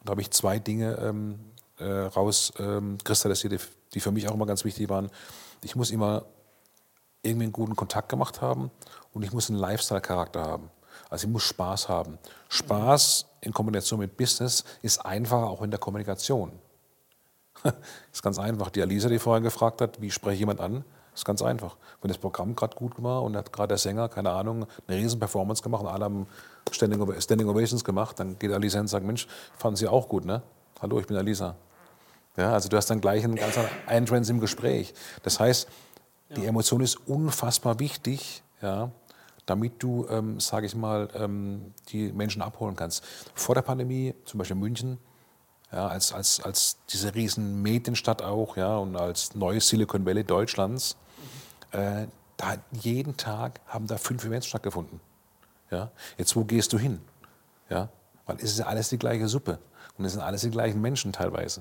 Und 0.00 0.08
da 0.08 0.12
habe 0.12 0.20
ich 0.20 0.30
zwei 0.30 0.58
Dinge 0.58 0.96
ähm, 0.96 1.38
äh, 1.78 1.84
rauskristallisiert, 1.84 3.52
ähm, 3.52 3.58
die 3.94 4.00
für 4.00 4.12
mich 4.12 4.28
auch 4.28 4.34
immer 4.34 4.46
ganz 4.46 4.64
wichtig 4.64 4.88
waren. 4.88 5.10
Ich 5.62 5.76
muss 5.76 5.90
immer 5.90 6.24
irgendwie 7.22 7.44
einen 7.44 7.52
guten 7.52 7.76
Kontakt 7.76 8.08
gemacht 8.08 8.40
haben 8.40 8.70
und 9.12 9.22
ich 9.22 9.32
muss 9.32 9.48
einen 9.48 9.58
Lifestyle-Charakter 9.58 10.42
haben. 10.42 10.70
Also 11.08 11.26
ich 11.26 11.32
muss 11.32 11.44
Spaß 11.44 11.88
haben. 11.88 12.18
Spaß 12.48 13.26
in 13.40 13.52
Kombination 13.52 14.00
mit 14.00 14.16
Business 14.16 14.64
ist 14.82 15.04
einfacher 15.04 15.46
auch 15.46 15.62
in 15.62 15.70
der 15.70 15.78
Kommunikation. 15.78 16.52
ist 18.12 18.22
ganz 18.22 18.38
einfach. 18.38 18.70
Die 18.70 18.82
Alisa, 18.82 19.08
die 19.08 19.18
vorhin 19.18 19.44
gefragt 19.44 19.80
hat, 19.80 20.00
wie 20.00 20.10
spreche 20.10 20.34
ich 20.34 20.40
jemand 20.40 20.60
an, 20.60 20.84
ist 21.14 21.24
ganz 21.24 21.42
einfach. 21.42 21.76
Wenn 22.00 22.08
das 22.08 22.18
Programm 22.18 22.56
gerade 22.56 22.76
gut 22.76 23.00
war 23.02 23.22
und 23.22 23.36
hat 23.36 23.52
gerade 23.52 23.68
der 23.68 23.78
Sänger, 23.78 24.08
keine 24.08 24.30
Ahnung, 24.30 24.66
eine 24.86 24.96
riesen 24.96 25.20
Performance 25.20 25.62
gemacht 25.62 25.82
und 25.82 25.88
alle 25.88 26.06
haben 26.06 26.26
Standing, 26.70 27.20
Standing 27.20 27.48
Ovations 27.48 27.84
gemacht, 27.84 28.18
dann 28.18 28.38
geht 28.38 28.50
Alisa 28.50 28.78
hin 28.78 28.82
und 28.82 28.88
sagt, 28.88 29.04
Mensch, 29.04 29.28
fanden 29.58 29.76
Sie 29.76 29.86
auch 29.86 30.08
gut, 30.08 30.24
ne? 30.24 30.42
Hallo, 30.80 30.98
ich 30.98 31.06
bin 31.06 31.16
Alisa. 31.16 31.54
Ja, 32.36 32.54
also 32.54 32.68
du 32.68 32.76
hast 32.76 32.88
dann 32.88 33.00
gleich 33.00 33.22
einen 33.24 33.36
ganz 33.36 33.58
Entrance 33.86 34.32
im 34.32 34.40
Gespräch. 34.40 34.94
Das 35.22 35.38
heißt, 35.38 35.68
die 36.36 36.46
Emotion 36.46 36.80
ist 36.80 36.96
unfassbar 37.06 37.78
wichtig, 37.78 38.42
ja, 38.60 38.90
damit 39.46 39.82
du, 39.82 40.06
ähm, 40.08 40.40
sage 40.40 40.66
ich 40.66 40.74
mal, 40.74 41.08
ähm, 41.14 41.74
die 41.88 42.12
Menschen 42.12 42.42
abholen 42.42 42.76
kannst. 42.76 43.04
Vor 43.34 43.54
der 43.54 43.62
Pandemie, 43.62 44.14
zum 44.24 44.38
Beispiel 44.38 44.56
München, 44.56 44.98
ja, 45.72 45.88
als, 45.88 46.12
als, 46.12 46.40
als 46.42 46.78
diese 46.90 47.14
riesen 47.14 47.62
Medienstadt 47.62 48.22
auch 48.22 48.56
ja, 48.56 48.76
und 48.76 48.96
als 48.96 49.34
neues 49.34 49.68
Silicon 49.68 50.04
Valley 50.04 50.24
Deutschlands, 50.24 50.96
äh, 51.72 52.06
da 52.36 52.56
jeden 52.72 53.16
Tag 53.16 53.60
haben 53.66 53.86
da 53.86 53.96
fünf 53.96 54.24
Events 54.24 54.46
stattgefunden. 54.46 55.00
Ja. 55.70 55.90
Jetzt, 56.18 56.36
wo 56.36 56.44
gehst 56.44 56.72
du 56.72 56.78
hin? 56.78 57.00
Ja, 57.70 57.88
weil 58.26 58.36
es 58.36 58.44
ist 58.44 58.58
ja 58.58 58.66
alles 58.66 58.90
die 58.90 58.98
gleiche 58.98 59.28
Suppe 59.28 59.58
und 59.96 60.04
es 60.04 60.12
sind 60.12 60.20
alles 60.20 60.42
die 60.42 60.50
gleichen 60.50 60.80
Menschen 60.80 61.12
teilweise. 61.12 61.60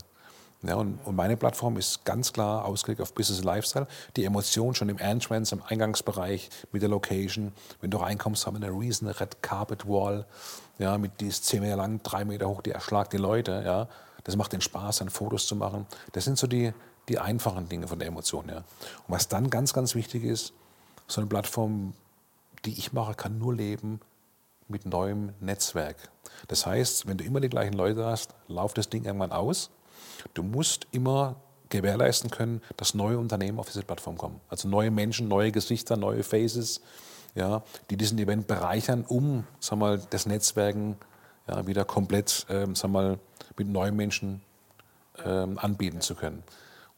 Ja, 0.63 0.76
und, 0.76 1.00
und, 1.06 1.15
meine 1.15 1.38
Plattform 1.38 1.78
ist 1.78 2.05
ganz 2.05 2.34
klar 2.34 2.66
ausgelegt 2.66 3.01
auf 3.01 3.16
Business 3.16 3.43
Lifestyle. 3.43 3.88
Die 4.16 4.26
Emotion 4.26 4.76
schon 4.76 4.89
im 4.89 4.99
Entrance, 4.99 5.55
im 5.55 5.64
Eingangsbereich, 5.64 6.49
mit 6.72 6.84
der 6.84 6.89
Location. 6.89 7.51
Wenn 7.82 7.89
du 7.89 7.97
reinkommst, 7.97 8.45
haben 8.45 8.59
wir 8.59 8.68
eine 8.68 8.78
riesen 8.78 9.07
Red 9.07 9.41
Carpet 9.41 9.88
Wall, 9.88 10.26
ja, 10.78 10.97
mit 10.99 11.20
die 11.20 11.28
ist 11.28 11.45
10 11.45 11.62
Meter 11.62 11.78
lang, 11.78 12.01
3 12.03 12.26
Meter 12.26 12.47
hoch, 12.47 12.62
die 12.62 12.72
erschlagt 12.72 13.14
die 13.14 13.18
Leute. 13.18 13.64
Ja. 13.66 13.88
Das 14.24 14.36
macht 14.36 14.53
den 14.53 14.62
Spaß, 14.62 14.97
dann 14.97 15.09
Fotos 15.09 15.47
zu 15.47 15.55
machen. 15.55 15.88
Das 16.12 16.26
sind 16.26 16.38
so 16.38 16.45
die, 16.45 16.74
die 17.09 17.18
einfachen 17.18 17.68
Dinge 17.68 17.88
von 17.88 17.97
der 17.97 18.07
Emotion. 18.07 18.47
Ja. 18.47 18.57
Und 18.57 18.66
was 19.07 19.28
dann 19.28 19.49
ganz, 19.49 19.74
ganz 19.74 19.95
wichtig 19.95 20.24
ist, 20.24 20.53
so 21.07 21.22
eine 21.22 21.28
Plattform, 21.28 21.93
die 22.66 22.78
ich 22.78 22.93
mache, 22.93 23.16
kann 23.16 23.39
nur 23.39 23.55
leben 23.55 23.99
mit 24.68 24.86
neuem 24.86 25.34
Netzwerk. 25.39 25.97
Das 26.47 26.68
heißt, 26.68 27.07
wenn 27.07 27.18
du 27.18 27.24
immer 27.24 27.39
die 27.39 27.49
gleichen 27.49 27.74
Leute 27.74 28.05
hast, 28.05 28.36
lauft 28.47 28.78
das 28.78 28.89
Ding 28.89 29.05
irgendwann 29.05 29.32
aus 29.32 29.72
Du 30.34 30.43
musst 30.43 30.88
immer 30.91 31.36
gewährleisten 31.70 32.30
können, 32.30 32.62
dass 32.78 32.93
neue 32.93 33.18
Unternehmen 33.18 33.60
auf 33.60 33.68
diese 33.68 33.84
Plattform 33.84 34.18
kommen. 34.18 34.41
Also 34.49 34.68
neue 34.68 34.91
Menschen, 34.91 35.28
neue 35.28 35.52
Gesichter, 35.52 35.97
neue 35.97 36.24
Faces, 36.24 36.82
ja, 37.34 37.64
die 37.89 37.97
diesen 37.97 38.20
Event 38.20 38.47
bereichern, 38.47 39.06
um 39.08 39.45
sag 39.60 39.80
mal, 39.80 40.02
das 40.10 40.26
Netzwerken 40.26 40.97
ja, 41.47 41.66
wieder 41.66 41.86
komplett 41.86 42.45
ähm, 42.49 42.76
sag 42.76 42.91
mal, 42.91 43.20
mit 43.58 43.68
neuen 43.68 43.95
Menschen 43.95 44.41
ähm, 45.26 45.58
anbieten 45.58 46.02
zu 46.02 46.16
können. 46.16 46.43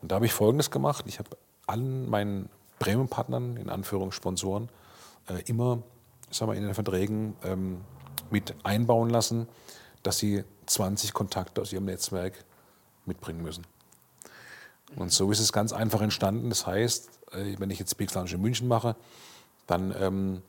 Und 0.01 0.12
da 0.12 0.16
habe 0.16 0.26
ich 0.26 0.34
Folgendes 0.34 0.72
gemacht. 0.72 1.06
Ich 1.08 1.20
habe 1.20 1.30
allen 1.68 2.10
meinen 2.10 2.49
Premium-Partnern, 2.80 3.58
in 3.58 3.70
Anführung 3.70 4.12
Sponsoren, 4.12 4.70
äh, 5.30 5.41
immer 5.45 5.84
sagen 6.32 6.51
wir, 6.51 6.58
in 6.58 6.66
den 6.66 6.74
Verträgen 6.74 7.36
ähm, 7.43 7.82
mit 8.30 8.56
einbauen 8.64 9.10
lassen, 9.10 9.47
dass 10.01 10.18
sie 10.18 10.43
20 10.66 11.14
Kontakte 11.14 11.62
aus 11.62 11.72
ihrem 11.72 11.86
Netzwerk 11.86 12.43
mitbringen 13.06 13.41
müssen. 13.41 13.66
Und 14.95 15.12
so 15.12 15.32
ist 15.32 15.39
es 15.39 15.54
ganz 15.54 15.74
einfach 15.74 16.01
entstanden. 16.01 16.49
Das 16.49 16.68
heißt, 16.68 17.10
äh, 17.34 17.56
wenn 17.60 17.72
ich 17.72 17.80
jetzt 17.80 17.97
Big 17.97 18.14
Lounge 18.14 18.32
in 18.32 18.41
München 18.41 18.68
mache, 18.68 18.95
dann 19.68 19.93
ähm, 19.99 20.41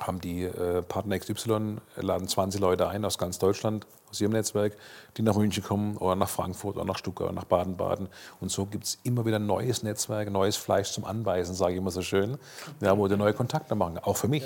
haben 0.00 0.20
die 0.20 0.44
äh, 0.44 0.82
Partner 0.82 1.18
XY, 1.18 1.76
laden 1.96 2.26
20 2.26 2.60
Leute 2.60 2.88
ein 2.88 3.04
aus 3.04 3.18
ganz 3.18 3.38
Deutschland, 3.38 3.86
aus 4.10 4.20
ihrem 4.20 4.32
Netzwerk, 4.32 4.76
die 5.16 5.22
nach 5.22 5.36
München 5.36 5.62
kommen 5.62 5.96
oder 5.96 6.16
nach 6.16 6.28
Frankfurt 6.28 6.76
oder 6.76 6.84
nach 6.84 6.98
Stuttgart 6.98 7.28
oder 7.28 7.34
nach 7.34 7.44
Baden-Baden. 7.44 8.08
Und 8.40 8.50
so 8.50 8.66
gibt 8.66 8.84
es 8.84 8.98
immer 9.04 9.24
wieder 9.26 9.36
ein 9.36 9.46
neues 9.46 9.82
Netzwerk, 9.82 10.30
neues 10.30 10.56
Fleisch 10.56 10.92
zum 10.92 11.04
Anbeißen, 11.04 11.54
sage 11.54 11.72
ich 11.72 11.78
immer 11.78 11.90
so 11.90 12.02
schön, 12.02 12.38
ja, 12.80 12.96
wo 12.96 13.06
die 13.06 13.16
neue 13.16 13.34
Kontakte 13.34 13.74
machen, 13.74 13.98
auch 13.98 14.16
für 14.16 14.28
mich. 14.28 14.44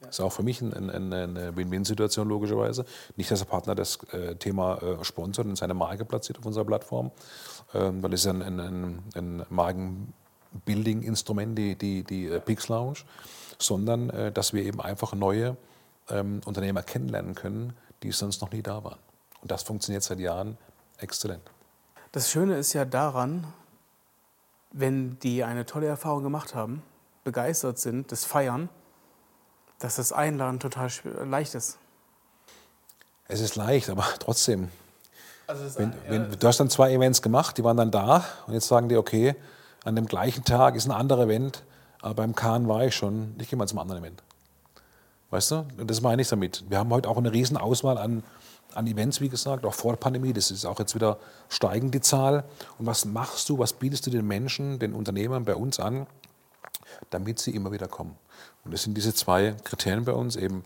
Das 0.00 0.18
ist 0.18 0.20
auch 0.20 0.32
für 0.32 0.42
mich 0.42 0.60
ein, 0.62 0.72
ein, 0.72 1.12
eine 1.12 1.54
Win-Win-Situation 1.56 2.26
logischerweise. 2.28 2.86
Nicht, 3.16 3.30
dass 3.30 3.40
der 3.40 3.46
Partner 3.46 3.74
das 3.74 3.98
äh, 4.12 4.36
Thema 4.36 4.80
äh, 4.82 5.04
sponsert 5.04 5.44
und 5.46 5.56
seine 5.56 5.74
Marke 5.74 6.06
platziert 6.06 6.38
auf 6.38 6.46
unserer 6.46 6.64
Plattform, 6.64 7.10
ähm, 7.74 8.02
weil 8.02 8.14
es 8.14 8.24
ist 8.24 8.28
ein, 8.28 8.40
ein, 8.42 9.02
ein 9.14 9.44
Markenbuilding-Instrument, 9.50 11.58
die, 11.58 11.76
die, 11.76 12.02
die 12.02 12.28
äh, 12.28 12.40
Pix 12.40 12.68
Lounge, 12.68 13.00
sondern 13.58 14.08
äh, 14.10 14.32
dass 14.32 14.54
wir 14.54 14.62
eben 14.62 14.80
einfach 14.80 15.12
neue 15.12 15.58
ähm, 16.08 16.40
Unternehmer 16.46 16.82
kennenlernen 16.82 17.34
können, 17.34 17.74
die 18.02 18.12
sonst 18.12 18.40
noch 18.40 18.52
nie 18.52 18.62
da 18.62 18.82
waren. 18.82 18.98
Und 19.42 19.50
das 19.50 19.62
funktioniert 19.62 20.02
seit 20.02 20.18
Jahren 20.18 20.56
exzellent. 20.98 21.42
Das 22.12 22.30
Schöne 22.30 22.56
ist 22.56 22.72
ja 22.72 22.86
daran, 22.86 23.46
wenn 24.72 25.18
die 25.20 25.44
eine 25.44 25.66
tolle 25.66 25.86
Erfahrung 25.86 26.22
gemacht 26.22 26.54
haben, 26.54 26.82
begeistert 27.22 27.78
sind, 27.78 28.12
das 28.12 28.24
feiern, 28.24 28.70
dass 29.80 29.96
das 29.96 30.12
Einladen 30.12 30.60
total 30.60 30.90
leicht 31.24 31.54
ist. 31.54 31.78
Es 33.26 33.40
ist 33.40 33.56
leicht, 33.56 33.90
aber 33.90 34.04
trotzdem. 34.20 34.68
Also 35.46 35.78
wenn, 35.80 35.92
wenn, 36.08 36.38
du 36.38 36.46
hast 36.46 36.60
dann 36.60 36.70
zwei 36.70 36.92
Events 36.92 37.22
gemacht, 37.22 37.58
die 37.58 37.64
waren 37.64 37.76
dann 37.76 37.90
da 37.90 38.24
und 38.46 38.54
jetzt 38.54 38.68
sagen 38.68 38.88
die, 38.88 38.96
okay, 38.96 39.34
an 39.84 39.96
dem 39.96 40.06
gleichen 40.06 40.44
Tag 40.44 40.76
ist 40.76 40.86
ein 40.86 40.92
anderer 40.92 41.24
Event, 41.24 41.64
aber 42.02 42.14
beim 42.14 42.36
Kahn 42.36 42.68
war 42.68 42.84
ich 42.84 42.94
schon, 42.94 43.34
ich 43.38 43.48
gehe 43.48 43.58
mal 43.58 43.66
zum 43.66 43.78
anderen 43.80 44.02
Event. 44.02 44.22
Weißt 45.30 45.50
du? 45.50 45.66
Und 45.78 45.90
das 45.90 46.00
meine 46.00 46.22
ich 46.22 46.28
damit. 46.28 46.64
Wir 46.68 46.78
haben 46.78 46.90
heute 46.90 47.08
auch 47.08 47.16
eine 47.16 47.32
riesen 47.32 47.56
Auswahl 47.56 47.98
an, 47.98 48.22
an 48.74 48.86
Events, 48.86 49.20
wie 49.20 49.28
gesagt, 49.28 49.64
auch 49.64 49.74
vor 49.74 49.92
der 49.92 49.98
Pandemie. 49.98 50.32
Das 50.32 50.50
ist 50.50 50.64
auch 50.64 50.78
jetzt 50.78 50.94
wieder 50.94 51.18
steigend, 51.48 51.94
die 51.94 52.00
Zahl. 52.00 52.44
Und 52.78 52.86
was 52.86 53.04
machst 53.04 53.48
du, 53.48 53.58
was 53.58 53.72
bietest 53.72 54.06
du 54.06 54.10
den 54.10 54.26
Menschen, 54.26 54.78
den 54.78 54.92
Unternehmern 54.92 55.44
bei 55.44 55.54
uns 55.54 55.80
an, 55.80 56.06
damit 57.10 57.38
sie 57.38 57.54
immer 57.54 57.72
wieder 57.72 57.88
kommen? 57.88 58.16
Und 58.64 58.72
das 58.72 58.82
sind 58.82 58.96
diese 58.96 59.14
zwei 59.14 59.54
Kriterien 59.64 60.04
bei 60.04 60.12
uns, 60.12 60.36
eben 60.36 60.64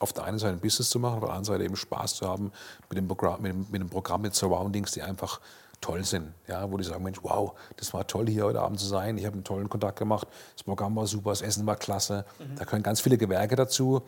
auf 0.00 0.12
der 0.12 0.24
einen 0.24 0.38
Seite 0.38 0.54
ein 0.54 0.60
Business 0.60 0.90
zu 0.90 0.98
machen, 0.98 1.14
auf 1.14 1.20
der 1.20 1.30
anderen 1.30 1.44
Seite 1.44 1.64
eben 1.64 1.76
Spaß 1.76 2.16
zu 2.16 2.28
haben 2.28 2.52
mit 2.88 2.98
dem 2.98 3.08
Programm, 3.08 3.42
mit 3.42 3.52
dem, 3.52 3.66
mit 3.70 3.80
dem 3.80 3.88
Programm 3.88 4.22
mit 4.22 4.34
Surroundings, 4.34 4.92
die 4.92 5.02
einfach 5.02 5.40
toll 5.80 6.04
sind. 6.04 6.32
Ja, 6.48 6.70
wo 6.70 6.76
die 6.76 6.84
sagen, 6.84 7.04
Mensch, 7.04 7.18
wow, 7.22 7.52
das 7.76 7.92
war 7.92 8.06
toll, 8.06 8.28
hier 8.28 8.44
heute 8.44 8.60
Abend 8.60 8.80
zu 8.80 8.86
sein. 8.86 9.18
Ich 9.18 9.26
habe 9.26 9.34
einen 9.34 9.44
tollen 9.44 9.68
Kontakt 9.68 9.98
gemacht. 9.98 10.26
Das 10.54 10.64
Programm 10.64 10.96
war 10.96 11.06
super, 11.06 11.30
das 11.30 11.42
Essen 11.42 11.66
war 11.66 11.76
klasse. 11.76 12.24
Mhm. 12.38 12.56
Da 12.56 12.64
können 12.64 12.82
ganz 12.82 13.00
viele 13.00 13.18
Gewerke 13.18 13.56
dazu, 13.56 14.02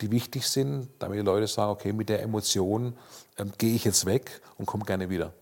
die 0.00 0.10
wichtig 0.10 0.46
sind, 0.46 0.88
damit 0.98 1.18
die 1.18 1.24
Leute 1.24 1.46
sagen, 1.46 1.72
okay, 1.72 1.92
mit 1.92 2.08
der 2.08 2.22
Emotion 2.22 2.94
ähm, 3.38 3.52
gehe 3.58 3.74
ich 3.74 3.84
jetzt 3.84 4.06
weg 4.06 4.40
und 4.58 4.66
komme 4.66 4.84
gerne 4.84 5.10
wieder. 5.10 5.32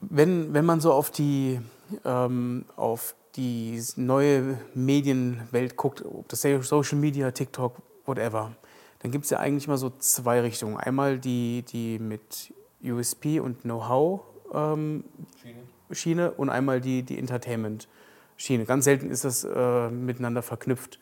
Wenn, 0.00 0.52
wenn 0.52 0.64
man 0.64 0.80
so 0.80 0.92
auf 0.92 1.10
die, 1.10 1.60
ähm, 2.04 2.66
auf 2.76 3.14
die 3.36 3.82
neue 3.96 4.58
Medienwelt 4.74 5.76
guckt, 5.76 6.04
ob 6.04 6.28
das 6.28 6.42
Social 6.42 6.98
Media, 6.98 7.30
TikTok, 7.30 7.82
whatever, 8.06 8.52
dann 9.00 9.10
gibt 9.10 9.24
es 9.24 9.30
ja 9.30 9.38
eigentlich 9.38 9.68
mal 9.68 9.76
so 9.76 9.90
zwei 9.90 10.40
Richtungen. 10.40 10.76
Einmal 10.76 11.18
die, 11.18 11.62
die 11.62 11.98
mit 11.98 12.54
USP 12.82 13.40
und 13.40 13.62
Know-how 13.62 14.22
ähm, 14.52 15.04
Schiene. 15.40 15.62
Schiene. 15.90 16.30
und 16.32 16.48
einmal 16.48 16.80
die, 16.80 17.02
die 17.02 17.18
Entertainment-Schiene. 17.18 18.64
Ganz 18.64 18.84
selten 18.84 19.10
ist 19.10 19.24
das 19.24 19.44
äh, 19.44 19.90
miteinander 19.90 20.42
verknüpft. 20.42 20.98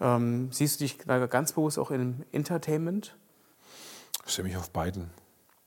Ähm, 0.00 0.52
siehst 0.52 0.80
du 0.80 0.84
dich 0.84 0.98
da 0.98 1.26
ganz 1.26 1.52
bewusst 1.52 1.78
auch 1.78 1.90
im 1.90 2.24
Entertainment? 2.30 3.16
Ich 4.26 4.32
sehe 4.32 4.44
mich 4.44 4.56
auf 4.56 4.70
beiden. 4.70 5.10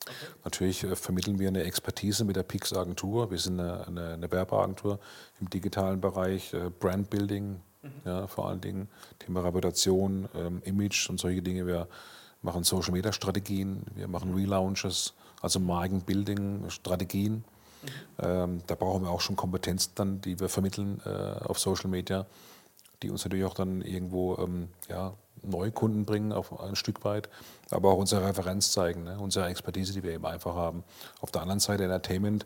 Okay. 0.06 0.16
Natürlich 0.43 0.84
äh, 0.84 0.95
vermitteln 0.95 1.39
wir 1.39 1.47
eine 1.47 1.64
Expertise 1.64 2.26
mit 2.26 2.36
der 2.36 2.43
Pix 2.43 2.74
Agentur. 2.74 3.32
Wir 3.32 3.39
sind 3.39 3.60
eine, 3.60 3.88
eine, 3.88 4.14
eine 4.14 4.32
Werbeagentur 4.32 4.99
im 5.39 5.49
digitalen 5.49 6.01
Bereich, 6.01 6.54
äh, 6.54 6.70
Brandbuilding, 6.70 7.62
mhm. 7.82 7.91
ja, 8.06 8.28
vor 8.28 8.49
allen 8.49 8.62
Dingen 8.62 8.89
Thema 9.20 9.41
Reputation, 9.41 10.28
ähm, 10.36 10.62
Image 10.66 11.10
und 11.10 11.20
solche 11.20 11.41
Dinge. 11.41 11.66
Wir 11.68 11.88
machen 12.41 12.64
Social 12.64 12.91
Media 12.91 13.14
Strategien, 13.14 13.84
wir 13.95 14.08
machen 14.08 14.34
Relaunches, 14.34 15.14
also 15.41 15.60
Markenbuilding 15.60 16.70
Strategien. 16.70 17.34
Mhm. 17.34 17.89
Ähm, 18.20 18.62
da 18.68 18.76
brauchen 18.76 19.04
wir 19.04 19.10
auch 19.10 19.22
schon 19.22 19.36
Kompetenzen 19.36 19.91
dann, 19.95 20.22
die 20.22 20.39
wir 20.39 20.49
vermitteln 20.49 21.01
äh, 21.06 21.10
auf 21.10 21.60
Social 21.60 21.89
Media, 21.89 22.26
die 23.01 23.10
uns 23.10 23.24
natürlich 23.24 23.45
auch 23.45 23.54
dann 23.54 23.82
irgendwo 23.82 24.38
ähm, 24.38 24.68
ja, 24.89 25.14
Neukunden 25.44 26.06
bringen, 26.06 26.32
auf 26.32 26.60
ein 26.60 26.76
Stück 26.76 27.04
weit, 27.06 27.30
aber 27.70 27.91
auch 27.91 27.98
unsere 27.98 28.26
Referenz 28.26 28.72
zeigen, 28.72 29.04
ne? 29.04 29.18
unsere 29.20 29.48
Expertise, 29.48 29.94
die 29.94 30.04
wir 30.04 30.12
eben 30.12 30.26
einfach 30.26 30.56
haben. 30.56 30.84
Auf 31.22 31.32
der 31.32 31.41
anderen 31.41 31.60
Seite 31.60 31.84
Entertainment 31.84 32.46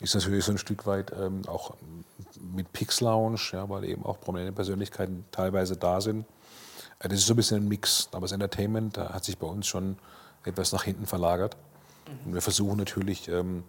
ist 0.00 0.14
natürlich 0.14 0.44
so 0.44 0.52
ein 0.52 0.58
Stück 0.58 0.86
weit 0.86 1.12
ähm, 1.18 1.42
auch 1.46 1.74
mit 2.40 2.72
Pix 2.72 3.00
Lounge, 3.00 3.40
ja, 3.52 3.68
weil 3.68 3.84
eben 3.84 4.04
auch 4.04 4.20
prominente 4.20 4.52
Persönlichkeiten 4.52 5.24
teilweise 5.32 5.76
da 5.76 6.00
sind. 6.00 6.24
Äh, 7.00 7.08
das 7.08 7.18
ist 7.18 7.26
so 7.26 7.34
ein 7.34 7.36
bisschen 7.36 7.64
ein 7.64 7.68
Mix, 7.68 8.08
aber 8.12 8.22
das 8.22 8.32
Entertainment 8.32 8.96
da 8.96 9.12
hat 9.12 9.24
sich 9.24 9.38
bei 9.38 9.46
uns 9.46 9.66
schon 9.66 9.96
etwas 10.44 10.72
nach 10.72 10.84
hinten 10.84 11.06
verlagert. 11.06 11.56
Mhm. 12.06 12.26
Und 12.26 12.34
wir 12.34 12.42
versuchen 12.42 12.78
natürlich, 12.78 13.28
ähm, 13.28 13.64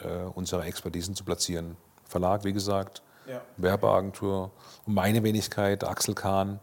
äh, 0.00 0.22
unsere 0.34 0.64
Expertisen 0.64 1.14
zu 1.14 1.24
platzieren. 1.24 1.76
Verlag, 2.04 2.44
wie 2.44 2.52
gesagt, 2.52 3.02
ja. 3.26 3.40
Werbeagentur 3.56 4.50
und 4.86 4.94
meine 4.94 5.22
Wenigkeit, 5.22 5.84
Axel 5.84 6.14
Kahn, 6.14 6.60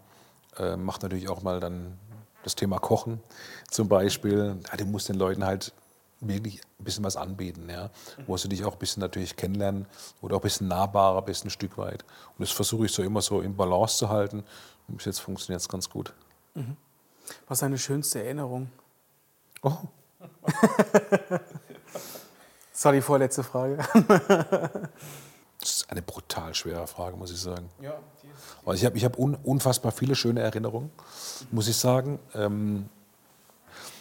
äh, 0.57 0.75
macht 0.75 1.03
natürlich 1.03 1.29
auch 1.29 1.41
mal 1.41 1.59
dann 1.59 1.97
das 2.43 2.55
Thema 2.55 2.79
Kochen 2.79 3.21
zum 3.69 3.87
Beispiel. 3.87 4.57
Ja, 4.69 4.77
du 4.77 4.85
musst 4.85 5.09
den 5.09 5.15
Leuten 5.15 5.45
halt 5.45 5.73
wirklich 6.19 6.61
ein 6.79 6.83
bisschen 6.83 7.03
was 7.03 7.17
anbieten. 7.17 7.69
Ja. 7.69 7.89
Mhm. 8.17 8.25
Musst 8.27 8.43
du 8.45 8.49
dich 8.49 8.63
auch 8.63 8.73
ein 8.73 8.79
bisschen 8.79 9.01
natürlich 9.01 9.35
kennenlernen 9.35 9.87
oder 10.21 10.35
auch 10.35 10.39
ein 10.39 10.43
bisschen 10.43 10.67
nahbarer 10.67 11.21
bist 11.21 11.45
ein 11.45 11.49
Stück 11.49 11.77
weit. 11.77 12.03
Und 12.37 12.41
das 12.41 12.51
versuche 12.51 12.85
ich 12.85 12.91
so 12.91 13.03
immer 13.03 13.21
so 13.21 13.41
im 13.41 13.55
Balance 13.55 13.97
zu 13.97 14.09
halten. 14.09 14.43
Und 14.87 14.97
bis 14.97 15.05
jetzt 15.05 15.19
funktioniert 15.19 15.61
es 15.61 15.69
ganz 15.69 15.89
gut. 15.89 16.13
Mhm. 16.53 16.77
Was 17.47 17.57
ist 17.57 17.61
deine 17.61 17.77
schönste 17.77 18.23
Erinnerung? 18.23 18.69
Oh. 19.61 19.77
das 22.71 22.85
war 22.85 22.91
die 22.91 23.01
vorletzte 23.01 23.43
Frage. 23.43 23.79
das 25.63 25.77
ist 25.77 25.89
eine 25.89 26.01
brutal 26.01 26.53
schwere 26.53 26.85
Frage, 26.87 27.15
muss 27.15 27.31
ich 27.31 27.39
sagen. 27.39 27.69
Ja, 27.81 27.99
also 28.65 28.73
ich 28.73 28.85
habe 28.85 28.97
ich 28.97 29.05
hab 29.05 29.17
un, 29.17 29.35
unfassbar 29.35 29.91
viele 29.91 30.15
schöne 30.15 30.41
Erinnerungen, 30.41 30.91
muss 31.51 31.67
ich 31.67 31.77
sagen. 31.77 32.19
Ähm, 32.35 32.89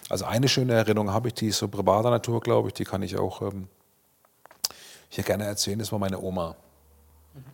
also 0.09 0.25
eine 0.25 0.49
schöne 0.49 0.75
Erinnerung 0.75 1.13
habe 1.13 1.29
ich, 1.29 1.35
die 1.35 1.49
ist 1.49 1.59
so 1.59 1.69
privater 1.69 2.11
Natur, 2.11 2.41
glaube 2.41 2.69
ich, 2.69 2.75
die 2.75 2.85
kann 2.85 3.03
ich 3.03 3.17
auch 3.17 3.43
ähm, 3.43 3.69
hier 5.09 5.25
gerne 5.25 5.45
erzählen. 5.45 5.79
Das 5.79 5.93
war 5.93 5.99
meine 5.99 6.21
Oma. 6.21 6.57
Mhm. 7.35 7.45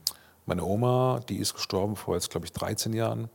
Meine 0.46 0.64
Oma, 0.64 1.20
die 1.28 1.36
ist 1.36 1.54
gestorben 1.54 1.94
vor 1.94 2.14
jetzt, 2.14 2.30
glaube 2.30 2.46
ich, 2.46 2.52
13 2.52 2.94
Jahren. 2.94 3.28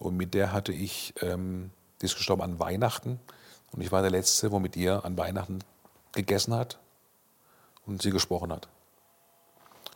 Und 0.00 0.16
mit 0.16 0.34
der 0.34 0.52
hatte 0.52 0.72
ich, 0.72 1.14
ähm, 1.22 1.70
die 2.00 2.06
ist 2.06 2.16
gestorben 2.16 2.42
an 2.42 2.58
Weihnachten. 2.58 3.20
Und 3.70 3.80
ich 3.80 3.92
war 3.92 4.02
der 4.02 4.10
Letzte, 4.10 4.50
wo 4.50 4.58
mit 4.58 4.76
ihr 4.76 5.04
an 5.04 5.16
Weihnachten 5.16 5.60
gegessen 6.12 6.54
hat 6.54 6.78
und 7.86 8.02
sie 8.02 8.10
gesprochen 8.10 8.52
hat. 8.52 8.68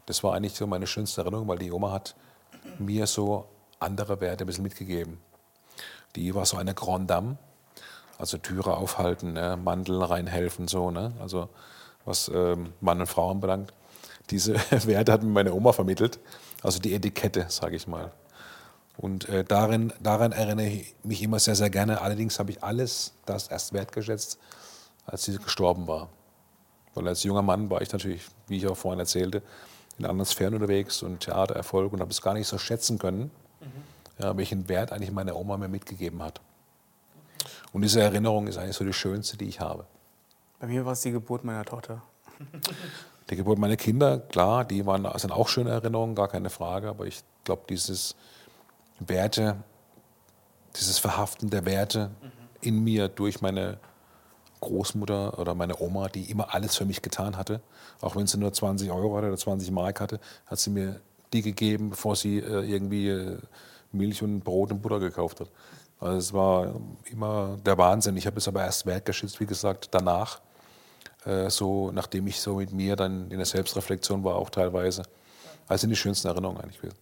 Das 0.09 0.25
war 0.25 0.33
eigentlich 0.33 0.55
so 0.55 0.67
meine 0.67 0.87
schönste 0.87 1.21
Erinnerung, 1.21 1.49
weil 1.49 1.59
die 1.59 1.71
Oma 1.71 1.93
hat 1.93 2.15
mir 2.79 3.07
so 3.07 3.45
andere 3.79 4.23
Werte 4.23 4.45
ein 4.45 4.47
bisschen 4.47 4.63
mitgegeben. 4.63 5.19
Die 6.17 6.35
war 6.35 6.47
so 6.47 6.57
eine 6.57 6.73
Grand 6.73 7.11
Dame, 7.11 7.37
also 8.17 8.39
Türe 8.39 8.79
aufhalten, 8.79 9.35
ne, 9.35 9.59
Mandeln 9.63 10.01
reinhelfen, 10.01 10.67
so, 10.67 10.91
ne? 10.91 11.13
also 11.21 11.51
was 12.07 12.31
ähm, 12.35 12.73
Mann 12.81 13.01
und 13.01 13.07
Frau 13.07 13.31
anbelangt. 13.31 13.75
Diese 14.31 14.55
Werte 14.87 15.13
hat 15.13 15.23
mir 15.23 15.29
meine 15.29 15.53
Oma 15.53 15.75
vermittelt, 15.75 16.19
also 16.63 16.79
die 16.79 16.95
Etikette, 16.95 17.45
sage 17.51 17.77
ich 17.77 17.87
mal. 17.87 18.11
Und 18.97 19.29
äh, 19.29 19.45
darin, 19.45 19.93
daran 20.01 20.33
erinnere 20.33 20.69
ich 20.69 20.95
mich 21.03 21.23
immer 21.23 21.39
sehr, 21.39 21.55
sehr 21.55 21.69
gerne. 21.69 22.01
Allerdings 22.01 22.39
habe 22.39 22.51
ich 22.51 22.65
alles 22.65 23.13
das 23.27 23.49
erst 23.49 23.75
wertgeschätzt, 23.75 24.39
als 25.05 25.25
sie 25.25 25.37
gestorben 25.37 25.87
war. 25.87 26.09
Weil 26.95 27.07
als 27.09 27.25
junger 27.25 27.43
Mann 27.43 27.69
war 27.69 27.83
ich 27.83 27.93
natürlich, 27.93 28.23
wie 28.47 28.57
ich 28.57 28.67
auch 28.67 28.77
vorhin 28.77 29.01
erzählte, 29.01 29.43
in 29.99 30.05
anderen 30.05 30.27
Sphären 30.27 30.55
unterwegs 30.55 31.03
und 31.03 31.21
Theatererfolg 31.21 31.93
und 31.93 32.01
habe 32.01 32.11
es 32.11 32.23
gar 32.23 32.35
nicht 32.35 32.47
so 32.47 32.59
schätzen 32.59 32.99
können, 32.99 33.31
mhm. 33.61 34.23
ja, 34.23 34.37
welchen 34.37 34.69
Wert 34.69 34.93
eigentlich 34.93 35.11
meine 35.11 35.35
Oma 35.35 35.57
mir 35.57 35.69
mitgegeben 35.69 36.23
hat. 36.23 36.41
Und 37.73 37.83
diese 37.83 38.01
Erinnerung 38.01 38.47
ist 38.47 38.59
eigentlich 38.59 38.77
so 38.77 38.85
die 38.85 38.93
schönste, 38.93 39.37
die 39.37 39.47
ich 39.47 39.61
habe. 39.61 39.87
Bei 40.61 40.67
mir 40.67 40.85
war 40.85 40.93
es 40.93 41.03
die 41.03 41.13
Geburt 41.13 41.45
meiner 41.45 41.65
Tochter. 41.65 42.03
Die 43.31 43.37
Geburt 43.37 43.59
meiner 43.59 43.77
Kinder, 43.77 44.21
klar, 44.21 44.65
die 44.65 44.87
waren, 44.87 45.07
sind 45.19 45.33
auch 45.33 45.49
schöne 45.49 45.69
Erinnerungen, 45.69 46.15
gar 46.15 46.29
keine 46.29 46.49
Frage, 46.49 46.89
aber 46.89 47.05
ich 47.05 47.23
glaube, 47.45 47.65
dieses 47.69 48.17
Werte, 49.01 49.57
dieses 50.77 50.99
Verhaften 50.99 51.51
der 51.51 51.67
Werte 51.67 52.11
in 52.63 52.83
mir 52.83 53.09
durch 53.09 53.43
meine 53.43 53.77
Großmutter 54.61 55.39
oder 55.39 55.55
meine 55.55 55.81
Oma, 55.81 56.09
die 56.09 56.31
immer 56.31 56.55
alles 56.55 56.77
für 56.77 56.85
mich 56.85 57.03
getan 57.03 57.37
hatte, 57.37 57.61
auch 58.01 58.17
wenn 58.17 58.27
sie 58.27 58.39
nur 58.39 58.53
20 58.53 58.91
Euro 58.91 59.17
hatte 59.17 59.29
oder 59.29 59.37
20 59.37 59.71
Mark 59.71 60.01
hatte, 60.01 60.21
hat 60.47 60.59
sie 60.59 60.71
mir 60.71 61.01
die 61.33 61.43
gegeben, 61.43 61.91
bevor 61.91 62.17
sie 62.17 62.39
äh, 62.39 62.65
irgendwie 62.65 63.09
äh, 63.09 63.39
Milch 63.93 64.23
und 64.23 64.41
Brot 64.41 64.71
und 64.73 64.83
Butter 64.83 65.01
gekauft 65.01 65.41
hat. 65.41 65.49
Also 66.01 66.19
es 66.19 66.33
war 66.33 66.75
immer 67.11 67.59
der 67.65 67.77
Wahnsinn. 67.77 68.17
Ich 68.17 68.27
habe 68.27 68.39
es 68.39 68.49
aber 68.49 68.63
erst 68.63 68.87
wertgeschätzt, 68.87 69.41
wie 69.41 69.47
gesagt, 69.47 69.89
danach, 69.91 70.41
äh, 71.25 71.51
so 71.51 71.91
nachdem 71.91 72.27
ich 72.27 72.41
so 72.41 72.57
mit 72.57 72.73
mir 72.73 72.97
dann 72.97 73.31
in 73.31 73.39
der 73.39 73.47
Selbstreflexion 73.47 74.23
war, 74.25 74.37
auch 74.37 74.51
teilweise. 74.51 75.03
Also 75.67 75.83
sind 75.83 75.91
die 75.91 75.97
schönsten 75.97 76.29
Erinnerungen 76.29 76.61
eigentlich 76.61 76.81
gewesen. 76.81 76.99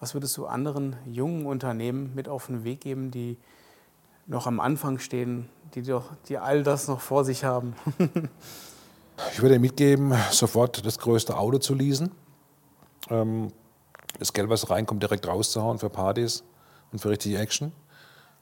Was 0.00 0.14
würdest 0.14 0.36
du 0.36 0.46
anderen 0.46 0.96
jungen 1.06 1.46
Unternehmen 1.46 2.12
mit 2.14 2.28
auf 2.28 2.46
den 2.46 2.64
Weg 2.64 2.80
geben, 2.80 3.10
die 3.10 3.36
noch 4.26 4.46
am 4.46 4.60
Anfang 4.60 4.98
stehen, 4.98 5.48
die, 5.74 5.82
doch, 5.82 6.10
die 6.28 6.38
all 6.38 6.62
das 6.62 6.88
noch 6.88 7.00
vor 7.00 7.24
sich 7.24 7.44
haben? 7.44 7.74
ich 9.32 9.42
würde 9.42 9.58
mitgeben, 9.58 10.14
sofort 10.30 10.84
das 10.84 10.98
größte 10.98 11.36
Auto 11.36 11.58
zu 11.58 11.74
leasen. 11.74 12.12
Ähm, 13.10 13.48
das 14.18 14.32
Geld, 14.32 14.48
was 14.48 14.70
reinkommt, 14.70 15.02
direkt 15.02 15.26
rauszuhauen 15.26 15.78
für 15.78 15.90
Partys 15.90 16.44
und 16.92 17.00
für 17.00 17.10
richtige 17.10 17.38
Action. 17.38 17.72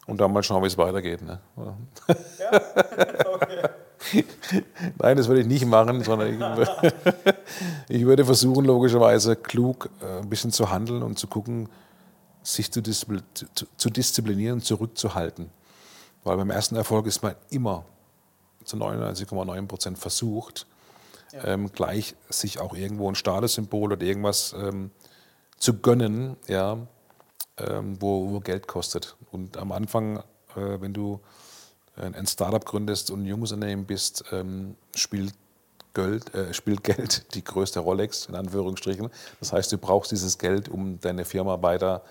Und 0.07 0.21
dann 0.21 0.33
mal 0.33 0.43
schauen, 0.43 0.63
wie 0.63 0.67
es 0.67 0.77
weitergeht. 0.79 1.23
Ne? 1.23 1.41
Ja? 1.57 1.77
Okay. 4.03 4.25
Nein, 4.99 5.17
das 5.19 5.29
würde 5.29 5.43
ich 5.43 5.47
nicht 5.47 5.67
machen, 5.67 6.03
sondern 6.03 6.33
ich, 6.33 6.69
ich 7.89 8.07
würde 8.07 8.25
versuchen, 8.25 8.65
logischerweise 8.65 9.37
klug 9.37 9.91
äh, 10.01 10.21
ein 10.21 10.29
bisschen 10.29 10.51
zu 10.53 10.71
handeln 10.71 11.03
und 11.03 11.19
zu 11.19 11.27
gucken, 11.27 11.69
sich 12.43 12.71
zu 12.73 12.81
disziplinieren, 13.91 14.63
zurückzuhalten. 14.63 15.51
Weil 16.25 16.37
beim 16.37 16.51
ersten 16.51 16.77
Erfolg 16.77 17.07
ist 17.07 17.23
man 17.23 17.35
immer 17.51 17.85
zu 18.65 18.77
99,9 18.77 19.67
Prozent 19.67 19.99
versucht, 19.99 20.67
ja. 21.33 21.45
ähm, 21.45 21.73
gleich 21.73 22.15
sich 22.29 22.61
auch 22.61 22.75
irgendwo 22.75 23.09
ein 23.09 23.15
Statussymbol 23.15 23.93
oder 23.93 24.03
irgendwas 24.03 24.55
ähm, 24.59 24.91
zu 25.57 25.81
gönnen, 25.81 26.37
ja, 26.47 26.79
ähm, 27.57 28.01
wo, 28.01 28.31
wo, 28.31 28.41
Geld 28.41 28.67
kostet. 28.67 29.17
Und 29.31 29.57
am 29.57 29.73
Anfang, 29.73 30.19
äh, 30.57 30.81
wenn 30.81 30.93
du 30.93 31.21
ein 31.97 32.27
Startup 32.27 32.65
gründest 32.65 33.11
und 33.11 33.23
ein 33.23 33.27
junges 33.27 33.53
Unternehmen 33.53 33.85
bist, 33.85 34.25
ähm, 34.33 34.77
spielt 34.95 35.35
Geld, 35.93 36.35
äh, 36.35 36.55
spielt 36.55 36.85
Geld 36.85 37.27
die 37.35 37.45
größte 37.45 37.81
Rolex, 37.81 38.27
in 38.27 38.35
Anführungsstrichen. 38.35 39.11
Das 39.39 39.53
heißt, 39.53 39.73
du 39.73 39.79
brauchst 39.79 40.13
dieses 40.13 40.39
Geld, 40.39 40.69
um 40.69 41.01
deine 41.01 41.25
Firma 41.25 41.61
weiter 41.63 42.03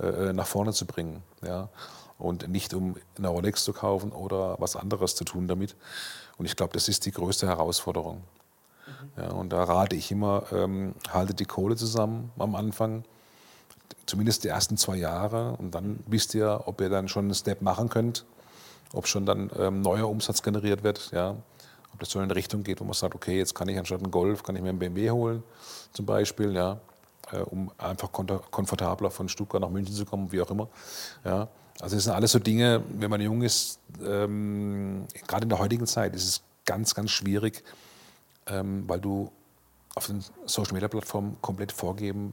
äh, 0.00 0.32
nach 0.32 0.46
vorne 0.46 0.72
zu 0.72 0.86
bringen. 0.86 1.22
Ja? 1.44 1.68
Und 2.18 2.48
nicht 2.48 2.72
um 2.72 2.96
eine 3.18 3.28
Rolex 3.28 3.64
zu 3.64 3.72
kaufen 3.72 4.10
oder 4.10 4.56
was 4.58 4.74
anderes 4.74 5.14
zu 5.14 5.24
tun 5.24 5.48
damit. 5.48 5.76
Und 6.38 6.46
ich 6.46 6.56
glaube, 6.56 6.72
das 6.72 6.88
ist 6.88 7.04
die 7.04 7.12
größte 7.12 7.46
Herausforderung. 7.46 8.22
Mhm. 8.86 9.22
Ja, 9.22 9.30
und 9.32 9.50
da 9.50 9.64
rate 9.64 9.96
ich 9.96 10.10
immer, 10.10 10.44
ähm, 10.52 10.94
haltet 11.10 11.40
die 11.40 11.44
Kohle 11.44 11.76
zusammen 11.76 12.32
am 12.38 12.54
Anfang, 12.54 13.04
zumindest 14.06 14.44
die 14.44 14.48
ersten 14.48 14.76
zwei 14.76 14.96
Jahre. 14.96 15.56
Und 15.58 15.74
dann 15.74 16.00
wisst 16.06 16.34
ihr, 16.34 16.62
ob 16.64 16.80
ihr 16.80 16.88
dann 16.88 17.08
schon 17.08 17.26
einen 17.26 17.34
Step 17.34 17.60
machen 17.60 17.88
könnt 17.88 18.24
ob 18.92 19.06
schon 19.06 19.26
dann 19.26 19.50
ähm, 19.58 19.82
neuer 19.82 20.08
Umsatz 20.08 20.42
generiert 20.42 20.82
wird, 20.82 21.10
ja, 21.12 21.36
ob 21.92 22.00
das 22.00 22.10
so 22.10 22.18
in 22.18 22.24
eine 22.24 22.34
Richtung 22.34 22.62
geht, 22.62 22.80
wo 22.80 22.84
man 22.84 22.94
sagt, 22.94 23.14
okay, 23.14 23.38
jetzt 23.38 23.54
kann 23.54 23.68
ich 23.68 23.78
anstatt 23.78 24.02
einen 24.02 24.10
Golf, 24.10 24.42
kann 24.42 24.56
ich 24.56 24.62
mir 24.62 24.70
einen 24.70 24.78
BMW 24.78 25.10
holen, 25.10 25.42
zum 25.92 26.06
Beispiel, 26.06 26.54
ja, 26.54 26.80
äh, 27.32 27.38
um 27.38 27.70
einfach 27.78 28.10
komfortabler 28.12 29.10
von 29.10 29.28
Stuttgart 29.28 29.60
nach 29.60 29.70
München 29.70 29.94
zu 29.94 30.04
kommen, 30.04 30.30
wie 30.32 30.40
auch 30.40 30.50
immer, 30.50 30.68
ja. 31.24 31.48
Also 31.80 31.96
das 31.96 32.04
sind 32.04 32.14
alles 32.14 32.32
so 32.32 32.38
Dinge, 32.38 32.82
wenn 32.88 33.10
man 33.10 33.20
jung 33.20 33.42
ist, 33.42 33.80
ähm, 34.04 35.06
gerade 35.26 35.44
in 35.44 35.48
der 35.48 35.58
heutigen 35.58 35.86
Zeit 35.86 36.14
ist 36.14 36.24
es 36.24 36.42
ganz, 36.64 36.94
ganz 36.94 37.10
schwierig, 37.10 37.62
ähm, 38.46 38.84
weil 38.86 39.00
du 39.00 39.30
auf 39.94 40.06
den 40.06 40.24
Social-Media-Plattformen 40.46 41.36
komplett 41.40 41.72
vorgeben 41.72 42.32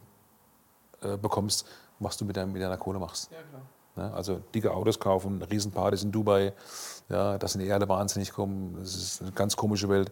äh, 1.02 1.18
bekommst, 1.18 1.66
was 2.00 2.18
du 2.18 2.26
mit, 2.26 2.38
deinem, 2.38 2.54
mit 2.54 2.62
deiner 2.62 2.78
Kohle 2.78 3.00
machst. 3.00 3.32
Ja, 3.32 3.38
klar. 3.50 3.62
Ne? 3.96 4.14
Also 4.14 4.42
dicke 4.54 4.72
Autos 4.72 5.00
kaufen, 5.00 5.42
Riesenpartys 5.42 6.04
in 6.04 6.12
Dubai, 6.12 6.54
ja, 7.10 7.38
das 7.38 7.54
sind 7.54 7.62
eh 7.62 7.72
alle 7.72 7.88
wahnsinnig 7.88 8.32
kommen. 8.32 8.76
Das 8.80 8.96
ist 8.96 9.22
eine 9.22 9.32
ganz 9.32 9.56
komische 9.56 9.90
Welt. 9.90 10.12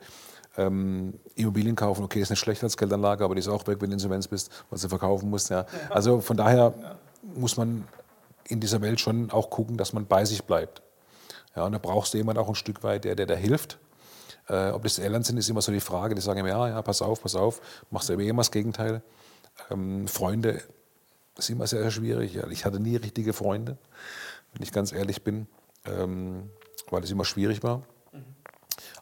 Ähm, 0.57 1.13
Immobilien 1.35 1.75
kaufen, 1.75 2.03
okay, 2.03 2.21
ist 2.21 2.29
nicht 2.29 2.39
schlecht 2.39 2.61
als 2.63 2.75
Geldanlage, 2.75 3.23
aber 3.23 3.35
die 3.35 3.39
ist 3.39 3.47
auch 3.47 3.65
weg, 3.67 3.77
wenn 3.79 3.89
du 3.89 3.93
Insolvenz 3.93 4.27
bist, 4.27 4.51
was 4.69 4.81
du 4.81 4.89
verkaufen 4.89 5.29
musst. 5.29 5.49
Ja. 5.49 5.65
Also 5.89 6.19
von 6.19 6.35
daher 6.35 6.73
muss 7.35 7.55
man 7.55 7.85
in 8.47 8.59
dieser 8.59 8.81
Welt 8.81 8.99
schon 8.99 9.31
auch 9.31 9.49
gucken, 9.49 9.77
dass 9.77 9.93
man 9.93 10.05
bei 10.05 10.25
sich 10.25 10.43
bleibt. 10.43 10.81
Ja, 11.55 11.65
und 11.65 11.73
da 11.73 11.77
brauchst 11.77 12.13
du 12.13 12.17
jemand 12.17 12.37
auch 12.37 12.47
ein 12.47 12.55
Stück 12.55 12.83
weit, 12.83 13.03
der, 13.03 13.15
der 13.15 13.25
da 13.25 13.35
hilft. 13.35 13.77
Äh, 14.47 14.69
ob 14.69 14.83
das 14.83 14.99
Eltern 14.99 15.23
sind, 15.23 15.37
ist 15.37 15.49
immer 15.49 15.61
so 15.61 15.71
die 15.71 15.79
Frage. 15.79 16.15
Die 16.15 16.21
sagen 16.21 16.39
immer, 16.39 16.49
ja, 16.49 16.69
ja, 16.69 16.81
pass 16.81 17.01
auf, 17.01 17.21
pass 17.21 17.35
auf, 17.35 17.61
machst 17.89 18.09
du 18.09 18.13
immer 18.13 18.41
das 18.41 18.51
Gegenteil. 18.51 19.01
Ähm, 19.69 20.07
Freunde 20.07 20.61
das 21.35 21.45
ist 21.45 21.55
immer 21.55 21.67
sehr, 21.67 21.81
sehr 21.81 21.91
schwierig. 21.91 22.35
Ich 22.51 22.65
hatte 22.65 22.79
nie 22.79 22.95
richtige 22.97 23.33
Freunde, 23.33 23.77
wenn 24.53 24.63
ich 24.63 24.71
ganz 24.71 24.91
ehrlich 24.91 25.23
bin, 25.23 25.47
ähm, 25.85 26.49
weil 26.89 27.03
es 27.03 27.11
immer 27.11 27.25
schwierig 27.25 27.63
war. 27.63 27.83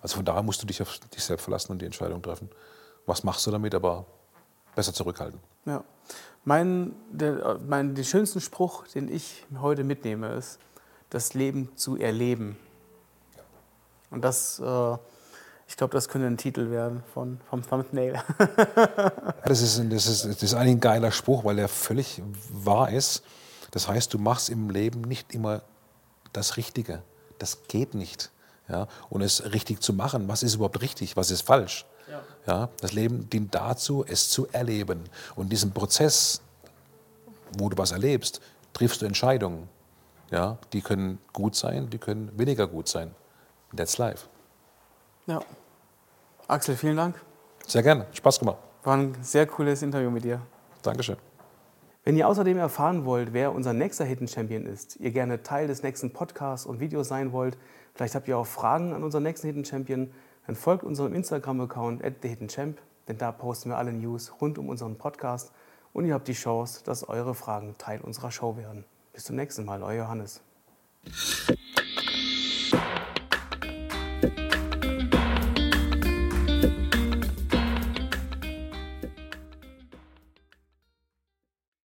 Also 0.02 0.16
von 0.16 0.26
daher 0.26 0.44
musst 0.44 0.62
du 0.62 0.68
dich 0.68 0.82
auf 0.82 1.00
dich 1.14 1.24
selbst 1.24 1.44
verlassen 1.44 1.72
und 1.72 1.82
die 1.82 1.86
Entscheidung 1.86 2.22
treffen. 2.22 2.50
Was 3.06 3.24
machst 3.24 3.46
du 3.48 3.52
damit, 3.52 3.74
aber 3.76 4.06
besser 4.76 4.93
zurückhalten. 4.93 5.39
Ja. 5.65 5.84
Mein, 6.45 6.93
der, 7.11 7.59
mein, 7.67 7.95
den 7.95 8.05
schönsten 8.05 8.41
Spruch, 8.41 8.88
den 8.88 9.11
ich 9.13 9.45
heute 9.59 9.84
mitnehme, 9.84 10.30
ist, 10.34 10.59
das 11.09 11.34
Leben 11.34 11.70
zu 11.76 11.97
erleben. 11.97 12.57
Und 14.09 14.24
das 14.24 14.59
äh, 14.59 14.97
ich 15.70 15.78
glaube, 15.78 15.93
das 15.93 16.09
könnte 16.09 16.26
ein 16.26 16.38
Titel 16.38 16.72
werden 16.72 17.03
von, 17.13 17.39
vom 17.47 17.61
Thumbnail. 17.61 18.20
das, 19.45 19.61
ist, 19.61 19.80
das, 19.91 20.07
ist, 20.07 20.26
das 20.26 20.41
ist 20.41 20.53
eigentlich 20.55 20.78
ein 20.78 20.80
geiler 20.80 21.11
Spruch, 21.11 21.45
weil 21.45 21.59
er 21.59 21.67
völlig 21.67 22.24
wahr 22.51 22.89
ist. 22.89 23.22
Das 23.70 23.88
heißt, 23.88 24.11
du 24.11 24.17
machst 24.17 24.49
im 24.49 24.72
Leben 24.72 25.01
nicht 25.01 25.36
immer 25.36 25.61
das 26.34 26.57
Richtige. 26.57 27.03
Das 27.38 27.67
geht 27.67 27.93
nicht. 27.93 28.32
Ja? 28.67 28.88
Und 29.09 29.22
es 29.22 29.53
richtig 29.53 29.82
zu 29.84 29.93
machen, 29.93 30.28
was 30.28 30.41
ist 30.41 30.55
überhaupt 30.55 30.82
richtig, 30.82 31.15
was 31.15 31.30
ist 31.30 31.43
falsch. 31.43 31.86
Ja. 32.10 32.22
ja. 32.47 32.70
Das 32.82 32.93
Leben 32.93 33.30
dient 33.30 33.53
dazu, 33.53 34.05
es 34.07 34.30
zu 34.30 34.47
erleben. 34.51 35.03
Und 35.36 35.51
diesen 35.51 35.72
Prozess, 35.72 36.41
wo 37.57 37.70
du 37.70 37.78
was 37.78 37.91
erlebst, 37.91 38.41
triffst 38.74 39.01
du 39.01 39.05
Entscheidungen. 39.05 39.70
Ja? 40.32 40.57
Die 40.74 40.82
können 40.82 41.20
gut 41.34 41.55
sein, 41.55 41.89
die 41.89 41.97
können 41.97 42.32
weniger 42.38 42.68
gut 42.68 42.88
sein. 42.88 43.14
That's 43.76 43.97
life. 43.97 44.28
Ja. 45.28 45.41
Axel, 46.47 46.76
vielen 46.76 46.97
Dank. 46.97 47.16
Sehr 47.68 47.84
gerne. 47.84 48.07
Spaß 48.14 48.39
gemacht. 48.39 48.57
War 48.84 48.97
ein 48.97 49.16
sehr 49.22 49.45
cooles 49.45 49.82
Interview 49.84 50.10
mit 50.10 50.24
dir. 50.24 50.41
Dankeschön. 50.82 51.18
Wenn 52.03 52.16
ihr 52.16 52.28
außerdem 52.28 52.57
erfahren 52.57 53.05
wollt, 53.05 53.34
wer 53.34 53.53
unser 53.53 53.74
nächster 53.74 54.05
Hidden 54.05 54.28
Champion 54.28 54.66
ist, 54.66 54.95
ihr 54.95 55.12
gerne 55.12 55.43
Teil 55.43 55.68
des 55.68 55.84
nächsten 55.84 56.12
Podcasts 56.12 56.66
und 56.66 56.80
Videos 56.80 57.10
sein 57.10 57.32
wollt, 57.34 57.57
vielleicht 57.93 58.16
habt 58.16 58.28
ihr 58.28 58.38
auch 58.38 58.47
Fragen 58.47 58.93
an 58.93 59.03
unseren 59.03 59.24
nächsten 59.24 59.47
Hidden 59.47 59.66
Champion, 59.66 60.12
dann 60.50 60.56
folgt 60.56 60.84
unserem 60.84 61.14
Instagram-Account 61.14 62.04
at 62.04 62.22
thehiddenchamp, 62.22 62.82
denn 63.08 63.20
da 63.20 63.32
posten 63.32 63.70
wir 63.70 63.78
alle 63.78 63.93
News 63.93 64.34
rund 64.41 64.58
um 64.58 64.68
unseren 64.70 64.95
Podcast 64.95 65.52
und 65.93 66.06
ihr 66.06 66.16
habt 66.16 66.28
die 66.28 66.34
Chance, 66.34 66.84
dass 66.84 67.08
eure 67.08 67.36
Fragen 67.36 67.76
Teil 67.78 68.02
unserer 68.02 68.32
Show 68.32 68.58
werden. 68.58 68.84
Bis 69.14 69.26
zum 69.26 69.36
nächsten 69.36 69.64
Mal, 69.64 69.84
euer 69.84 70.06
Johannes. 70.06 70.41